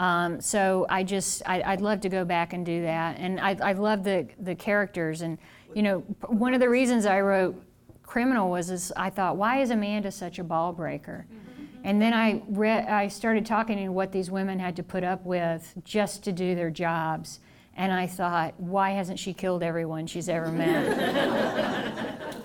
Um, 0.00 0.40
so 0.40 0.86
I 0.88 1.04
just, 1.04 1.42
I, 1.44 1.72
would 1.72 1.82
love 1.82 2.00
to 2.00 2.08
go 2.08 2.24
back 2.24 2.54
and 2.54 2.64
do 2.64 2.80
that. 2.82 3.18
And 3.18 3.38
I, 3.38 3.54
I 3.62 3.72
love 3.74 4.02
the, 4.02 4.26
the 4.38 4.54
characters. 4.54 5.20
And, 5.20 5.36
you 5.74 5.82
know, 5.82 5.98
one 6.26 6.54
of 6.54 6.60
the 6.60 6.70
reasons 6.70 7.04
I 7.04 7.20
wrote 7.20 7.62
Criminal 8.02 8.50
was 8.50 8.70
is 8.70 8.94
I 8.96 9.10
thought, 9.10 9.36
why 9.36 9.60
is 9.60 9.70
Amanda 9.70 10.10
such 10.10 10.38
a 10.38 10.44
ball 10.44 10.72
breaker? 10.72 11.26
And 11.84 12.00
then 12.00 12.14
I, 12.14 12.42
read, 12.48 12.88
I 12.88 13.08
started 13.08 13.44
talking 13.44 13.76
to 13.76 13.88
what 13.90 14.10
these 14.10 14.30
women 14.30 14.58
had 14.58 14.74
to 14.76 14.82
put 14.82 15.04
up 15.04 15.26
with 15.26 15.74
just 15.84 16.24
to 16.24 16.32
do 16.32 16.54
their 16.54 16.70
jobs. 16.70 17.40
And 17.76 17.92
I 17.92 18.06
thought, 18.06 18.58
why 18.58 18.92
hasn't 18.92 19.18
she 19.18 19.34
killed 19.34 19.62
everyone 19.62 20.06
she's 20.06 20.30
ever 20.30 20.50
met? 20.50 22.18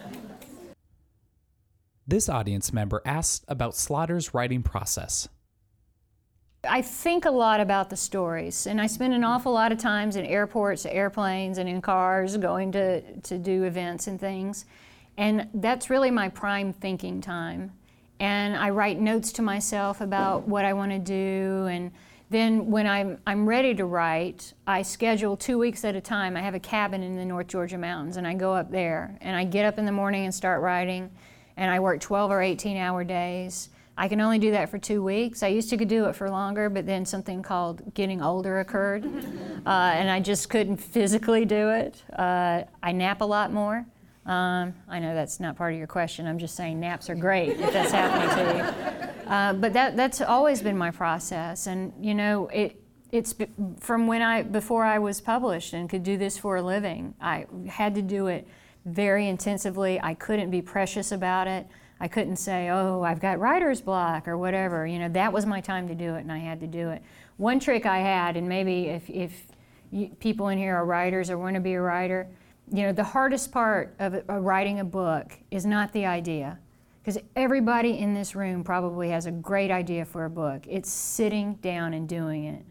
this 2.06 2.28
audience 2.28 2.74
member 2.74 3.02
asked 3.06 3.46
about 3.48 3.78
Slaughter's 3.78 4.34
writing 4.34 4.62
process. 4.62 5.30
I 6.68 6.82
think 6.82 7.26
a 7.26 7.32
lot 7.32 7.60
about 7.60 7.90
the 7.90 7.96
stories, 7.96 8.68
and 8.68 8.80
I 8.82 8.88
spend 8.88 9.14
an 9.14 9.24
awful 9.24 9.52
lot 9.52 9.72
of 9.72 9.78
times 9.78 10.16
in 10.16 10.26
airports, 10.26 10.86
airplanes, 10.86 11.58
and 11.58 11.68
in 11.70 11.82
cars 11.82 12.38
going 12.38 12.72
to, 12.74 13.02
to 13.22 13.38
do 13.38 13.64
events 13.64 14.08
and 14.08 14.20
things. 14.20 14.66
And 15.18 15.48
that's 15.54 15.90
really 15.90 16.12
my 16.12 16.30
prime 16.30 16.74
thinking 16.74 17.22
time. 17.22 17.72
And 18.20 18.56
I 18.56 18.70
write 18.70 19.00
notes 19.00 19.32
to 19.34 19.42
myself 19.42 20.02
about 20.02 20.48
what 20.48 20.66
I 20.66 20.74
want 20.74 20.92
to 20.92 21.00
do. 21.00 21.68
And 21.70 21.92
then 22.30 22.72
when 22.72 22.88
I'm, 22.88 23.20
I'm 23.28 23.48
ready 23.48 23.76
to 23.76 23.86
write, 23.86 24.54
I 24.66 24.82
schedule 24.82 25.36
two 25.36 25.58
weeks 25.58 25.84
at 25.84 25.96
a 25.96 26.02
time. 26.02 26.36
I 26.38 26.42
have 26.42 26.56
a 26.56 26.60
cabin 26.60 27.04
in 27.04 27.16
the 27.16 27.26
North 27.26 27.48
Georgia 27.48 27.78
mountains, 27.78 28.18
and 28.18 28.28
I 28.28 28.34
go 28.34 28.54
up 28.54 28.72
there. 28.72 29.18
And 29.22 29.36
I 29.36 29.44
get 29.44 29.66
up 29.66 29.78
in 29.78 29.86
the 29.86 29.92
morning 29.92 30.26
and 30.26 30.34
start 30.34 30.62
writing. 30.62 31.12
And 31.58 31.72
I 31.72 31.80
work 31.80 32.02
12 32.02 32.32
or 32.32 32.42
18 32.42 32.78
hour 32.78 33.04
days 33.04 33.70
I 33.98 34.08
can 34.08 34.20
only 34.20 34.40
do 34.40 34.52
that 34.52 34.70
for 34.70 34.78
two 34.78 35.02
weeks. 35.02 35.42
I 35.42 35.48
used 35.48 35.70
to 35.70 35.78
do 35.78 36.06
it 36.06 36.16
for 36.16 36.30
longer, 36.30 36.70
but 36.70 36.86
then 36.86 37.06
something 37.06 37.42
called 37.42 37.94
getting 37.94 38.22
older 38.22 38.60
occurred, 38.60 39.06
uh, 39.66 39.70
and 39.70 40.10
I 40.10 40.20
just 40.20 40.50
couldn't 40.50 40.78
physically 40.78 41.46
do 41.46 41.70
it. 41.70 42.04
Uh, 42.12 42.64
I 42.84 42.92
nap 42.92 43.22
a 43.22 43.26
lot 43.26 43.54
more. 43.54 43.86
Um, 44.26 44.74
I 44.90 45.00
know 45.00 45.14
that's 45.14 45.40
not 45.40 45.56
part 45.56 45.74
of 45.74 45.78
your 45.78 45.88
question. 45.88 46.26
I'm 46.26 46.40
just 46.40 46.56
saying 46.56 46.80
naps 46.80 47.10
are 47.10 47.16
great 47.16 47.60
if 47.60 47.72
that's 47.72 47.92
happening 47.92 48.36
to 48.36 48.58
you. 48.58 49.02
Uh, 49.26 49.54
but 49.54 49.74
that, 49.74 49.98
that's 49.98 50.22
always 50.22 50.62
been 50.62 50.78
my 50.78 50.92
process, 50.92 51.66
and 51.66 51.92
you 52.00 52.14
know 52.14 52.48
it. 52.50 52.80
It's 53.12 53.34
from 53.80 54.06
when 54.06 54.22
I 54.22 54.44
before 54.44 54.84
I 54.86 55.00
was 55.00 55.20
published 55.20 55.74
and 55.74 55.90
could 55.90 56.04
do 56.04 56.16
this 56.16 56.38
for 56.38 56.58
a 56.58 56.62
living. 56.62 57.16
I 57.20 57.48
had 57.68 57.96
to 57.96 58.04
do 58.04 58.28
it 58.28 58.48
very 58.86 59.28
intensively. 59.28 60.00
I 60.00 60.14
couldn't 60.14 60.52
be 60.52 60.62
precious 60.62 61.12
about 61.12 61.48
it. 61.48 61.66
I 62.06 62.08
couldn't 62.08 62.36
say, 62.36 62.70
oh, 62.70 63.02
I've 63.02 63.20
got 63.20 63.40
writer's 63.40 63.82
block 63.82 64.28
or 64.28 64.38
whatever. 64.38 64.86
You 64.86 65.00
know, 65.00 65.10
that 65.10 65.34
was 65.34 65.48
my 65.48 65.60
time 65.60 65.88
to 65.88 65.96
do 65.96 66.14
it 66.14 66.20
and 66.20 66.32
I 66.32 66.38
had 66.38 66.60
to 66.60 66.68
do 66.68 66.92
it. 66.92 67.02
One 67.38 67.60
trick 67.60 67.88
I 67.88 67.98
had, 67.98 68.38
and 68.38 68.48
maybe 68.48 68.90
if, 68.90 69.10
if 69.10 69.48
you, 69.90 70.10
people 70.20 70.50
in 70.50 70.60
here 70.60 70.76
are 70.76 70.86
writers 70.86 71.32
or 71.32 71.40
want 71.40 71.56
to 71.56 71.60
be 71.60 71.74
a 71.74 71.82
writer, 71.82 72.28
you 72.72 72.84
know, 72.84 72.92
the 72.92 73.04
hardest 73.04 73.52
part 73.52 73.96
of, 73.98 74.14
of 74.14 74.44
writing 74.44 74.82
a 74.82 74.84
book 74.84 75.32
is 75.50 75.66
not 75.66 75.94
the 75.94 76.06
idea. 76.06 76.60
Because 77.02 77.18
everybody 77.36 77.98
in 77.98 78.14
this 78.14 78.36
room 78.36 78.64
probably 78.64 79.10
has 79.10 79.26
a 79.26 79.32
great 79.32 79.72
idea 79.72 80.06
for 80.06 80.26
a 80.26 80.30
book. 80.30 80.64
It's 80.70 80.92
sitting 80.92 81.56
down 81.56 81.96
and 81.96 82.08
doing 82.08 82.46
it. 82.46 82.64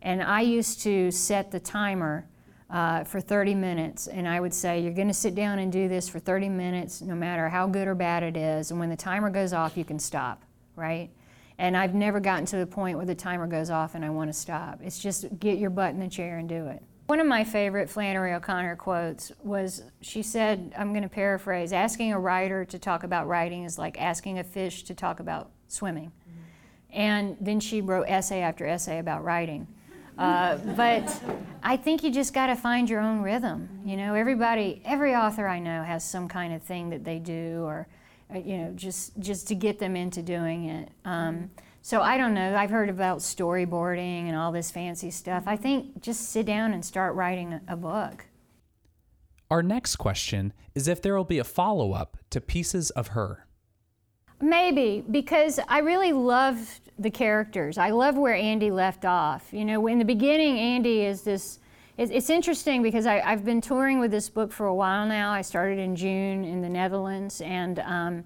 And 0.00 0.22
I 0.22 0.42
used 0.42 0.80
to 0.82 1.10
set 1.10 1.50
the 1.50 1.58
timer 1.58 2.28
uh, 2.70 3.04
for 3.04 3.20
30 3.20 3.54
minutes. 3.54 4.06
And 4.06 4.26
I 4.26 4.40
would 4.40 4.54
say, 4.54 4.80
You're 4.80 4.92
going 4.92 5.08
to 5.08 5.14
sit 5.14 5.34
down 5.34 5.58
and 5.58 5.72
do 5.72 5.88
this 5.88 6.08
for 6.08 6.18
30 6.18 6.48
minutes, 6.48 7.00
no 7.00 7.14
matter 7.14 7.48
how 7.48 7.66
good 7.66 7.88
or 7.88 7.94
bad 7.94 8.22
it 8.22 8.36
is. 8.36 8.70
And 8.70 8.80
when 8.80 8.90
the 8.90 8.96
timer 8.96 9.30
goes 9.30 9.52
off, 9.52 9.76
you 9.76 9.84
can 9.84 9.98
stop, 9.98 10.42
right? 10.74 11.10
And 11.58 11.76
I've 11.76 11.94
never 11.94 12.20
gotten 12.20 12.44
to 12.46 12.56
the 12.56 12.66
point 12.66 12.96
where 12.96 13.06
the 13.06 13.14
timer 13.14 13.46
goes 13.46 13.70
off 13.70 13.94
and 13.94 14.04
I 14.04 14.10
want 14.10 14.28
to 14.28 14.38
stop. 14.38 14.80
It's 14.82 14.98
just 14.98 15.38
get 15.38 15.58
your 15.58 15.70
butt 15.70 15.94
in 15.94 16.00
the 16.00 16.08
chair 16.08 16.38
and 16.38 16.48
do 16.48 16.66
it. 16.66 16.82
One 17.06 17.20
of 17.20 17.26
my 17.26 17.44
favorite 17.44 17.88
Flannery 17.88 18.34
O'Connor 18.34 18.76
quotes 18.76 19.30
was 19.42 19.84
she 20.00 20.22
said, 20.22 20.74
I'm 20.76 20.90
going 20.90 21.04
to 21.04 21.08
paraphrase, 21.08 21.72
asking 21.72 22.12
a 22.12 22.18
writer 22.18 22.64
to 22.64 22.78
talk 22.78 23.04
about 23.04 23.28
writing 23.28 23.62
is 23.62 23.78
like 23.78 24.00
asking 24.00 24.40
a 24.40 24.44
fish 24.44 24.82
to 24.84 24.94
talk 24.94 25.20
about 25.20 25.50
swimming. 25.68 26.10
Mm-hmm. 26.10 27.00
And 27.00 27.36
then 27.40 27.60
she 27.60 27.80
wrote 27.80 28.06
essay 28.08 28.40
after 28.40 28.66
essay 28.66 28.98
about 28.98 29.22
writing. 29.22 29.68
Uh, 30.18 30.56
but 30.76 31.22
I 31.62 31.76
think 31.76 32.02
you 32.02 32.10
just 32.10 32.32
got 32.32 32.46
to 32.46 32.56
find 32.56 32.88
your 32.88 33.00
own 33.00 33.22
rhythm. 33.22 33.68
You 33.84 33.96
know, 33.96 34.14
everybody, 34.14 34.80
every 34.84 35.14
author 35.14 35.46
I 35.46 35.58
know 35.58 35.82
has 35.82 36.04
some 36.04 36.26
kind 36.28 36.54
of 36.54 36.62
thing 36.62 36.90
that 36.90 37.04
they 37.04 37.18
do, 37.18 37.62
or 37.64 37.86
uh, 38.34 38.38
you 38.38 38.58
know, 38.58 38.72
just 38.74 39.18
just 39.18 39.46
to 39.48 39.54
get 39.54 39.78
them 39.78 39.94
into 39.94 40.22
doing 40.22 40.66
it. 40.66 40.88
Um, 41.04 41.50
so 41.82 42.00
I 42.00 42.16
don't 42.16 42.34
know. 42.34 42.56
I've 42.56 42.70
heard 42.70 42.88
about 42.88 43.18
storyboarding 43.18 44.26
and 44.26 44.36
all 44.36 44.50
this 44.52 44.70
fancy 44.70 45.10
stuff. 45.10 45.44
I 45.46 45.56
think 45.56 46.02
just 46.02 46.30
sit 46.30 46.46
down 46.46 46.72
and 46.72 46.84
start 46.84 47.14
writing 47.14 47.60
a 47.68 47.76
book. 47.76 48.24
Our 49.50 49.62
next 49.62 49.96
question 49.96 50.52
is 50.74 50.88
if 50.88 51.00
there 51.00 51.16
will 51.16 51.24
be 51.24 51.38
a 51.38 51.44
follow 51.44 51.92
up 51.92 52.16
to 52.30 52.40
Pieces 52.40 52.90
of 52.90 53.08
Her. 53.08 53.46
Maybe, 54.40 55.04
because 55.08 55.60
I 55.68 55.78
really 55.78 56.12
love 56.12 56.80
the 56.98 57.10
characters. 57.10 57.78
I 57.78 57.90
love 57.90 58.16
where 58.16 58.34
Andy 58.34 58.70
left 58.70 59.04
off. 59.04 59.52
You 59.52 59.64
know, 59.64 59.86
in 59.86 59.98
the 59.98 60.04
beginning, 60.04 60.58
Andy 60.58 61.02
is 61.02 61.22
this. 61.22 61.58
It's, 61.98 62.28
interesting 62.28 62.82
because 62.82 63.06
I, 63.06 63.20
have 63.20 63.42
been 63.42 63.62
touring 63.62 64.00
with 64.00 64.10
this 64.10 64.28
book 64.28 64.52
for 64.52 64.66
a 64.66 64.74
while 64.74 65.06
now. 65.06 65.32
I 65.32 65.40
started 65.40 65.78
in 65.78 65.96
June 65.96 66.44
in 66.44 66.60
the 66.60 66.68
Netherlands, 66.68 67.40
and 67.40 67.78
um, 67.78 68.24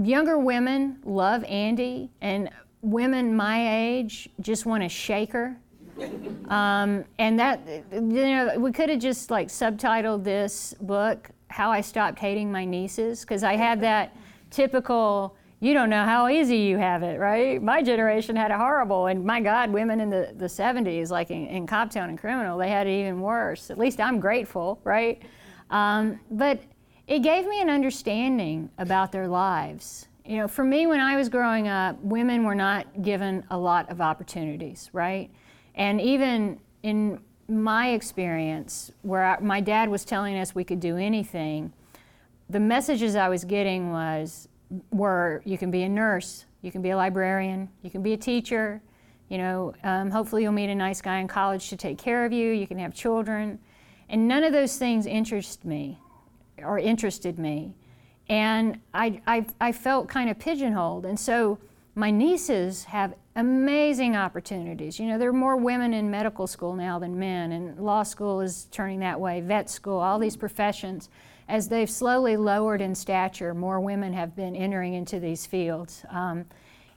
younger 0.00 0.38
women 0.38 0.98
love 1.04 1.42
Andy, 1.44 2.10
and 2.20 2.48
women 2.82 3.34
my 3.34 3.76
age 3.76 4.28
just 4.40 4.66
want 4.66 4.84
to 4.84 4.88
shake 4.88 5.32
her. 5.32 5.56
Um, 6.48 7.04
and 7.18 7.40
that, 7.40 7.60
you 7.90 8.00
know, 8.00 8.54
we 8.56 8.70
could 8.70 8.88
have 8.88 9.00
just 9.00 9.32
like 9.32 9.48
subtitled 9.48 10.22
this 10.22 10.74
book 10.80 11.28
"How 11.48 11.72
I 11.72 11.80
Stopped 11.80 12.20
Hating 12.20 12.52
My 12.52 12.64
Nieces" 12.64 13.22
because 13.22 13.42
I 13.42 13.56
had 13.56 13.80
that 13.80 14.16
typical 14.50 15.36
you 15.60 15.72
don't 15.72 15.88
know 15.88 16.04
how 16.04 16.28
easy 16.28 16.58
you 16.58 16.76
have 16.76 17.02
it, 17.02 17.18
right? 17.18 17.62
My 17.62 17.82
generation 17.82 18.36
had 18.36 18.50
it 18.50 18.58
horrible, 18.58 19.06
and 19.06 19.24
my 19.24 19.40
God, 19.40 19.70
women 19.70 20.00
in 20.00 20.10
the, 20.10 20.32
the 20.36 20.46
70s, 20.46 21.10
like 21.10 21.30
in, 21.30 21.46
in 21.46 21.66
Coptown 21.66 22.10
and 22.10 22.18
Criminal, 22.18 22.58
they 22.58 22.68
had 22.68 22.86
it 22.86 22.90
even 22.90 23.20
worse. 23.20 23.70
At 23.70 23.78
least 23.78 23.98
I'm 23.98 24.20
grateful, 24.20 24.78
right? 24.84 25.22
Um, 25.70 26.20
but 26.30 26.60
it 27.06 27.20
gave 27.20 27.46
me 27.46 27.60
an 27.62 27.70
understanding 27.70 28.68
about 28.78 29.12
their 29.12 29.28
lives. 29.28 30.08
You 30.26 30.38
know, 30.38 30.48
for 30.48 30.64
me, 30.64 30.86
when 30.86 31.00
I 31.00 31.16
was 31.16 31.28
growing 31.28 31.68
up, 31.68 31.98
women 32.02 32.44
were 32.44 32.54
not 32.54 33.02
given 33.02 33.44
a 33.50 33.56
lot 33.56 33.90
of 33.90 34.00
opportunities, 34.00 34.90
right? 34.92 35.30
And 35.74 36.00
even 36.00 36.60
in 36.82 37.20
my 37.48 37.90
experience, 37.90 38.90
where 39.02 39.24
I, 39.24 39.40
my 39.40 39.60
dad 39.60 39.88
was 39.88 40.04
telling 40.04 40.36
us 40.36 40.54
we 40.54 40.64
could 40.64 40.80
do 40.80 40.96
anything, 40.96 41.72
the 42.50 42.60
messages 42.60 43.16
I 43.16 43.28
was 43.28 43.44
getting 43.44 43.90
was 43.90 44.48
were 44.90 45.42
you 45.44 45.58
can 45.58 45.70
be 45.70 45.82
a 45.82 45.88
nurse, 45.88 46.44
you 46.62 46.72
can 46.72 46.82
be 46.82 46.90
a 46.90 46.96
librarian, 46.96 47.68
you 47.82 47.90
can 47.90 48.02
be 48.02 48.12
a 48.12 48.16
teacher. 48.16 48.80
You 49.28 49.38
know, 49.38 49.74
um, 49.82 50.10
hopefully 50.10 50.44
you'll 50.44 50.52
meet 50.52 50.70
a 50.70 50.74
nice 50.74 51.00
guy 51.00 51.18
in 51.18 51.26
college 51.26 51.68
to 51.70 51.76
take 51.76 51.98
care 51.98 52.24
of 52.24 52.32
you. 52.32 52.52
You 52.52 52.66
can 52.66 52.78
have 52.78 52.94
children, 52.94 53.58
and 54.08 54.28
none 54.28 54.44
of 54.44 54.52
those 54.52 54.78
things 54.78 55.04
interest 55.06 55.64
me, 55.64 55.98
or 56.58 56.78
interested 56.78 57.38
me, 57.38 57.74
and 58.28 58.78
I 58.94 59.20
I, 59.26 59.46
I 59.60 59.72
felt 59.72 60.08
kind 60.08 60.30
of 60.30 60.38
pigeonholed. 60.38 61.06
And 61.06 61.18
so 61.18 61.58
my 61.96 62.10
nieces 62.10 62.84
have 62.84 63.14
amazing 63.34 64.16
opportunities. 64.16 65.00
You 65.00 65.06
know, 65.06 65.18
there 65.18 65.28
are 65.28 65.32
more 65.32 65.56
women 65.56 65.92
in 65.92 66.10
medical 66.10 66.46
school 66.46 66.74
now 66.74 66.98
than 66.98 67.18
men, 67.18 67.52
and 67.52 67.78
law 67.78 68.02
school 68.02 68.40
is 68.40 68.66
turning 68.70 69.00
that 69.00 69.20
way. 69.20 69.40
Vet 69.40 69.68
school, 69.68 69.98
all 69.98 70.18
these 70.18 70.36
professions 70.36 71.08
as 71.48 71.68
they've 71.68 71.90
slowly 71.90 72.36
lowered 72.36 72.80
in 72.80 72.94
stature, 72.94 73.54
more 73.54 73.80
women 73.80 74.12
have 74.12 74.34
been 74.34 74.56
entering 74.56 74.94
into 74.94 75.20
these 75.20 75.46
fields. 75.46 76.04
Um, 76.10 76.44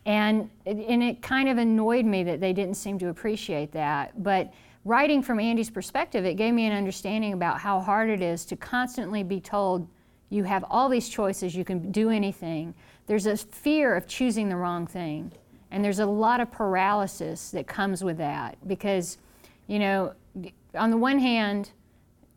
and, 0.06 0.50
and 0.66 1.04
it 1.04 1.22
kind 1.22 1.50
of 1.50 1.58
annoyed 1.58 2.06
me 2.06 2.24
that 2.24 2.40
they 2.40 2.54
didn't 2.54 2.76
seem 2.76 2.98
to 3.00 3.10
appreciate 3.10 3.72
that. 3.74 4.24
But 4.24 4.52
writing 4.86 5.22
from 5.22 5.40
Andy's 5.40 5.70
perspective, 5.70 6.26
it 6.26 6.36
gave 6.36 6.54
me 6.54 6.66
an 6.66 6.74
understanding 6.74 7.34
about 7.34 7.60
how 7.60 7.80
hard 7.80 8.10
it 8.10 8.22
is 8.22 8.46
to 8.46 8.56
constantly 8.56 9.24
be 9.24 9.40
told 9.40 9.88
you 10.30 10.44
have 10.44 10.64
all 10.70 10.90
these 10.90 11.10
choices, 11.10 11.56
you 11.56 11.66
can 11.66 11.92
do 11.92 12.10
anything. 12.10 12.74
There's 13.08 13.26
a 13.26 13.36
fear 13.36 13.96
of 13.96 14.08
choosing 14.08 14.50
the 14.50 14.56
wrong 14.56 14.86
thing. 14.86 15.32
And 15.72 15.84
there's 15.84 16.00
a 16.00 16.06
lot 16.06 16.40
of 16.40 16.52
paralysis 16.52 17.52
that 17.52 17.68
comes 17.68 18.04
with 18.04 18.18
that 18.18 18.58
because, 18.68 19.18
you 19.68 19.80
know, 19.80 20.14
on 20.76 20.90
the 20.92 20.98
one 20.98 21.20
hand, 21.20 21.72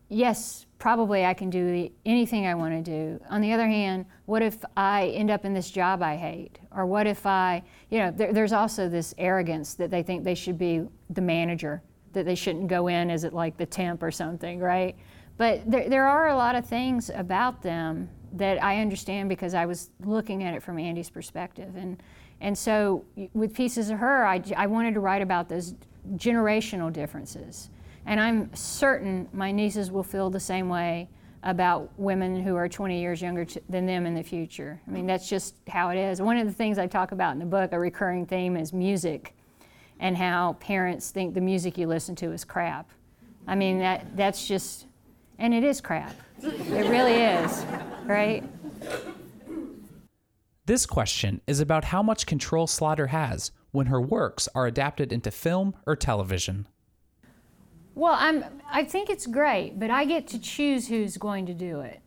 yes, 0.09 0.67
probably 0.83 1.25
I 1.25 1.33
can 1.33 1.49
do 1.49 1.89
anything 2.05 2.45
I 2.45 2.57
want 2.57 2.75
to 2.75 2.83
do. 2.83 3.21
On 3.31 3.41
the 3.41 3.53
other 3.53 3.69
hand, 3.69 4.05
what 4.27 4.43
if 4.43 4.65
I 4.77 5.11
end 5.11 5.31
up 5.31 5.45
in 5.45 5.55
this 5.55 5.71
job 5.71 6.03
I 6.03 6.17
hate? 6.17 6.59
Or 6.75 6.87
what 6.87 7.07
if 7.07 7.25
I, 7.25 7.63
you 7.89 8.01
know, 8.01 8.11
there, 8.11 8.33
there's 8.33 8.53
also 8.53 8.89
this 8.89 9.15
arrogance 9.17 9.75
that 9.75 9.93
they 9.93 10.03
think 10.03 10.25
they 10.25 10.35
should 10.35 10.59
be 10.59 10.83
the 11.09 11.21
manager, 11.21 11.85
that 12.15 12.27
they 12.27 12.35
shouldn't 12.35 12.67
go 12.67 12.89
in 12.89 13.11
as 13.11 13.23
it 13.23 13.33
like 13.33 13.57
the 13.57 13.65
temp 13.65 14.03
or 14.03 14.11
something, 14.11 14.59
right? 14.59 14.97
But 15.37 15.71
there, 15.71 15.89
there 15.89 16.05
are 16.05 16.31
a 16.31 16.37
lot 16.37 16.57
of 16.57 16.67
things 16.67 17.13
about 17.15 17.63
them 17.63 18.11
that 18.33 18.61
I 18.61 18.81
understand 18.81 19.29
because 19.29 19.55
I 19.55 19.67
was 19.67 19.91
looking 20.01 20.43
at 20.43 20.53
it 20.53 20.65
from 20.65 20.81
Andy's 20.81 21.11
perspective. 21.11 21.77
And, 21.77 22.03
and 22.41 22.59
so 22.59 23.05
with 23.35 23.55
Pieces 23.55 23.89
of 23.89 24.01
Her, 24.01 24.27
I, 24.27 24.43
I 24.57 24.67
wanted 24.67 24.95
to 24.95 25.01
write 25.01 25.23
about 25.23 25.49
those 25.49 25.77
generational 26.17 26.93
differences 26.93 27.71
and 28.07 28.21
I'm 28.21 28.55
certain 28.55 29.29
my 29.33 29.53
nieces 29.53 29.91
will 29.91 30.03
feel 30.03 30.31
the 30.31 30.41
same 30.41 30.69
way 30.69 31.09
about 31.45 31.91
women 31.97 32.41
who 32.41 32.55
are 32.55 32.69
20 32.69 33.01
years 33.01 33.21
younger 33.21 33.47
than 33.69 33.87
them 33.87 34.07
in 34.07 34.15
the 34.15 34.23
future. 34.23 34.81
I 34.87 34.91
mean, 34.91 35.07
that's 35.07 35.29
just 35.29 35.57
how 35.69 35.91
it 35.91 35.99
is. 35.99 36.23
One 36.23 36.37
of 36.37 36.47
the 36.47 36.53
things 36.53 36.79
I 36.79 36.87
talk 36.87 37.13
about 37.13 37.33
in 37.33 37.39
the 37.39 37.47
book, 37.47 37.73
a 37.73 37.79
recurring 37.79 38.27
theme, 38.27 38.57
is 38.57 38.73
music 38.73 39.35
and 39.99 40.17
how 40.17 40.55
parents 40.55 41.11
think 41.11 41.35
the 41.35 41.41
music 41.41 41.79
you 41.79 41.87
listen 41.87 42.15
to 42.17 42.33
is 42.33 42.45
crap. 42.45 42.91
I 43.47 43.55
mean, 43.55 43.79
that, 43.79 44.17
that's 44.17 44.47
just, 44.47 44.87
and 45.39 45.53
it 45.53 45.65
is 45.65 45.81
crap. 45.81 46.15
It 46.43 46.89
really 46.89 47.15
is, 47.15 47.65
right? 48.05 48.45
This 50.67 50.87
question 50.87 51.41
is 51.47 51.59
about 51.59 51.87
how 51.87 52.03
much 52.03 52.27
control 52.27 52.67
Slaughter 52.67 53.09
has 53.09 53.51
when 53.73 53.87
her 53.87 54.01
works 54.01 54.49
are 54.55 54.67
adapted 54.67 55.13
into 55.13 55.31
film 55.31 55.75
or 55.87 55.97
television. 55.97 56.67
Well, 57.95 58.17
I'm, 58.19 58.45
I 58.71 58.85
think 58.85 59.11
it's 59.11 59.27
great, 59.27 59.79
but 59.79 59.91
I 59.91 60.05
get 60.05 60.27
to 60.29 60.39
choose 60.39 60.89
who's 60.89 61.17
going 61.17 61.47
to 61.47 61.55
do 61.55 61.81
it. 61.81 62.01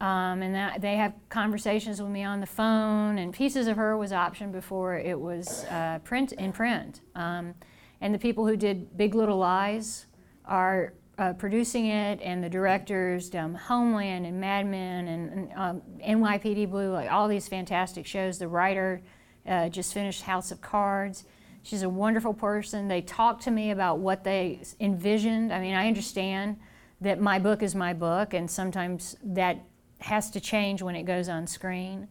Um, 0.00 0.42
and 0.42 0.54
that, 0.54 0.80
they 0.80 0.96
have 0.96 1.12
conversations 1.28 2.00
with 2.00 2.10
me 2.10 2.22
on 2.22 2.40
the 2.40 2.46
phone, 2.46 3.18
and 3.18 3.32
Pieces 3.32 3.66
of 3.66 3.76
Her 3.76 3.96
was 3.96 4.12
optioned 4.12 4.52
before 4.52 4.96
it 4.96 5.18
was 5.18 5.64
uh, 5.64 5.98
print 6.04 6.32
in 6.32 6.52
print. 6.52 7.00
Um, 7.14 7.54
and 8.00 8.14
the 8.14 8.18
people 8.18 8.46
who 8.46 8.56
did 8.56 8.96
Big 8.96 9.14
Little 9.14 9.38
Lies 9.38 10.06
are 10.44 10.94
uh, 11.18 11.32
producing 11.32 11.86
it, 11.86 12.20
and 12.22 12.42
the 12.42 12.48
directors, 12.48 13.34
um, 13.34 13.54
Homeland 13.54 14.24
and 14.24 14.40
Mad 14.40 14.66
Men 14.66 15.08
and, 15.08 15.30
and 15.30 15.52
um, 15.56 15.82
NYPD 16.00 16.70
Blue, 16.70 16.92
like 16.92 17.10
all 17.10 17.26
these 17.26 17.48
fantastic 17.48 18.06
shows. 18.06 18.38
The 18.38 18.46
writer 18.46 19.02
uh, 19.46 19.68
just 19.68 19.92
finished 19.92 20.22
House 20.22 20.52
of 20.52 20.60
Cards. 20.60 21.24
She's 21.62 21.82
a 21.82 21.88
wonderful 21.88 22.34
person. 22.34 22.88
They 22.88 23.02
talk 23.02 23.40
to 23.42 23.50
me 23.50 23.70
about 23.70 23.98
what 23.98 24.24
they 24.24 24.60
envisioned. 24.80 25.52
I 25.52 25.60
mean, 25.60 25.74
I 25.74 25.88
understand 25.88 26.58
that 27.00 27.20
my 27.20 27.38
book 27.38 27.62
is 27.62 27.74
my 27.74 27.92
book, 27.92 28.34
and 28.34 28.50
sometimes 28.50 29.16
that 29.22 29.58
has 30.00 30.30
to 30.30 30.40
change 30.40 30.82
when 30.82 30.96
it 30.96 31.04
goes 31.04 31.28
on 31.28 31.46
screen. 31.46 32.08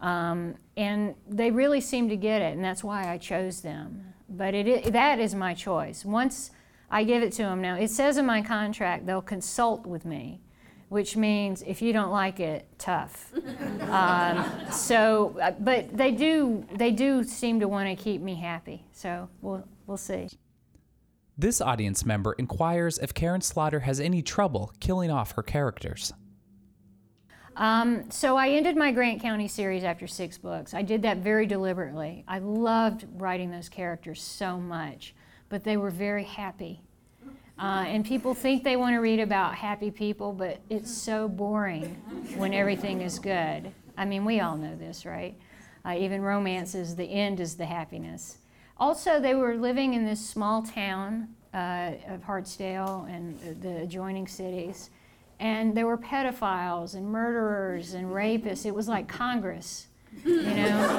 Um, 0.00 0.54
and 0.76 1.14
they 1.28 1.50
really 1.50 1.80
seem 1.80 2.08
to 2.08 2.16
get 2.16 2.40
it, 2.40 2.54
and 2.54 2.64
that's 2.64 2.82
why 2.82 3.12
I 3.12 3.18
chose 3.18 3.60
them. 3.60 4.14
But 4.28 4.54
it, 4.54 4.92
that 4.92 5.18
is 5.18 5.34
my 5.34 5.54
choice. 5.54 6.04
Once 6.04 6.52
I 6.90 7.04
give 7.04 7.22
it 7.22 7.32
to 7.34 7.42
them 7.42 7.60
now. 7.60 7.76
It 7.76 7.90
says 7.90 8.16
in 8.16 8.26
my 8.26 8.42
contract 8.42 9.06
they'll 9.06 9.22
consult 9.22 9.86
with 9.86 10.04
me, 10.04 10.40
which 10.90 11.16
means 11.16 11.62
if 11.66 11.80
you 11.80 11.92
don't 11.92 12.10
like 12.10 12.38
it, 12.38 12.68
tough. 12.78 13.32
um, 13.88 14.44
so, 14.70 15.38
uh, 15.40 15.52
but 15.58 15.96
they 15.96 16.12
do 16.12 16.66
they 16.74 16.90
do 16.90 17.24
seem 17.24 17.60
to 17.60 17.68
want 17.68 17.88
to 17.88 17.96
keep 17.96 18.20
me 18.20 18.34
happy. 18.34 18.84
So 18.92 19.28
we'll 19.40 19.64
we'll 19.86 19.96
see. 19.96 20.28
This 21.38 21.62
audience 21.62 22.04
member 22.04 22.34
inquires 22.34 22.98
if 22.98 23.14
Karin 23.14 23.40
Slaughter 23.40 23.80
has 23.80 23.98
any 23.98 24.20
trouble 24.20 24.72
killing 24.78 25.10
off 25.10 25.32
her 25.32 25.42
characters. 25.42 26.12
Um, 27.56 28.10
so 28.10 28.36
I 28.36 28.50
ended 28.50 28.76
my 28.76 28.92
Grant 28.92 29.22
County 29.22 29.48
series 29.48 29.82
after 29.82 30.06
six 30.06 30.36
books. 30.36 30.74
I 30.74 30.82
did 30.82 31.02
that 31.02 31.18
very 31.18 31.46
deliberately. 31.46 32.24
I 32.28 32.38
loved 32.38 33.06
writing 33.14 33.50
those 33.50 33.68
characters 33.68 34.22
so 34.22 34.58
much 34.58 35.14
but 35.50 35.64
they 35.64 35.76
were 35.76 35.90
very 35.90 36.24
happy. 36.24 36.80
Uh, 37.60 37.84
and 37.86 38.06
people 38.06 38.32
think 38.32 38.64
they 38.64 38.76
want 38.76 38.94
to 38.94 39.00
read 39.00 39.20
about 39.20 39.54
happy 39.54 39.90
people, 39.90 40.32
but 40.32 40.60
it's 40.70 40.90
so 40.90 41.28
boring 41.28 41.84
when 42.36 42.54
everything 42.54 43.02
is 43.02 43.18
good. 43.18 43.70
I 43.98 44.06
mean, 44.06 44.24
we 44.24 44.40
all 44.40 44.56
know 44.56 44.74
this, 44.76 45.04
right? 45.04 45.36
Uh, 45.84 45.94
even 45.98 46.22
romances, 46.22 46.96
the 46.96 47.04
end 47.04 47.38
is 47.38 47.56
the 47.56 47.66
happiness. 47.66 48.38
Also, 48.78 49.20
they 49.20 49.34
were 49.34 49.56
living 49.56 49.92
in 49.92 50.06
this 50.06 50.26
small 50.26 50.62
town 50.62 51.28
uh, 51.52 51.92
of 52.08 52.22
Heartsdale 52.22 53.06
and 53.14 53.38
the 53.60 53.82
adjoining 53.82 54.26
cities, 54.26 54.88
and 55.38 55.76
there 55.76 55.86
were 55.86 55.98
pedophiles 55.98 56.94
and 56.94 57.06
murderers 57.06 57.92
and 57.92 58.06
rapists. 58.06 58.64
It 58.64 58.74
was 58.74 58.88
like 58.88 59.06
Congress, 59.06 59.88
you 60.24 60.42
know? 60.42 60.96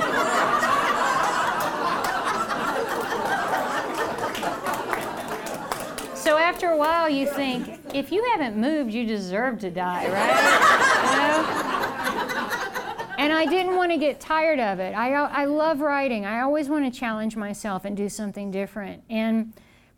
So 6.31 6.37
after 6.37 6.69
a 6.69 6.77
while, 6.77 7.09
you 7.09 7.27
think, 7.27 7.77
if 7.93 8.09
you 8.09 8.23
haven't 8.31 8.55
moved, 8.55 8.93
you 8.93 9.05
deserve 9.05 9.59
to 9.59 9.69
die, 9.69 10.07
right? 10.09 10.29
you 11.11 12.27
know? 12.37 13.15
And 13.17 13.33
I 13.33 13.45
didn't 13.45 13.75
want 13.75 13.91
to 13.91 13.97
get 13.97 14.21
tired 14.21 14.57
of 14.57 14.79
it. 14.79 14.95
I, 14.95 15.11
I 15.11 15.43
love 15.43 15.81
writing. 15.81 16.25
I 16.25 16.39
always 16.39 16.69
want 16.69 16.85
to 16.85 16.99
challenge 16.99 17.35
myself 17.35 17.83
and 17.83 17.97
do 17.97 18.07
something 18.07 18.49
different. 18.49 19.03
And 19.09 19.51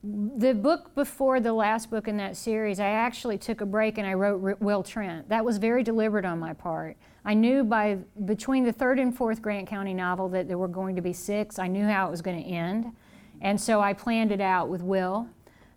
the 0.04 0.56
book 0.56 0.96
before 0.96 1.40
the 1.40 1.54
last 1.54 1.92
book 1.92 2.08
in 2.08 2.18
that 2.18 2.36
series, 2.36 2.80
I 2.80 2.88
actually 2.88 3.38
took 3.38 3.62
a 3.62 3.66
break 3.68 4.00
and 4.00 4.08
I 4.08 4.16
wrote 4.16 4.60
Will 4.60 4.82
Trent. 4.82 5.30
That 5.30 5.46
was 5.46 5.60
very 5.60 5.84
deliberate 5.84 6.26
on 6.26 6.40
my 6.40 6.54
part. 6.54 6.98
I 7.24 7.36
knew 7.36 7.64
by 7.64 8.00
between 8.26 8.64
the 8.64 8.74
third 8.74 8.98
and 8.98 9.16
fourth 9.16 9.40
Grant 9.40 9.68
County 9.68 9.94
novel 9.94 10.30
that 10.30 10.48
there 10.48 10.58
were 10.58 10.68
going 10.68 10.96
to 10.96 11.02
be 11.04 11.14
six. 11.14 11.60
I 11.60 11.68
knew 11.68 11.86
how 11.86 12.08
it 12.08 12.10
was 12.10 12.24
going 12.24 12.44
to 12.44 12.50
end. 12.50 12.92
And 13.40 13.62
so 13.62 13.82
I 13.82 13.94
planned 13.94 14.32
it 14.32 14.42
out 14.42 14.70
with 14.70 14.82
Will 14.82 15.30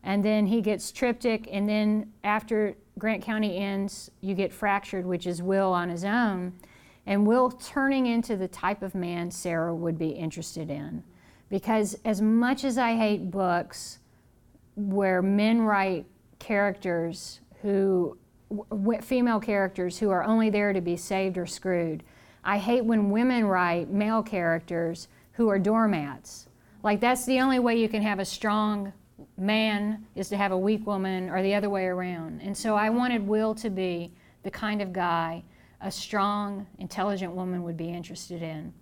and 0.07 0.24
then 0.24 0.46
he 0.46 0.62
gets 0.62 0.92
triptych, 0.92 1.48
and 1.50 1.68
then 1.68 2.12
after 2.22 2.76
Grant 2.96 3.24
County 3.24 3.59
ends, 3.59 4.09
you 4.20 4.34
get 4.34 4.52
fractured, 4.52 5.04
which 5.04 5.26
is 5.26 5.42
Will 5.42 5.72
on 5.72 5.88
his 5.88 6.04
own, 6.04 6.52
and 7.07 7.26
Will 7.26 7.50
turning 7.50 8.07
into 8.07 8.36
the 8.36 8.46
type 8.46 8.82
of 8.82 8.94
man 8.94 9.32
Sara 9.32 9.74
would 9.74 9.98
be 9.98 10.11
interested 10.11 10.70
in. 10.70 11.02
Because 11.50 11.98
as 12.04 12.22
much 12.22 12.62
as 12.62 12.78
I 12.78 12.94
hate 12.94 13.32
books 13.32 13.98
where 14.76 15.22
men 15.22 15.62
write 15.62 16.07
characters 16.38 17.40
who, 17.62 18.16
w- 18.70 19.00
female 19.00 19.40
characters 19.40 19.98
who 19.98 20.11
are 20.11 20.22
only 20.22 20.50
there 20.50 20.72
to 20.72 20.80
be 20.80 20.96
saved 20.96 21.36
or 21.36 21.46
screwed, 21.46 22.04
I 22.44 22.59
hate 22.59 22.84
when 22.84 23.11
women 23.11 23.44
write 23.44 23.90
male 23.90 24.22
characters 24.22 25.09
who 25.32 25.48
are 25.48 25.59
doormats. 25.59 26.46
Like, 26.84 27.00
that's 27.00 27.26
the 27.26 27.40
only 27.40 27.59
way 27.59 27.74
you 27.74 27.88
can 27.88 28.02
have 28.02 28.20
a 28.20 28.24
strong 28.24 28.92
man 29.37 30.07
is 30.14 30.28
to 30.30 30.37
have 30.37 30.53
a 30.53 30.59
weak 30.59 30.87
woman 30.87 31.28
or 31.30 31.43
the 31.43 31.55
other 31.55 31.68
way 31.68 31.87
around. 31.87 32.41
And 32.43 32.57
so 32.57 32.74
I 32.74 32.91
wanted 32.91 33.26
Will 33.26 33.55
to 33.57 33.70
be 33.70 34.12
the 34.43 34.51
kind 34.51 34.80
of 34.80 34.93
guy 34.93 35.45
a 35.80 35.91
strong, 35.91 36.66
intelligent 36.78 37.32
woman 37.32 37.62
would 37.62 37.76
be 37.76 37.91
interested 37.91 38.43
in. 38.43 38.72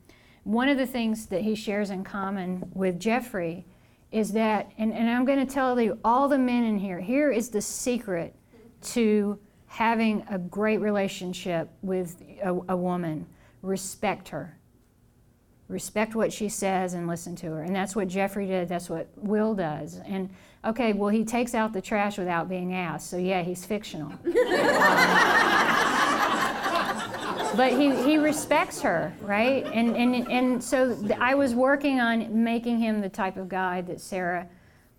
One 0.45 0.69
of 0.69 0.79
the 0.79 0.87
things 0.87 1.27
that 1.27 1.43
he 1.43 1.55
shares 1.55 1.91
in 1.91 2.05
common 2.05 2.71
with 2.75 3.01
Jeffrey 3.01 3.67
is 4.13 4.33
that, 4.33 4.71
and, 4.79 4.93
and 4.93 5.11
I'm 5.11 5.25
going 5.25 5.45
to 5.45 5.53
tell 5.53 5.81
you, 5.81 5.99
all 6.05 6.29
the 6.29 6.39
men 6.39 6.63
in 6.65 6.79
here, 6.79 7.01
here 7.01 7.33
is 7.33 7.49
the 7.49 7.61
secret 7.61 8.35
to 8.83 9.39
having 9.67 10.25
a 10.31 10.39
great 10.39 10.79
relationship 10.79 11.69
with 11.83 12.23
a, 12.43 12.55
a 12.69 12.77
woman 12.77 13.27
respect 13.63 14.29
her 14.29 14.57
respect 15.69 16.15
what 16.15 16.33
she 16.33 16.49
says 16.49 16.95
and 16.95 17.07
listen 17.07 17.35
to 17.37 17.47
her. 17.47 17.63
And 17.63 17.75
that's 17.75 17.97
what 17.97 18.09
Jeffrey 18.09 18.47
did, 18.47 18.69
that's 18.69 18.91
what 18.91 19.09
Will 19.17 19.55
does. 19.55 20.01
And 20.05 20.31
okay, 20.67 20.93
well, 20.93 21.11
he 21.11 21.25
takes 21.25 21.55
out 21.55 21.73
the 21.73 21.81
trash 21.81 22.19
without 22.19 22.49
being 22.49 22.75
asked, 22.75 23.11
so 23.11 23.17
yeah, 23.17 23.43
he's 23.43 23.65
fictional. 23.65 24.11
um, 24.11 24.21
but 27.57 27.73
he, 27.73 27.95
he 28.03 28.19
respects 28.19 28.81
her, 28.81 29.13
right? 29.23 29.65
And, 29.67 29.97
and, 29.97 30.31
and 30.31 30.63
so 30.63 30.97
I 31.21 31.35
was 31.35 31.55
working 31.55 32.01
on 32.01 32.43
making 32.45 32.79
him 32.79 33.01
the 33.01 33.09
type 33.09 33.37
of 33.37 33.49
guy 33.49 33.81
that 33.83 34.01
Sara 34.01 34.49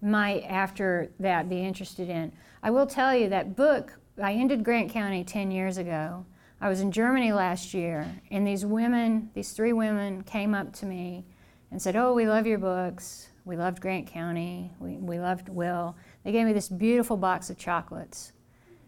might, 0.01 0.43
after 0.43 1.09
that, 1.20 1.49
be 1.49 1.59
interested 1.59 2.09
in. 2.09 2.32
I 2.63 2.72
will 2.72 2.88
tell 2.88 3.16
you 3.16 3.30
that 3.30 3.55
book, 3.55 3.93
I 4.22 4.34
ended 4.34 4.63
Grant 4.63 4.91
County 4.91 5.24
10 5.24 5.51
years 5.51 5.78
ago. 5.78 6.26
I 6.61 6.70
was 6.70 6.80
in 6.80 6.91
Germany 6.91 7.34
last 7.34 7.74
year, 7.74 8.09
and 8.32 8.47
these 8.47 8.66
women, 8.66 9.30
these 9.34 9.51
three 9.51 9.74
women, 9.74 10.24
came 10.24 10.55
up 10.55 10.74
to 10.74 10.86
me 10.86 11.26
and 11.70 11.82
said, 11.82 11.95
Oh, 11.95 12.13
we 12.13 12.28
love 12.28 12.47
your 12.47 12.57
books. 12.57 13.28
We 13.46 13.56
loved 13.58 13.80
Grant 13.80 14.08
County. 14.08 14.72
We, 14.80 14.98
we 14.98 15.20
loved 15.20 15.50
Will. 15.50 15.96
They 16.24 16.32
gave 16.32 16.48
me 16.48 16.54
this 16.54 16.68
beautiful 16.68 17.16
box 17.16 17.52
of 17.52 17.58
chocolates. 17.58 18.34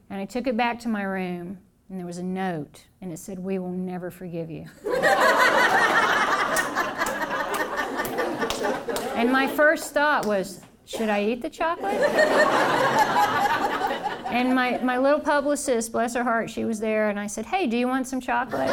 And 0.09 0.19
I 0.19 0.25
took 0.25 0.47
it 0.47 0.57
back 0.57 0.79
to 0.79 0.89
my 0.89 1.03
room, 1.03 1.59
and 1.89 1.99
there 1.99 2.07
was 2.07 2.17
a 2.17 2.23
note, 2.23 2.85
and 3.01 3.13
it 3.13 3.19
said, 3.19 3.37
We 3.37 3.59
will 3.59 3.71
never 3.71 4.09
forgive 4.09 4.49
you. 4.49 4.65
and 9.15 9.31
my 9.31 9.47
first 9.55 9.93
thought 9.93 10.25
was, 10.25 10.61
Should 10.85 11.09
I 11.09 11.23
eat 11.23 11.43
the 11.43 11.49
chocolate? 11.49 12.01
And 14.29 14.53
my, 14.53 14.77
my 14.79 14.97
little 14.97 15.21
publicist, 15.21 15.91
bless 15.91 16.13
her 16.13 16.23
heart, 16.23 16.49
she 16.49 16.65
was 16.65 16.79
there, 16.79 17.09
and 17.09 17.19
I 17.19 17.27
said, 17.27 17.45
Hey, 17.45 17.67
do 17.67 17.77
you 17.77 17.87
want 17.87 18.07
some 18.07 18.19
chocolate? 18.19 18.69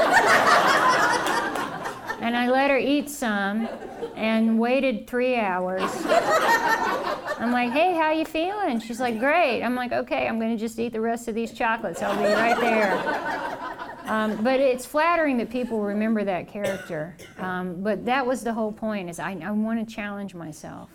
And 2.24 2.34
I 2.34 2.48
let 2.48 2.70
her 2.70 2.78
eat 2.78 3.10
some 3.10 3.68
and 4.16 4.58
waited 4.58 5.06
three 5.06 5.36
hours. 5.36 5.82
I'm 6.06 7.52
like, 7.52 7.70
Hey, 7.70 7.94
how 7.94 8.12
you 8.12 8.24
feeling? 8.24 8.80
She's 8.80 8.98
like, 8.98 9.18
Great. 9.18 9.62
I'm 9.62 9.74
like, 9.74 9.92
Okay, 9.92 10.26
I'm 10.26 10.40
going 10.40 10.50
to 10.50 10.56
just 10.56 10.78
eat 10.78 10.94
the 10.94 11.02
rest 11.02 11.28
of 11.28 11.34
these 11.34 11.52
chocolates. 11.52 12.02
I'll 12.02 12.16
be 12.16 12.32
right 12.32 12.58
there. 12.58 14.10
Um, 14.10 14.42
but 14.42 14.58
it's 14.58 14.86
flattering 14.86 15.36
that 15.36 15.50
people 15.50 15.82
remember 15.82 16.24
that 16.24 16.48
character. 16.48 17.14
Um, 17.38 17.82
but 17.82 18.06
that 18.06 18.26
was 18.26 18.42
the 18.42 18.54
whole 18.54 18.72
point 18.72 19.10
is 19.10 19.18
I, 19.18 19.32
I 19.42 19.50
want 19.50 19.86
to 19.86 19.94
challenge 19.94 20.34
myself. 20.34 20.88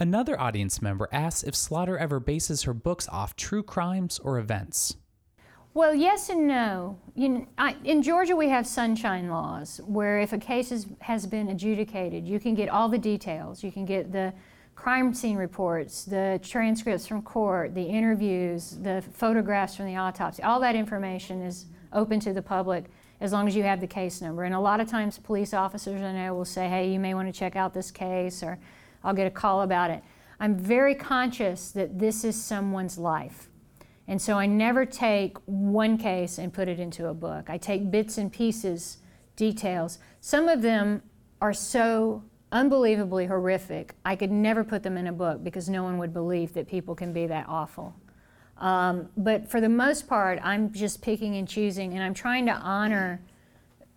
Another 0.00 0.40
audience 0.40 0.82
member 0.82 1.08
asks 1.12 1.44
if 1.44 1.54
Slaughter 1.54 1.96
ever 1.96 2.18
bases 2.18 2.64
her 2.64 2.74
books 2.74 3.08
off 3.08 3.36
true 3.36 3.62
crimes 3.62 4.18
or 4.18 4.38
events. 4.38 4.96
Well, 5.74 5.92
yes 5.92 6.28
and 6.28 6.46
no. 6.46 7.00
You 7.16 7.48
I, 7.58 7.74
in 7.82 8.00
Georgia, 8.00 8.36
we 8.36 8.48
have 8.48 8.64
sunshine 8.64 9.28
laws 9.28 9.80
where 9.84 10.20
if 10.20 10.32
a 10.32 10.38
case 10.38 10.70
is, 10.70 10.86
has 11.00 11.26
been 11.26 11.48
adjudicated, 11.48 12.24
you 12.24 12.38
can 12.38 12.54
get 12.54 12.68
all 12.68 12.88
the 12.88 12.98
details. 12.98 13.64
You 13.64 13.72
can 13.72 13.84
get 13.84 14.12
the 14.12 14.32
crime 14.76 15.12
scene 15.12 15.36
reports, 15.36 16.04
the 16.04 16.38
transcripts 16.44 17.08
from 17.08 17.22
court, 17.22 17.74
the 17.74 17.82
interviews, 17.82 18.78
the 18.82 19.02
photographs 19.14 19.74
from 19.74 19.86
the 19.86 19.96
autopsy. 19.96 20.44
All 20.44 20.60
that 20.60 20.76
information 20.76 21.42
is 21.42 21.66
open 21.92 22.20
to 22.20 22.32
the 22.32 22.42
public 22.42 22.84
as 23.20 23.32
long 23.32 23.48
as 23.48 23.56
you 23.56 23.64
have 23.64 23.80
the 23.80 23.86
case 23.88 24.20
number. 24.20 24.44
And 24.44 24.54
a 24.54 24.60
lot 24.60 24.78
of 24.78 24.88
times, 24.88 25.18
police 25.18 25.52
officers 25.52 26.00
I 26.02 26.12
know 26.12 26.34
will 26.34 26.44
say, 26.44 26.68
hey, 26.68 26.92
you 26.92 27.00
may 27.00 27.14
want 27.14 27.26
to 27.26 27.36
check 27.36 27.56
out 27.56 27.74
this 27.74 27.90
case, 27.90 28.44
or 28.44 28.60
I'll 29.02 29.14
get 29.14 29.26
a 29.26 29.30
call 29.30 29.62
about 29.62 29.90
it. 29.90 30.04
I'm 30.38 30.56
very 30.56 30.94
conscious 30.94 31.72
that 31.72 31.98
this 31.98 32.22
is 32.22 32.40
someone's 32.40 32.96
life. 32.96 33.48
And 34.06 34.20
so 34.20 34.38
I 34.38 34.46
never 34.46 34.84
take 34.84 35.36
one 35.46 35.96
case 35.96 36.38
and 36.38 36.52
put 36.52 36.68
it 36.68 36.78
into 36.78 37.08
a 37.08 37.14
book. 37.14 37.48
I 37.48 37.56
take 37.56 37.90
bits 37.90 38.18
and 38.18 38.32
pieces, 38.32 38.98
details. 39.36 39.98
Some 40.20 40.48
of 40.48 40.62
them 40.62 41.02
are 41.40 41.54
so 41.54 42.22
unbelievably 42.54 43.26
horrific, 43.26 43.96
I 44.04 44.14
could 44.14 44.30
never 44.30 44.62
put 44.62 44.84
them 44.84 44.96
in 44.96 45.08
a 45.08 45.12
book 45.12 45.42
because 45.42 45.68
no 45.68 45.82
one 45.82 45.98
would 45.98 46.14
believe 46.14 46.54
that 46.54 46.68
people 46.68 46.94
can 46.94 47.12
be 47.12 47.26
that 47.26 47.46
awful. 47.48 47.94
Um, 48.58 49.08
but 49.16 49.50
for 49.50 49.60
the 49.60 49.68
most 49.68 50.06
part, 50.06 50.38
I'm 50.42 50.72
just 50.72 51.02
picking 51.02 51.34
and 51.36 51.48
choosing, 51.48 51.94
and 51.94 52.02
I'm 52.02 52.14
trying 52.14 52.46
to 52.46 52.52
honor 52.52 53.20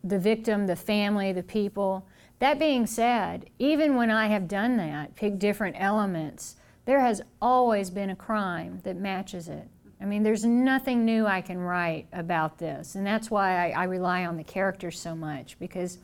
the 0.04 0.18
victim, 0.18 0.66
the 0.66 0.76
family, 0.76 1.32
the 1.32 1.44
people. 1.44 2.08
That 2.40 2.58
being 2.58 2.88
said, 2.88 3.50
even 3.60 3.96
when 3.96 4.10
I 4.10 4.28
have 4.28 4.48
done 4.48 4.76
that, 4.78 5.16
pick 5.16 5.38
different 5.38 5.76
elements, 5.80 6.56
there 6.86 7.02
has 7.02 7.22
always 7.40 7.92
been 7.92 8.10
a 8.10 8.16
crime 8.16 8.82
that 8.84 8.98
matches 8.98 9.48
it. 9.48 9.68
I 10.00 10.06
mean, 10.06 10.24
there's 10.24 10.46
nothing 10.46 11.06
new 11.06 11.26
I 11.26 11.42
can 11.42 11.58
write 11.58 12.08
about 12.14 12.60
this, 12.60 12.96
and 12.96 13.06
that's 13.06 13.32
why 13.32 13.72
I, 13.72 13.82
I 13.82 13.84
rely 13.86 14.26
on 14.26 14.38
the 14.38 14.44
characters 14.44 15.00
so 15.00 15.16
much 15.16 15.58
because 15.60 15.98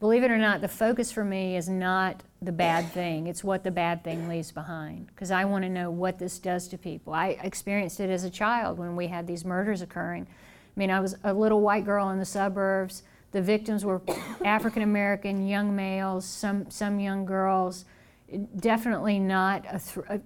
believe 0.00 0.22
it 0.22 0.30
or 0.30 0.38
not, 0.38 0.60
the 0.60 0.68
focus 0.68 1.12
for 1.12 1.24
me 1.24 1.56
is 1.56 1.68
not 1.68 2.22
the 2.40 2.52
bad 2.52 2.90
thing, 2.92 3.26
it's 3.26 3.44
what 3.44 3.64
the 3.64 3.70
bad 3.70 4.02
thing 4.04 4.28
leaves 4.28 4.52
behind. 4.52 5.08
Because 5.08 5.30
I 5.30 5.44
want 5.44 5.64
to 5.64 5.68
know 5.68 5.90
what 5.90 6.18
this 6.18 6.38
does 6.38 6.68
to 6.68 6.78
people. 6.78 7.12
I 7.12 7.38
experienced 7.42 8.00
it 8.00 8.10
as 8.10 8.24
a 8.24 8.30
child 8.30 8.78
when 8.78 8.96
we 8.96 9.08
had 9.08 9.26
these 9.26 9.44
murders 9.44 9.82
occurring. 9.82 10.26
I 10.28 10.80
mean, 10.80 10.90
I 10.90 11.00
was 11.00 11.16
a 11.24 11.34
little 11.34 11.60
white 11.60 11.84
girl 11.84 12.10
in 12.10 12.18
the 12.18 12.24
suburbs. 12.24 13.02
The 13.32 13.42
victims 13.42 13.84
were 13.84 14.00
African 14.44 14.82
American, 14.82 15.46
young 15.46 15.74
males, 15.74 16.24
some, 16.24 16.70
some 16.70 17.00
young 17.00 17.26
girls. 17.26 17.84
Definitely 18.58 19.18
not 19.18 19.64
a, 19.66 19.78
th- 19.78 20.20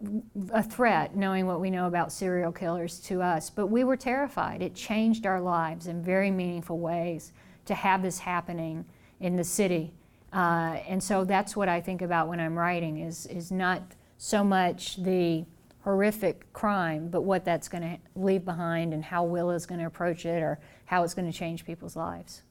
a 0.53 0.63
threat, 0.63 1.15
knowing 1.15 1.47
what 1.47 1.61
we 1.61 1.71
know 1.71 1.87
about 1.87 2.11
serial 2.11 2.51
killers 2.51 2.99
to 3.01 3.23
us. 3.23 3.49
But 3.49 3.69
we 3.69 3.85
were 3.85 3.97
terrified. 3.97 4.61
It 4.61 4.75
changed 4.75 5.25
our 5.25 5.41
lives 5.41 5.87
in 5.87 6.03
very 6.03 6.31
meaningful 6.31 6.81
ways 6.81 7.33
to 7.67 7.75
have 7.75 8.03
this 8.03 8.19
happening 8.19 8.85
in 9.21 9.37
the 9.37 9.45
city. 9.45 9.93
Uh, 10.33 10.79
and 10.89 11.01
so 11.03 11.25
that's 11.25 11.55
what 11.55 11.69
I 11.69 11.81
think 11.81 12.03
about 12.03 12.27
when 12.27 12.41
I'm 12.41 12.59
writing 12.59 12.99
is, 12.99 13.27
is 13.27 13.53
not 13.53 13.83
so 14.19 14.43
much 14.43 14.97
the 14.97 15.45
horrific 15.83 16.53
crime, 16.53 17.09
but 17.09 17.23
what 17.23 17.45
that's 17.45 17.69
going 17.69 17.83
to 17.83 17.99
leave 18.21 18.45
behind 18.45 18.95
and 18.95 19.05
how 19.05 19.25
Will 19.25 19.51
is 19.51 19.67
going 19.67 19.81
to 19.81 19.87
approach 19.87 20.27
it 20.27 20.43
or 20.43 20.59
how 20.87 21.05
it's 21.05 21.15
going 21.15 21.31
to 21.31 21.37
change 21.37 21.65
people's 21.65 21.97
lives. 21.97 22.43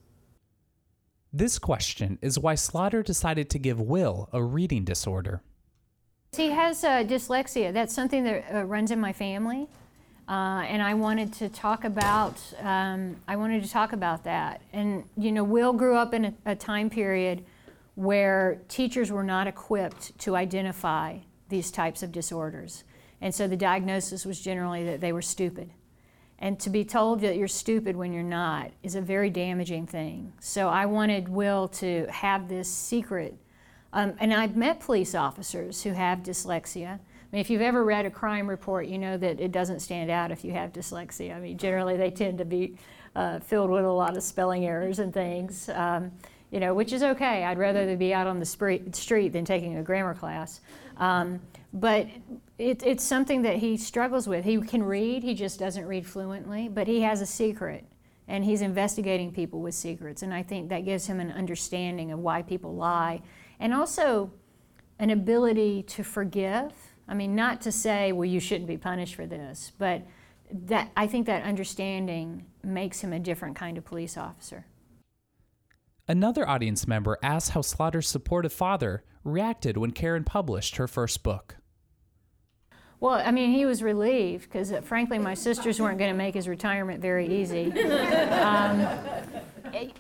This 1.34 1.59
question 1.59 2.19
is 2.21 2.38
why 2.38 2.55
Slaughter 2.55 3.01
decided 3.01 3.49
to 3.51 3.59
give 3.59 3.79
Will 3.79 4.27
a 4.34 4.43
reading 4.43 4.84
disorder. 4.84 5.41
He 6.36 6.49
has 6.49 6.84
uh, 6.84 7.03
dyslexia. 7.03 7.71
That's 7.71 7.93
something 7.93 8.25
that 8.25 8.45
uh, 8.53 8.63
runs 8.65 8.91
in 8.91 8.99
my 8.99 9.13
family. 9.13 9.69
Uh, 10.27 10.63
and 10.67 10.82
I 10.82 10.93
wanted 10.93 11.32
to 11.34 11.47
talk 11.49 11.86
about 11.86 12.36
um, 12.59 13.15
I 13.27 13.38
wanted 13.38 13.63
to 13.63 13.69
talk 13.69 13.93
about 13.93 14.25
that. 14.25 14.61
And 14.73 15.05
you 15.17 15.32
know, 15.32 15.43
Will 15.43 15.73
grew 15.73 15.95
up 15.95 16.13
in 16.13 16.25
a, 16.25 16.34
a 16.47 16.55
time 16.55 16.89
period 16.89 17.45
where 17.95 18.61
teachers 18.67 19.09
were 19.11 19.23
not 19.23 19.47
equipped 19.47 20.17
to 20.19 20.36
identify 20.36 21.17
these 21.49 21.71
types 21.71 22.01
of 22.03 22.11
disorders, 22.13 22.86
and 23.19 23.36
so 23.36 23.45
the 23.45 23.57
diagnosis 23.57 24.25
was 24.25 24.39
generally 24.39 24.86
that 24.86 25.01
they 25.01 25.11
were 25.11 25.21
stupid. 25.21 25.69
And 26.41 26.59
to 26.59 26.69
be 26.69 26.83
told 26.83 27.21
that 27.21 27.37
you're 27.37 27.47
stupid 27.47 27.95
when 27.95 28.11
you're 28.11 28.23
not 28.23 28.71
is 28.83 28.95
a 28.95 29.01
very 29.01 29.29
damaging 29.29 29.87
thing. 29.87 30.33
So 30.41 30.67
I 30.67 30.85
wanted 30.87 31.29
Will 31.29 31.69
to 31.69 32.07
have 32.09 32.49
this 32.49 32.69
secret. 32.69 33.37
Um, 33.93 34.13
and 34.19 34.33
I've 34.33 34.57
met 34.57 34.79
police 34.79 35.15
officers 35.15 35.83
who 35.83 35.91
have 35.91 36.19
dyslexia 36.19 36.99
I 37.31 37.37
mean, 37.37 37.41
if 37.41 37.49
you've 37.49 37.61
ever 37.61 37.85
read 37.85 38.05
a 38.05 38.11
crime 38.11 38.49
report, 38.49 38.87
you 38.87 38.97
know 38.97 39.15
that 39.15 39.39
it 39.39 39.53
doesn't 39.53 39.79
stand 39.79 40.11
out 40.11 40.31
if 40.31 40.43
you 40.43 40.51
have 40.51 40.73
dyslexia. 40.73 41.33
I 41.33 41.39
mean, 41.39 41.57
generally 41.57 41.95
they 41.95 42.11
tend 42.11 42.37
to 42.39 42.45
be 42.45 42.75
uh, 43.15 43.39
filled 43.39 43.69
with 43.69 43.85
a 43.85 43.91
lot 43.91 44.17
of 44.17 44.23
spelling 44.23 44.65
errors 44.65 44.99
and 44.99 45.13
things, 45.13 45.69
um, 45.69 46.11
you 46.51 46.59
know, 46.59 46.73
which 46.73 46.91
is 46.91 47.03
okay. 47.03 47.45
I'd 47.45 47.57
rather 47.57 47.85
they 47.85 47.95
be 47.95 48.13
out 48.13 48.27
on 48.27 48.39
the 48.39 48.45
street 48.45 49.31
than 49.31 49.45
taking 49.45 49.77
a 49.77 49.83
grammar 49.83 50.13
class. 50.13 50.59
Um, 50.97 51.39
but 51.74 52.07
it, 52.57 52.84
it's 52.86 53.03
something 53.03 53.41
that 53.43 53.57
he 53.57 53.78
struggles 53.78 54.28
with. 54.28 54.45
He 54.45 54.59
can 54.61 54.84
read, 54.84 55.24
he 55.24 55.34
just 55.34 55.59
doesn't 55.59 55.86
read 55.86 56.05
fluently, 56.05 56.67
but 56.67 56.88
he 56.88 57.01
has 57.01 57.22
a 57.22 57.26
secret. 57.26 57.86
And 58.28 58.45
he's 58.45 58.61
investigating 58.61 59.32
people 59.34 59.61
with 59.61 59.74
secrets. 59.74 60.22
And 60.22 60.34
I 60.34 60.43
think 60.43 60.69
that 60.69 60.86
gives 60.86 61.07
him 61.07 61.19
an 61.19 61.32
understanding 61.32 62.11
of 62.11 62.19
why 62.19 62.41
people 62.41 62.76
lie. 62.76 63.22
And 63.59 63.74
also 63.74 64.32
an 64.99 65.09
ability 65.09 65.84
to 65.84 66.03
forgive 66.03 66.72
I 67.11 67.13
mean, 67.13 67.36
not 67.36 67.59
to 67.61 67.74
say, 67.74 68.13
well, 68.13 68.26
you 68.26 68.39
shouldn't 68.39 68.67
be 68.67 68.78
punished 68.78 69.15
for 69.15 69.26
this, 69.26 69.74
but 69.78 70.03
that 70.49 70.91
I 70.95 71.07
think 71.07 71.26
that 71.28 71.43
understanding 71.43 72.45
makes 72.63 73.01
him 73.01 73.11
a 73.11 73.19
different 73.19 73.57
kind 73.57 73.78
of 73.78 73.84
police 73.84 74.15
officer. 74.15 74.65
Another 76.07 76.47
audience 76.47 76.88
member 76.88 77.17
asked 77.22 77.51
how 77.51 77.61
Slaughter's 77.61 78.07
supportive 78.07 78.53
father 78.53 79.03
reacted 79.26 79.76
when 79.76 79.91
Karin 79.91 80.24
published 80.24 80.78
her 80.78 80.88
first 80.88 81.22
book. 81.22 81.57
Well, 83.02 83.16
I 83.16 83.32
mean, 83.32 83.52
he 83.52 83.66
was 83.66 83.82
relieved 83.82 84.43
because, 84.43 84.72
uh, 84.72 84.80
frankly, 84.82 85.18
my 85.18 85.34
sisters 85.34 85.82
weren't 85.82 85.97
going 85.97 86.12
to 86.12 86.18
make 86.18 86.36
his 86.36 86.47
retirement 86.47 87.02
very 87.02 87.28
easy. 87.28 87.74
Um, 88.41 88.88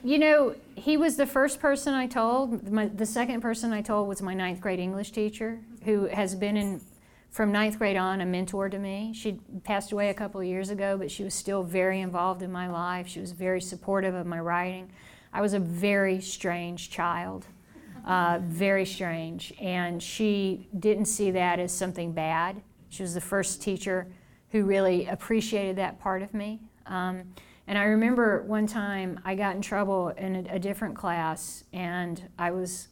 you 0.03 0.19
know, 0.19 0.55
he 0.75 0.97
was 0.97 1.15
the 1.15 1.25
first 1.25 1.59
person 1.59 1.93
I 1.93 2.05
told. 2.05 2.69
My, 2.69 2.87
the 2.87 3.05
second 3.05 3.39
person 3.39 3.71
I 3.71 3.81
told 3.81 4.09
was 4.09 4.21
my 4.21 4.33
ninth 4.33 4.59
grade 4.59 4.79
English 4.79 5.11
teacher, 5.11 5.61
who 5.85 6.07
has 6.07 6.35
been 6.35 6.57
in 6.57 6.81
from 7.29 7.53
ninth 7.53 7.77
grade 7.77 7.95
on 7.95 8.19
a 8.19 8.25
mentor 8.25 8.67
to 8.67 8.77
me. 8.77 9.13
She 9.15 9.39
passed 9.63 9.93
away 9.93 10.09
a 10.09 10.13
couple 10.13 10.41
of 10.41 10.47
years 10.47 10.69
ago, 10.69 10.97
but 10.97 11.09
she 11.09 11.23
was 11.23 11.33
still 11.33 11.63
very 11.63 12.01
involved 12.01 12.41
in 12.41 12.51
my 12.51 12.67
life. 12.67 13.07
She 13.07 13.21
was 13.21 13.31
very 13.31 13.61
supportive 13.61 14.13
of 14.13 14.25
my 14.25 14.39
writing. 14.39 14.91
I 15.31 15.39
was 15.39 15.53
a 15.53 15.59
very 15.59 16.19
strange 16.19 16.89
child, 16.89 17.45
uh, 18.05 18.39
very 18.41 18.85
strange, 18.85 19.53
and 19.61 20.03
she 20.03 20.67
didn't 20.77 21.05
see 21.05 21.31
that 21.31 21.59
as 21.59 21.71
something 21.71 22.11
bad. 22.11 22.61
She 22.91 23.01
was 23.01 23.15
the 23.15 23.21
first 23.21 23.61
teacher 23.61 24.07
who 24.51 24.65
really 24.65 25.07
appreciated 25.07 25.77
that 25.77 25.99
part 25.99 26.21
of 26.21 26.35
me. 26.35 26.59
Um, 26.85 27.23
and 27.65 27.77
I 27.77 27.85
remember 27.85 28.43
one 28.43 28.67
time 28.67 29.19
I 29.25 29.33
got 29.33 29.55
in 29.55 29.63
trouble 29.63 30.09
in 30.09 30.47
a, 30.47 30.55
a 30.55 30.59
different 30.59 30.95
class, 30.95 31.63
and 31.73 32.21
I 32.37 32.51
was 32.51 32.89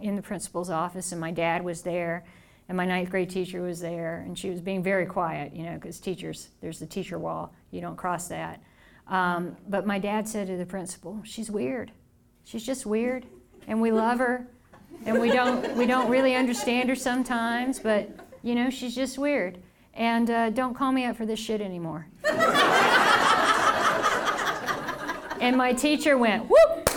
in 0.00 0.16
the 0.16 0.22
principal's 0.22 0.70
office, 0.70 1.12
and 1.12 1.20
my 1.20 1.30
dad 1.30 1.62
was 1.62 1.82
there 1.82 2.24
and 2.68 2.76
my 2.76 2.86
ninth 2.86 3.10
grade 3.10 3.28
teacher 3.28 3.60
was 3.60 3.80
there, 3.80 4.22
and 4.24 4.38
she 4.38 4.48
was 4.48 4.60
being 4.60 4.82
very 4.82 5.04
quiet, 5.04 5.54
you 5.54 5.64
know, 5.64 5.74
because 5.74 6.00
teachers, 6.00 6.48
there's 6.62 6.78
the 6.78 6.86
teacher 6.86 7.18
wall, 7.18 7.52
you 7.70 7.82
don't 7.82 7.96
cross 7.96 8.28
that. 8.28 8.62
Um, 9.08 9.56
but 9.68 9.86
my 9.86 9.98
dad 9.98 10.28
said 10.28 10.46
to 10.46 10.56
the 10.56 10.64
principal, 10.64 11.20
"She's 11.24 11.50
weird. 11.50 11.90
She's 12.44 12.64
just 12.64 12.86
weird, 12.86 13.26
and 13.66 13.80
we 13.82 13.90
love 13.90 14.20
her, 14.20 14.46
and 15.04 15.20
we 15.20 15.30
don't 15.30 15.76
we 15.76 15.86
don't 15.86 16.08
really 16.08 16.34
understand 16.34 16.88
her 16.88 16.94
sometimes, 16.94 17.78
but 17.78 18.08
you 18.42 18.54
know, 18.54 18.70
she's 18.70 18.94
just 18.94 19.18
weird. 19.18 19.58
And 19.94 20.30
uh, 20.30 20.50
don't 20.50 20.74
call 20.74 20.92
me 20.92 21.04
up 21.04 21.16
for 21.16 21.26
this 21.26 21.38
shit 21.38 21.60
anymore." 21.60 22.06
and 25.40 25.56
my 25.56 25.72
teacher 25.72 26.16
went, 26.16 26.48
"Whoop." 26.48 26.88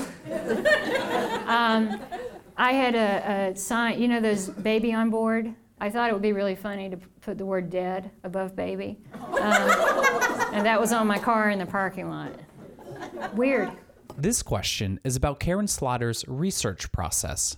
um, 1.47 1.99
I 2.57 2.71
had 2.71 2.95
a, 2.95 3.51
a 3.51 3.55
sign, 3.55 4.01
you 4.01 4.07
know, 4.07 4.21
those 4.21 4.49
baby 4.49 4.93
on 4.93 5.09
board 5.09 5.53
I 5.79 5.89
thought 5.89 6.09
it 6.09 6.13
would 6.13 6.21
be 6.21 6.31
really 6.31 6.55
funny 6.55 6.89
to 6.89 6.97
put 7.21 7.37
the 7.37 7.45
word 7.45 7.69
dead 7.69 8.09
above 8.23 8.55
baby. 8.55 8.97
Um, 9.13 9.69
and 10.53 10.65
that 10.65 10.79
was 10.79 10.93
on 10.93 11.05
my 11.05 11.19
car 11.19 11.49
in 11.49 11.59
the 11.59 11.65
parking 11.65 12.09
lot. 12.09 12.31
Weird. 13.33 13.71
This 14.17 14.41
question 14.41 14.99
is 15.03 15.17
about 15.17 15.41
Karin 15.41 15.67
Slaughter's 15.67 16.23
research 16.27 16.91
process. 16.93 17.57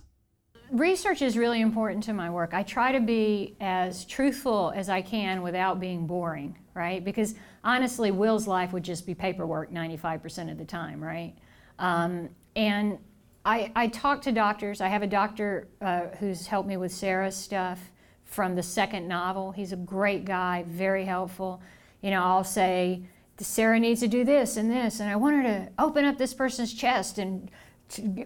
Research 0.70 1.22
is 1.22 1.38
really 1.38 1.62
important 1.62 2.04
to 2.04 2.12
my 2.12 2.28
work. 2.28 2.52
I 2.52 2.62
try 2.62 2.92
to 2.92 3.00
be 3.00 3.56
as 3.60 4.04
truthful 4.04 4.72
as 4.76 4.90
I 4.90 5.00
can 5.00 5.40
without 5.40 5.80
being 5.80 6.06
boring, 6.06 6.58
right? 6.74 7.02
Because 7.02 7.34
honestly, 7.64 8.10
Will's 8.10 8.46
life 8.46 8.72
would 8.72 8.82
just 8.82 9.06
be 9.06 9.14
paperwork 9.14 9.72
95% 9.72 10.50
of 10.50 10.58
the 10.58 10.64
time, 10.66 11.02
right? 11.02 11.34
Um, 11.78 12.28
and 12.54 12.98
I, 13.46 13.72
I, 13.74 13.86
talk 13.86 14.20
to 14.22 14.32
doctors. 14.32 14.82
I 14.82 14.88
have 14.88 15.02
a 15.02 15.06
doctor 15.06 15.68
uh, 15.80 16.08
who's 16.18 16.46
helped 16.46 16.68
me 16.68 16.76
with 16.76 16.92
Sara's 16.92 17.36
stuff 17.36 17.80
from 18.24 18.54
the 18.54 18.62
second 18.62 19.08
novel. 19.08 19.52
He's 19.52 19.72
a 19.72 19.76
great 19.76 20.26
guy, 20.26 20.64
very 20.66 21.06
helpful. 21.06 21.62
You 22.02 22.10
know, 22.10 22.22
I'll 22.22 22.44
say, 22.44 23.04
Sarah 23.38 23.80
needs 23.80 24.00
to 24.00 24.08
do 24.08 24.24
this 24.24 24.56
and 24.56 24.70
this, 24.70 25.00
and 25.00 25.08
I 25.08 25.16
want 25.16 25.36
her 25.36 25.42
to 25.44 25.68
open 25.78 26.04
up 26.04 26.18
this 26.18 26.34
person's 26.34 26.74
chest 26.74 27.18
and 27.18 27.50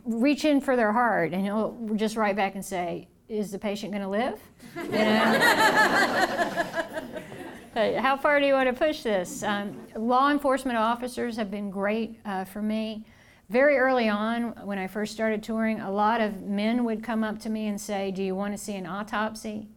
reach 0.05 0.45
in 0.45 0.61
for 0.61 0.77
their 0.77 0.93
heart. 0.93 1.33
And 1.33 1.45
he'll 1.45 1.77
just 1.97 2.17
write 2.17 2.37
back 2.37 2.55
and 2.55 2.65
say, 2.65 3.09
Is 3.29 3.51
the 3.51 3.59
patient 3.59 3.93
going 3.93 4.03
to 4.03 4.09
live? 4.09 4.41
You 4.77 4.91
know? 4.91 5.39
How 8.01 8.19
far 8.19 8.39
do 8.39 8.47
you 8.47 8.53
want 8.53 8.69
to 8.69 8.75
push 8.75 9.03
this? 9.03 9.43
Um, 9.43 9.81
law 9.97 10.31
enforcement 10.31 10.77
officers 10.77 11.37
have 11.37 11.51
been 11.51 11.71
great 11.71 12.19
uh, 12.25 12.45
for 12.45 12.61
me 12.61 13.07
very 13.53 13.77
early 13.77 14.09
on, 14.09 14.55
when 14.65 14.79
I 14.79 14.87
first 14.87 15.13
started 15.13 15.43
touring, 15.43 15.81
a 15.81 15.91
lot 15.91 16.23
of 16.23 16.41
men 16.41 16.85
would 16.85 17.05
come 17.05 17.23
up 17.23 17.39
to 17.41 17.51
me 17.51 17.67
and 17.67 17.79
say, 17.79 18.11
Do 18.11 18.23
you 18.23 18.35
want 18.35 18.55
to 18.55 18.59
see 18.59 18.75
an 18.77 18.87
autopsy? 18.87 19.69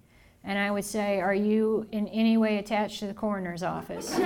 And 0.45 0.57
I 0.57 0.71
would 0.71 0.85
say, 0.85 1.19
Are 1.19 1.35
you 1.35 1.85
in 1.91 2.07
any 2.07 2.37
way 2.37 2.57
attached 2.57 2.99
to 2.99 3.07
the 3.07 3.13
coroner's 3.13 3.63
office? 3.63 4.15
um, 4.17 4.23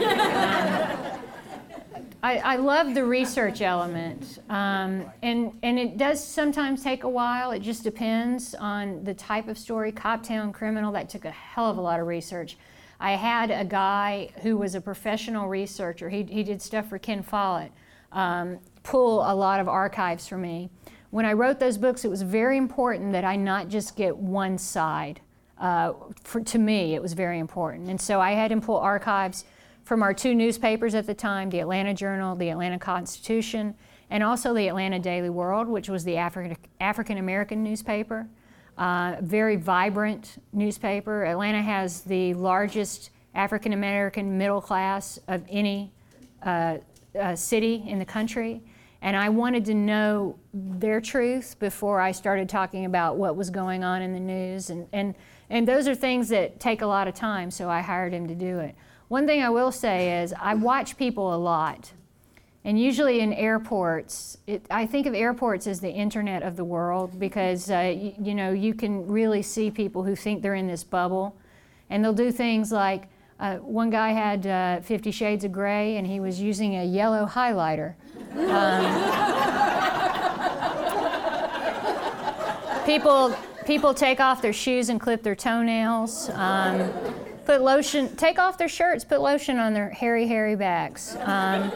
I, 2.22 2.38
I, 2.40 2.56
love 2.58 2.96
the 2.96 3.06
research 3.06 3.62
element. 3.62 4.40
Um, 4.50 5.06
and, 5.22 5.54
and 5.64 5.80
it 5.80 5.98
does 5.98 6.22
sometimes 6.22 6.84
take 6.84 7.04
a 7.06 7.10
while. 7.10 7.52
It 7.52 7.62
just 7.62 7.84
depends 7.84 8.54
on 8.56 9.04
the 9.06 9.14
type 9.14 9.48
of 9.48 9.58
story. 9.58 9.94
Coptown 9.94 10.54
Criminal, 10.54 10.92
that 10.92 11.10
took 11.10 11.24
a 11.24 11.32
hell 11.32 11.70
of 11.70 11.78
a 11.78 11.82
lot 11.82 12.02
of 12.02 12.08
research. 12.08 12.58
I 13.00 13.14
had 13.14 13.52
a 13.52 13.64
guy 13.64 14.32
who 14.42 14.58
was 14.58 14.76
a 14.76 14.82
professional 14.82 15.48
researcher. 15.48 16.10
He, 16.10 16.24
he 16.24 16.44
did 16.44 16.62
stuff 16.62 16.90
for 16.90 17.00
Ken 17.00 17.24
Follett, 17.24 17.72
um, 18.12 18.60
pull 18.84 19.22
a 19.22 19.34
lot 19.34 19.62
of 19.62 19.70
archives 19.70 20.28
for 20.28 20.38
me. 20.38 20.70
When 21.12 21.26
I 21.26 21.34
wrote 21.34 21.60
those 21.60 21.78
books, 21.78 22.04
it 22.04 22.10
was 22.10 22.22
very 22.22 22.58
important 22.58 23.14
that 23.14 23.24
I 23.24 23.38
not 23.38 23.70
just 23.70 23.96
get 23.96 24.16
one 24.16 24.58
side. 24.58 25.22
Uh, 25.58 25.94
for, 26.22 26.42
to 26.42 26.58
me, 26.58 26.96
it 26.96 27.02
was 27.02 27.14
very 27.14 27.40
important. 27.40 27.90
And 27.90 28.00
so 28.00 28.20
I 28.20 28.32
had 28.32 28.52
him 28.52 28.60
pull 28.60 28.78
archives 28.78 29.46
from 29.90 30.04
our 30.04 30.14
two 30.14 30.36
newspapers 30.36 30.94
at 30.94 31.08
the 31.08 31.16
time 31.16 31.50
the 31.50 31.60
Atlanta 31.60 31.96
Journal, 31.96 32.36
the 32.36 32.50
Atlanta 32.50 32.78
Constitution, 32.78 33.74
and 34.12 34.22
also 34.22 34.54
the 34.54 34.68
Atlanta 34.68 35.00
Daily 35.00 35.32
World, 35.32 35.68
which 35.68 35.90
was 35.90 36.04
the 36.04 36.16
African 36.16 37.18
American 37.18 37.64
newspaper. 37.64 38.28
Uh, 38.78 39.16
very 39.22 39.56
vibrant 39.56 40.44
newspaper. 40.54 41.26
Atlanta 41.26 41.64
has 41.64 42.02
the 42.02 42.36
largest 42.36 43.10
African 43.34 43.74
American 43.74 44.38
middle 44.38 44.62
class 44.62 45.18
of 45.28 45.44
any 45.50 45.92
uh, 46.44 46.78
uh, 47.20 47.36
city 47.36 47.84
in 47.88 47.98
the 47.98 48.06
country. 48.06 48.62
And 49.02 49.18
I 49.18 49.30
wanted 49.30 49.66
to 49.66 49.74
know 49.74 50.38
their 50.54 51.02
truth 51.02 51.56
before 51.58 52.00
I 52.00 52.12
started 52.12 52.48
talking 52.48 52.86
about 52.86 53.18
what 53.18 53.36
was 53.36 53.50
going 53.50 53.84
on 53.84 54.04
in 54.04 54.14
the 54.14 54.20
news. 54.20 54.70
And, 54.70 54.88
and, 54.94 55.16
and 55.50 55.68
those 55.68 55.88
are 55.88 55.96
things 55.96 56.30
that 56.30 56.60
take 56.60 56.84
a 56.84 56.88
lot 56.88 57.08
of 57.08 57.16
time, 57.16 57.50
so 57.50 57.72
I 57.72 57.82
hired 57.82 58.14
him 58.14 58.28
to 58.28 58.36
do 58.36 58.60
it. 58.60 58.76
One 59.10 59.26
thing 59.26 59.42
I 59.42 59.50
will 59.50 59.72
say 59.72 60.22
is 60.22 60.34
I 60.40 60.54
watch 60.54 60.96
people 60.96 61.34
a 61.34 61.38
lot. 61.38 61.92
And 62.64 62.80
usually 62.80 63.22
in 63.22 63.34
airports, 63.34 64.38
it, 64.46 64.64
I 64.70 64.86
think 64.86 65.08
of 65.08 65.16
airports 65.16 65.66
as 65.66 65.80
the 65.80 65.90
internet 65.90 66.44
of 66.44 66.56
the 66.56 66.64
world 66.64 67.20
because, 67.20 67.72
uh, 67.72 67.92
you, 67.96 68.14
you 68.22 68.36
know, 68.36 68.52
you 68.52 68.76
can 68.76 69.08
really 69.08 69.42
see 69.42 69.72
people 69.72 70.04
who 70.04 70.16
think 70.16 70.44
they're 70.44 70.54
in 70.54 70.68
this 70.68 70.84
bubble. 70.84 71.36
And 71.90 72.04
they'll 72.04 72.14
do 72.14 72.32
things 72.32 72.72
like 72.72 73.08
uh, 73.40 73.56
one 73.56 73.90
guy 73.90 74.12
had 74.12 74.46
uh, 74.46 74.82
Fifty 74.82 75.10
Shades 75.10 75.44
of 75.44 75.52
Grey 75.52 75.98
and 75.98 76.06
he 76.06 76.20
was 76.20 76.40
using 76.40 76.76
a 76.76 76.86
yellow 76.86 77.26
highlighter. 77.26 77.96
Um, 78.36 78.86
people, 82.86 83.36
people 83.66 83.96
take 83.96 84.20
off 84.20 84.40
their 84.44 84.54
shoes 84.54 84.90
and 84.90 85.02
clip 85.02 85.24
their 85.24 85.36
toenails. 85.36 86.30
Um, 86.36 86.92
put 87.50 87.62
lotion, 87.64 88.16
take 88.16 88.38
off 88.38 88.60
their 88.60 88.70
shirts, 88.70 89.04
put 89.04 89.22
lotion 89.22 89.58
on 89.58 89.74
their 89.74 89.90
hairy, 89.90 90.28
hairy 90.28 90.56
backs. 90.56 91.16
Um, 91.16 91.72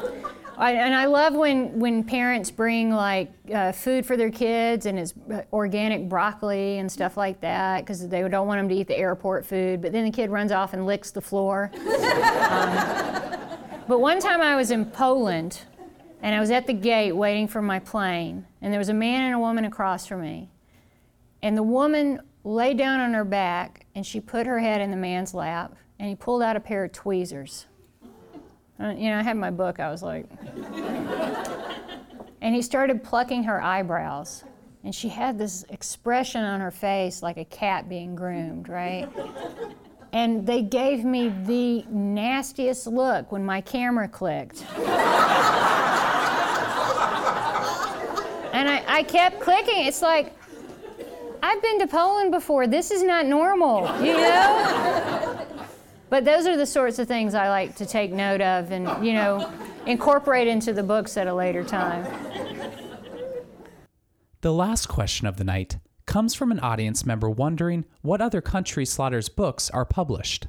I, 0.56 0.74
and 0.74 0.94
I 0.94 1.06
love 1.06 1.34
when, 1.34 1.80
when 1.80 2.04
parents 2.04 2.52
bring 2.52 2.92
like 2.92 3.32
uh, 3.52 3.72
food 3.72 4.06
for 4.06 4.16
their 4.16 4.30
kids 4.30 4.86
and 4.86 5.00
it's 5.00 5.16
uh, 5.34 5.42
organic 5.52 6.08
broccoli 6.08 6.78
and 6.78 6.92
stuff 6.92 7.18
like 7.18 7.42
that 7.42 7.80
because 7.80 8.08
they 8.08 8.22
don't 8.30 8.46
want 8.46 8.60
them 8.60 8.70
to 8.70 8.76
eat 8.76 8.88
the 8.88 8.96
airport 8.96 9.48
food. 9.48 9.82
But 9.82 9.94
then 9.94 10.06
the 10.06 10.12
kid 10.12 10.30
runs 10.30 10.52
off 10.52 10.74
and 10.74 10.86
licks 10.86 11.10
the 11.10 11.22
floor. 11.22 11.72
um, 11.74 12.78
but 13.88 14.00
one 14.00 14.20
time 14.20 14.42
I 14.42 14.56
was 14.56 14.70
in 14.70 14.86
Poland 14.86 15.62
and 16.22 16.36
I 16.36 16.40
was 16.40 16.52
at 16.52 16.68
the 16.68 16.74
gate 16.74 17.14
waiting 17.14 17.48
for 17.48 17.64
my 17.64 17.80
plane, 17.80 18.46
and 18.62 18.72
there 18.72 18.80
was 18.80 18.90
a 18.90 18.94
man 18.94 19.24
and 19.24 19.34
a 19.34 19.40
woman 19.40 19.66
across 19.66 20.06
from 20.06 20.22
me. 20.22 20.52
And 21.42 21.58
the 21.58 21.64
woman 21.64 22.20
lay 22.44 22.76
down 22.76 23.00
on 23.00 23.16
her 23.16 23.26
back 23.26 23.83
and 23.96 24.06
she 24.06 24.20
put 24.20 24.48
her 24.48 24.60
head 24.60 24.82
in 24.82 24.92
the 24.92 24.98
man's 24.98 25.34
lap 25.34 25.76
and 26.00 26.10
he 26.10 26.16
pulled 26.16 26.42
out 26.42 26.56
a 26.56 26.60
pair 26.60 26.84
of 26.84 26.92
tweezers. 26.92 27.68
Uh, 28.80 28.90
you 28.90 29.10
know, 29.10 29.20
I 29.20 29.24
had 29.24 29.38
my 29.38 29.52
book, 29.52 29.80
I 29.80 29.90
was 29.90 30.02
like. 30.02 30.26
and 32.42 32.56
he 32.56 32.62
started 32.62 33.04
plucking 33.04 33.44
her 33.44 33.62
eyebrows. 33.62 34.44
And 34.84 34.94
she 34.94 35.08
had 35.08 35.38
this 35.38 35.64
expression 35.70 36.44
on 36.44 36.60
her 36.60 36.72
face 36.72 37.24
like 37.24 37.38
a 37.38 37.46
cat 37.46 37.88
being 37.88 38.16
groomed, 38.16 38.68
right? 38.68 39.08
and 40.14 40.46
they 40.46 40.62
gave 40.62 41.06
me 41.06 41.30
the 41.46 41.86
nastiest 41.90 42.88
look 42.88 43.32
when 43.32 43.46
my 43.46 43.62
camera 43.62 44.08
clicked. 44.08 44.66
and 48.54 48.70
I, 48.70 48.84
I 48.88 49.04
kept 49.04 49.40
clicking. 49.40 49.86
It's 49.86 50.02
like, 50.02 50.36
I've 51.44 51.62
been 51.62 51.80
to 51.80 51.88
Poland 51.88 52.32
before. 52.32 52.68
This 52.68 52.90
is 52.90 53.04
not 53.04 53.26
normal, 53.26 53.82
you 54.02 54.14
know? 54.14 55.46
but 56.10 56.24
those 56.24 56.48
are 56.48 56.56
the 56.56 56.66
sorts 56.66 57.00
of 57.00 57.08
things 57.10 57.36
I 57.36 57.50
like 57.50 57.76
to 57.76 57.86
take 57.86 58.14
note 58.14 58.40
of 58.40 58.72
and, 58.72 59.06
you 59.06 59.12
know, 59.12 59.52
incorporate 59.86 60.48
into 60.48 60.72
the 60.72 60.84
books 60.84 61.18
at 61.18 61.28
a 61.28 61.34
later 61.34 61.62
time. 61.66 62.08
The 64.40 64.54
last 64.54 64.88
question 64.88 65.28
of 65.28 65.36
the 65.36 65.44
night 65.44 65.80
comes 66.06 66.34
from 66.34 66.50
an 66.50 66.62
audience 66.62 67.06
member 67.06 67.30
wondering 67.30 67.84
what 68.02 68.22
other 68.22 68.40
countries 68.40 68.90
Slaughter's 68.90 69.28
books 69.28 69.70
are 69.70 69.86
published. 69.86 70.48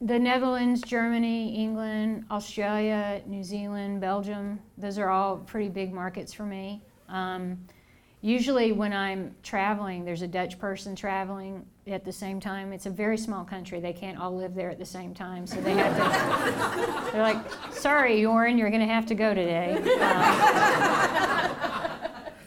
The 0.00 0.18
Netherlands, 0.18 0.82
Germany, 0.82 1.54
England, 1.54 2.24
Australia, 2.28 3.22
New 3.26 3.44
Zealand, 3.44 4.00
Belgium, 4.00 4.58
those 4.76 4.98
are 4.98 5.10
all 5.10 5.36
pretty 5.36 5.68
big 5.68 5.92
markets 5.92 6.32
for 6.32 6.44
me. 6.44 6.82
Um, 7.08 7.58
Usually, 8.24 8.72
when 8.72 8.92
I'm 8.94 9.36
traveling, 9.42 10.06
there's 10.06 10.22
a 10.22 10.26
Dutch 10.26 10.58
person 10.58 10.96
traveling 10.96 11.66
at 11.86 12.06
the 12.06 12.12
same 12.12 12.40
time. 12.40 12.72
It's 12.72 12.86
a 12.86 12.90
very 12.90 13.18
small 13.18 13.44
country. 13.44 13.80
They 13.80 13.92
can't 13.92 14.18
all 14.18 14.34
live 14.34 14.54
there 14.54 14.70
at 14.70 14.78
the 14.78 14.86
same 14.86 15.12
time, 15.12 15.46
so 15.46 15.60
they 15.60 15.74
have 15.74 15.94
to. 15.94 16.02
they're 17.12 17.20
like, 17.20 17.36
"Sorry, 17.70 18.22
Joran, 18.22 18.56
you're 18.56 18.70
going 18.70 18.80
to 18.80 18.86
have 18.86 19.04
to 19.08 19.14
go 19.14 19.34
today." 19.34 19.76
Um, 19.76 19.84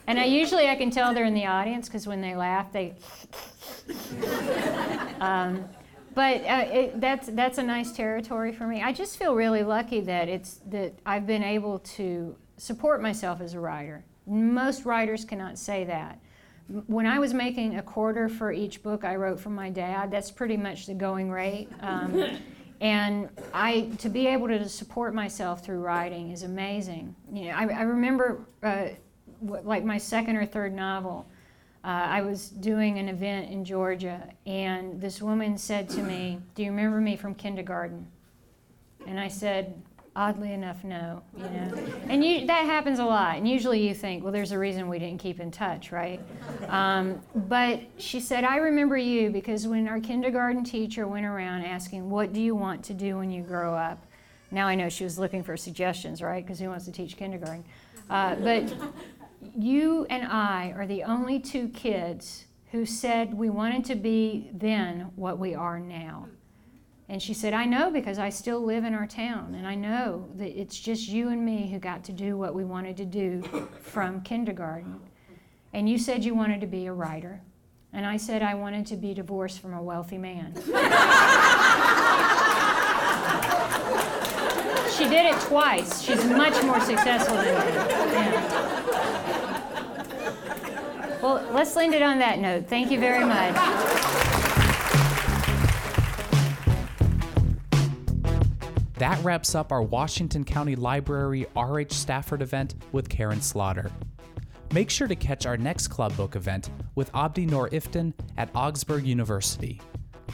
and 0.08 0.20
I 0.20 0.26
usually 0.26 0.68
I 0.68 0.74
can 0.74 0.90
tell 0.90 1.14
they're 1.14 1.26
in 1.26 1.36
the 1.36 1.46
audience 1.46 1.88
because 1.88 2.08
when 2.08 2.22
they 2.22 2.36
laugh, 2.36 2.74
they. 2.74 2.96
um, 5.22 5.64
but 6.16 6.42
uh, 6.42 6.66
it, 6.72 7.00
that's 7.00 7.28
that's 7.28 7.60
a 7.60 7.64
nice 7.64 7.92
territory 7.92 8.52
for 8.52 8.66
me. 8.66 8.82
I 8.82 8.94
just 8.94 9.20
feel 9.20 9.36
really 9.36 9.62
lucky 9.62 10.02
that 10.02 10.28
it's 10.28 10.60
that 10.72 10.98
I've 11.06 11.28
been 11.28 11.44
able 11.44 11.78
to 11.98 12.36
support 12.58 13.00
myself 13.00 13.42
as 13.42 13.54
a 13.54 13.60
writer. 13.60 14.04
Most 14.28 14.86
writers 14.86 15.26
cannot 15.26 15.58
say 15.58 15.84
that. 15.86 16.20
When 16.88 17.06
I 17.06 17.18
was 17.18 17.34
making 17.34 17.78
a 17.78 17.82
quarter 17.82 18.28
for 18.28 18.52
each 18.52 18.84
book 18.84 19.06
I 19.06 19.16
wrote 19.16 19.40
for 19.40 19.50
my 19.50 19.70
dad, 19.70 20.12
that's 20.12 20.30
pretty 20.30 20.58
much 20.58 20.86
the 20.86 20.94
going 20.94 21.32
rate. 21.32 21.70
Um, 21.80 22.38
and 22.82 23.30
I 23.54 23.90
to 24.00 24.10
be 24.10 24.28
able 24.28 24.48
to 24.50 24.68
support 24.68 25.14
myself 25.14 25.64
through 25.64 25.80
writing 25.80 26.32
is 26.32 26.44
amazing. 26.44 27.16
You 27.32 27.46
know, 27.46 27.52
I, 27.52 27.68
I 27.68 27.82
remember 27.84 28.46
uh, 28.62 28.88
like 29.42 29.84
my 29.84 29.98
second 29.98 30.36
or 30.36 30.46
third 30.46 30.74
novel. 30.74 31.26
Uh, 31.84 31.88
I 31.88 32.22
was 32.22 32.50
doing 32.50 33.00
an 33.00 33.08
event 33.08 33.50
in 33.50 33.64
Georgia, 33.64 34.22
and 34.46 35.00
this 35.00 35.22
woman 35.22 35.58
said 35.58 35.88
to 35.92 36.04
me, 36.04 36.42
"Do 36.54 36.64
you 36.64 36.72
remember 36.72 37.00
me 37.00 37.16
from 37.16 37.34
kindergarten?" 37.34 38.08
And 39.08 39.20
I 39.20 39.30
said, 39.30 39.82
Oddly 40.18 40.52
enough, 40.52 40.84
no. 40.84 41.22
You 41.38 41.44
know, 41.44 41.78
and 42.10 42.26
you, 42.26 42.48
that 42.48 42.66
happens 42.66 42.98
a 42.98 43.06
lot. 43.06 43.38
And 43.38 43.48
usually, 43.48 43.88
you 43.88 43.94
think, 43.94 44.24
well, 44.24 44.34
there's 44.34 44.52
a 44.52 44.58
reason 44.58 44.90
we 44.90 44.98
didn't 44.98 45.20
keep 45.20 45.40
in 45.40 45.52
touch, 45.52 45.92
right? 45.92 46.20
Um, 46.70 47.22
but 47.36 47.82
she 48.00 48.20
said, 48.20 48.44
I 48.44 48.56
remember 48.56 48.98
you 48.98 49.30
because 49.30 49.68
when 49.68 49.88
our 49.88 50.00
kindergarten 50.00 50.64
teacher 50.64 51.08
went 51.08 51.28
around 51.28 51.66
asking, 51.66 52.10
"What 52.10 52.34
do 52.34 52.42
you 52.42 52.56
want 52.56 52.84
to 52.86 52.96
do 52.96 53.18
when 53.18 53.30
you 53.30 53.44
grow 53.44 53.76
up?" 53.76 54.08
Now 54.50 54.66
I 54.66 54.74
know 54.74 54.90
she 54.90 55.04
was 55.04 55.20
looking 55.20 55.44
for 55.44 55.56
suggestions, 55.56 56.20
right? 56.20 56.44
Because 56.44 56.60
who 56.60 56.70
wants 56.70 56.86
to 56.86 56.92
teach 56.92 57.16
kindergarten? 57.16 57.64
Uh, 58.10 58.36
but 58.38 58.74
you 59.56 60.08
and 60.10 60.28
I 60.28 60.74
are 60.76 60.88
the 60.88 61.04
only 61.04 61.40
two 61.40 61.68
kids 61.68 62.46
who 62.72 62.88
said 62.88 63.36
we 63.36 63.52
wanted 63.52 63.86
to 63.86 63.96
be 63.96 64.50
then 64.52 65.12
what 65.16 65.38
we 65.38 65.54
are 65.54 65.80
now. 65.80 66.28
And 67.10 67.22
she 67.22 67.34
said, 67.34 67.54
I 67.54 67.64
know 67.66 67.90
because 67.90 68.20
I 68.20 68.30
still 68.30 68.60
live 68.60 68.84
in 68.84 68.94
our 68.94 69.08
town, 69.08 69.56
and 69.56 69.66
I 69.66 69.76
know 69.76 70.28
that 70.36 70.60
it's 70.60 70.78
just 70.78 71.08
you 71.08 71.30
and 71.30 71.46
me 71.46 71.70
who 71.72 71.80
got 71.80 72.04
to 72.06 72.12
do 72.12 72.38
what 72.38 72.54
we 72.54 72.66
wanted 72.66 72.98
to 72.98 73.06
do 73.06 73.42
from 73.82 74.22
kindergarten. 74.22 75.00
And 75.74 75.90
you 75.90 75.98
said 75.98 76.26
you 76.26 76.36
wanted 76.36 76.60
to 76.62 76.68
be 76.68 76.86
a 76.88 76.94
writer, 76.94 77.42
and 77.94 78.06
I 78.06 78.18
said 78.18 78.42
I 78.42 78.56
wanted 78.56 78.86
to 78.88 78.98
be 78.98 79.14
divorced 79.14 79.62
from 79.62 79.74
a 79.74 79.82
wealthy 79.82 80.18
man. 80.18 80.54
she 84.98 85.06
did 85.06 85.28
it 85.28 85.40
twice. 85.42 86.02
She's 86.02 86.26
much 86.26 86.62
more 86.64 86.82
successful 86.82 87.38
than 87.38 87.56
me. 87.56 87.62
Well, 91.22 91.48
let's 91.54 91.76
end 91.78 91.94
it 91.94 92.02
on 92.02 92.20
that 92.20 92.40
note. 92.40 92.68
Thank 92.68 92.92
you 92.92 93.00
very 93.00 93.24
much. 93.24 93.97
That 98.98 99.24
wraps 99.24 99.54
up 99.54 99.72
our 99.72 99.84
Washington 99.84 100.44
County 100.44 100.76
Library 100.76 101.46
RH 101.56 101.92
Stafford 101.92 102.42
event 102.42 102.74
with 102.92 103.08
Karin 103.08 103.42
Slaughter. 103.42 103.92
Make 104.74 104.90
sure 104.90 105.08
to 105.08 105.16
catch 105.16 105.46
our 105.46 105.56
next 105.56 105.90
Club 105.90 106.18
Book 106.18 106.36
event 106.36 106.72
with 106.96 107.12
Abdi 107.14 107.46
Nor 107.46 107.70
Iftin 107.70 108.12
at 108.38 108.50
Augsburg 108.56 109.06
University. 109.06 109.80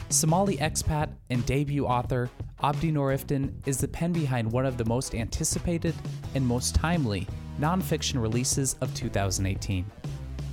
Somali 0.08 0.56
expat 0.56 1.10
and 1.28 1.44
debut 1.44 1.84
author 1.84 2.30
Abdi 2.62 2.90
Nor 2.90 3.10
Iftin 3.10 3.52
is 3.66 3.78
the 3.78 3.88
pen 3.88 4.14
behind 4.14 4.50
one 4.50 4.64
of 4.64 4.78
the 4.78 4.84
most 4.86 5.14
anticipated 5.14 5.94
and 6.34 6.46
most 6.46 6.74
timely 6.74 7.28
nonfiction 7.60 8.20
releases 8.20 8.76
of 8.80 8.94
2018. 8.94 9.84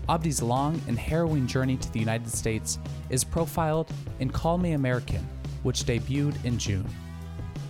Abdi's 0.09 0.41
long 0.41 0.81
and 0.89 0.99
harrowing 0.99 1.47
journey 1.47 1.77
to 1.77 1.93
the 1.93 1.99
United 1.99 2.29
States 2.29 2.77
is 3.09 3.23
profiled 3.23 3.89
in 4.19 4.29
Call 4.29 4.57
Me 4.57 4.73
American, 4.73 5.25
which 5.63 5.85
debuted 5.85 6.43
in 6.43 6.57
June. 6.57 6.85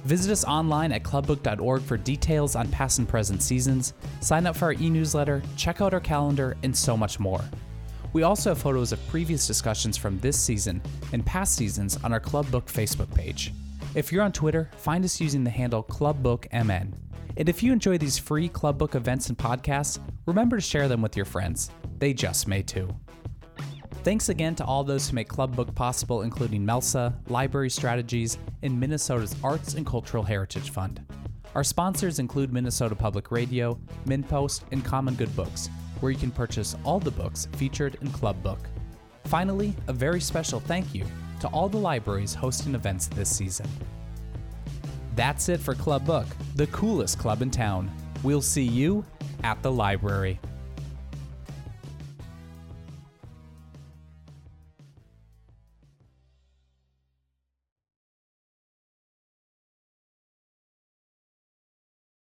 Visit 0.05 0.31
us 0.31 0.43
online 0.45 0.91
at 0.91 1.03
clubbook.org 1.03 1.83
for 1.83 1.97
details 1.97 2.55
on 2.55 2.67
past 2.69 2.99
and 2.99 3.07
present 3.07 3.41
seasons, 3.41 3.93
sign 4.19 4.47
up 4.47 4.55
for 4.55 4.65
our 4.65 4.73
e 4.73 4.89
newsletter, 4.89 5.43
check 5.55 5.81
out 5.81 5.93
our 5.93 5.99
calendar, 5.99 6.57
and 6.63 6.75
so 6.75 6.97
much 6.97 7.19
more. 7.19 7.41
We 8.13 8.23
also 8.23 8.49
have 8.49 8.57
photos 8.57 8.91
of 8.91 9.07
previous 9.07 9.47
discussions 9.47 9.97
from 9.97 10.19
this 10.19 10.37
season 10.37 10.81
and 11.13 11.25
past 11.25 11.55
seasons 11.55 11.97
on 12.03 12.11
our 12.11 12.19
Clubbook 12.19 12.65
Facebook 12.65 13.13
page. 13.13 13.53
If 13.95 14.11
you're 14.11 14.23
on 14.23 14.31
Twitter, 14.31 14.69
find 14.77 15.05
us 15.05 15.21
using 15.21 15.43
the 15.43 15.49
handle 15.49 15.83
ClubBookMN. 15.83 16.93
And 17.37 17.49
if 17.49 17.63
you 17.63 17.71
enjoy 17.71 17.97
these 17.97 18.17
free 18.17 18.49
Clubbook 18.49 18.95
events 18.95 19.29
and 19.29 19.37
podcasts, 19.37 19.99
remember 20.25 20.57
to 20.57 20.61
share 20.61 20.87
them 20.87 21.01
with 21.01 21.15
your 21.15 21.25
friends. 21.25 21.71
They 21.99 22.13
just 22.13 22.47
may 22.47 22.63
too. 22.63 22.93
Thanks 24.03 24.29
again 24.29 24.55
to 24.55 24.65
all 24.65 24.83
those 24.83 25.07
who 25.07 25.15
make 25.15 25.27
Club 25.29 25.55
Book 25.55 25.75
possible, 25.75 26.23
including 26.23 26.65
MELSA, 26.65 27.13
Library 27.29 27.69
Strategies, 27.69 28.39
and 28.63 28.79
Minnesota's 28.79 29.35
Arts 29.43 29.75
and 29.75 29.85
Cultural 29.85 30.23
Heritage 30.23 30.71
Fund. 30.71 31.05
Our 31.53 31.63
sponsors 31.63 32.17
include 32.17 32.51
Minnesota 32.51 32.95
Public 32.95 33.29
Radio, 33.29 33.79
MinnPost, 34.07 34.63
and 34.71 34.83
Common 34.83 35.13
Good 35.13 35.35
Books, 35.35 35.69
where 35.99 36.11
you 36.11 36.17
can 36.17 36.31
purchase 36.31 36.75
all 36.83 36.99
the 36.99 37.11
books 37.11 37.47
featured 37.57 37.99
in 38.01 38.09
Club 38.11 38.41
Book. 38.41 38.57
Finally, 39.25 39.75
a 39.87 39.93
very 39.93 40.19
special 40.19 40.59
thank 40.61 40.95
you 40.95 41.05
to 41.39 41.47
all 41.49 41.69
the 41.69 41.77
libraries 41.77 42.33
hosting 42.33 42.73
events 42.73 43.05
this 43.05 43.29
season. 43.29 43.67
That's 45.15 45.47
it 45.47 45.59
for 45.59 45.75
Club 45.75 46.07
Book, 46.07 46.25
the 46.55 46.67
coolest 46.67 47.19
club 47.19 47.43
in 47.43 47.51
town. 47.51 47.91
We'll 48.23 48.41
see 48.41 48.63
you 48.63 49.05
at 49.43 49.61
the 49.61 49.71
library. 49.71 50.39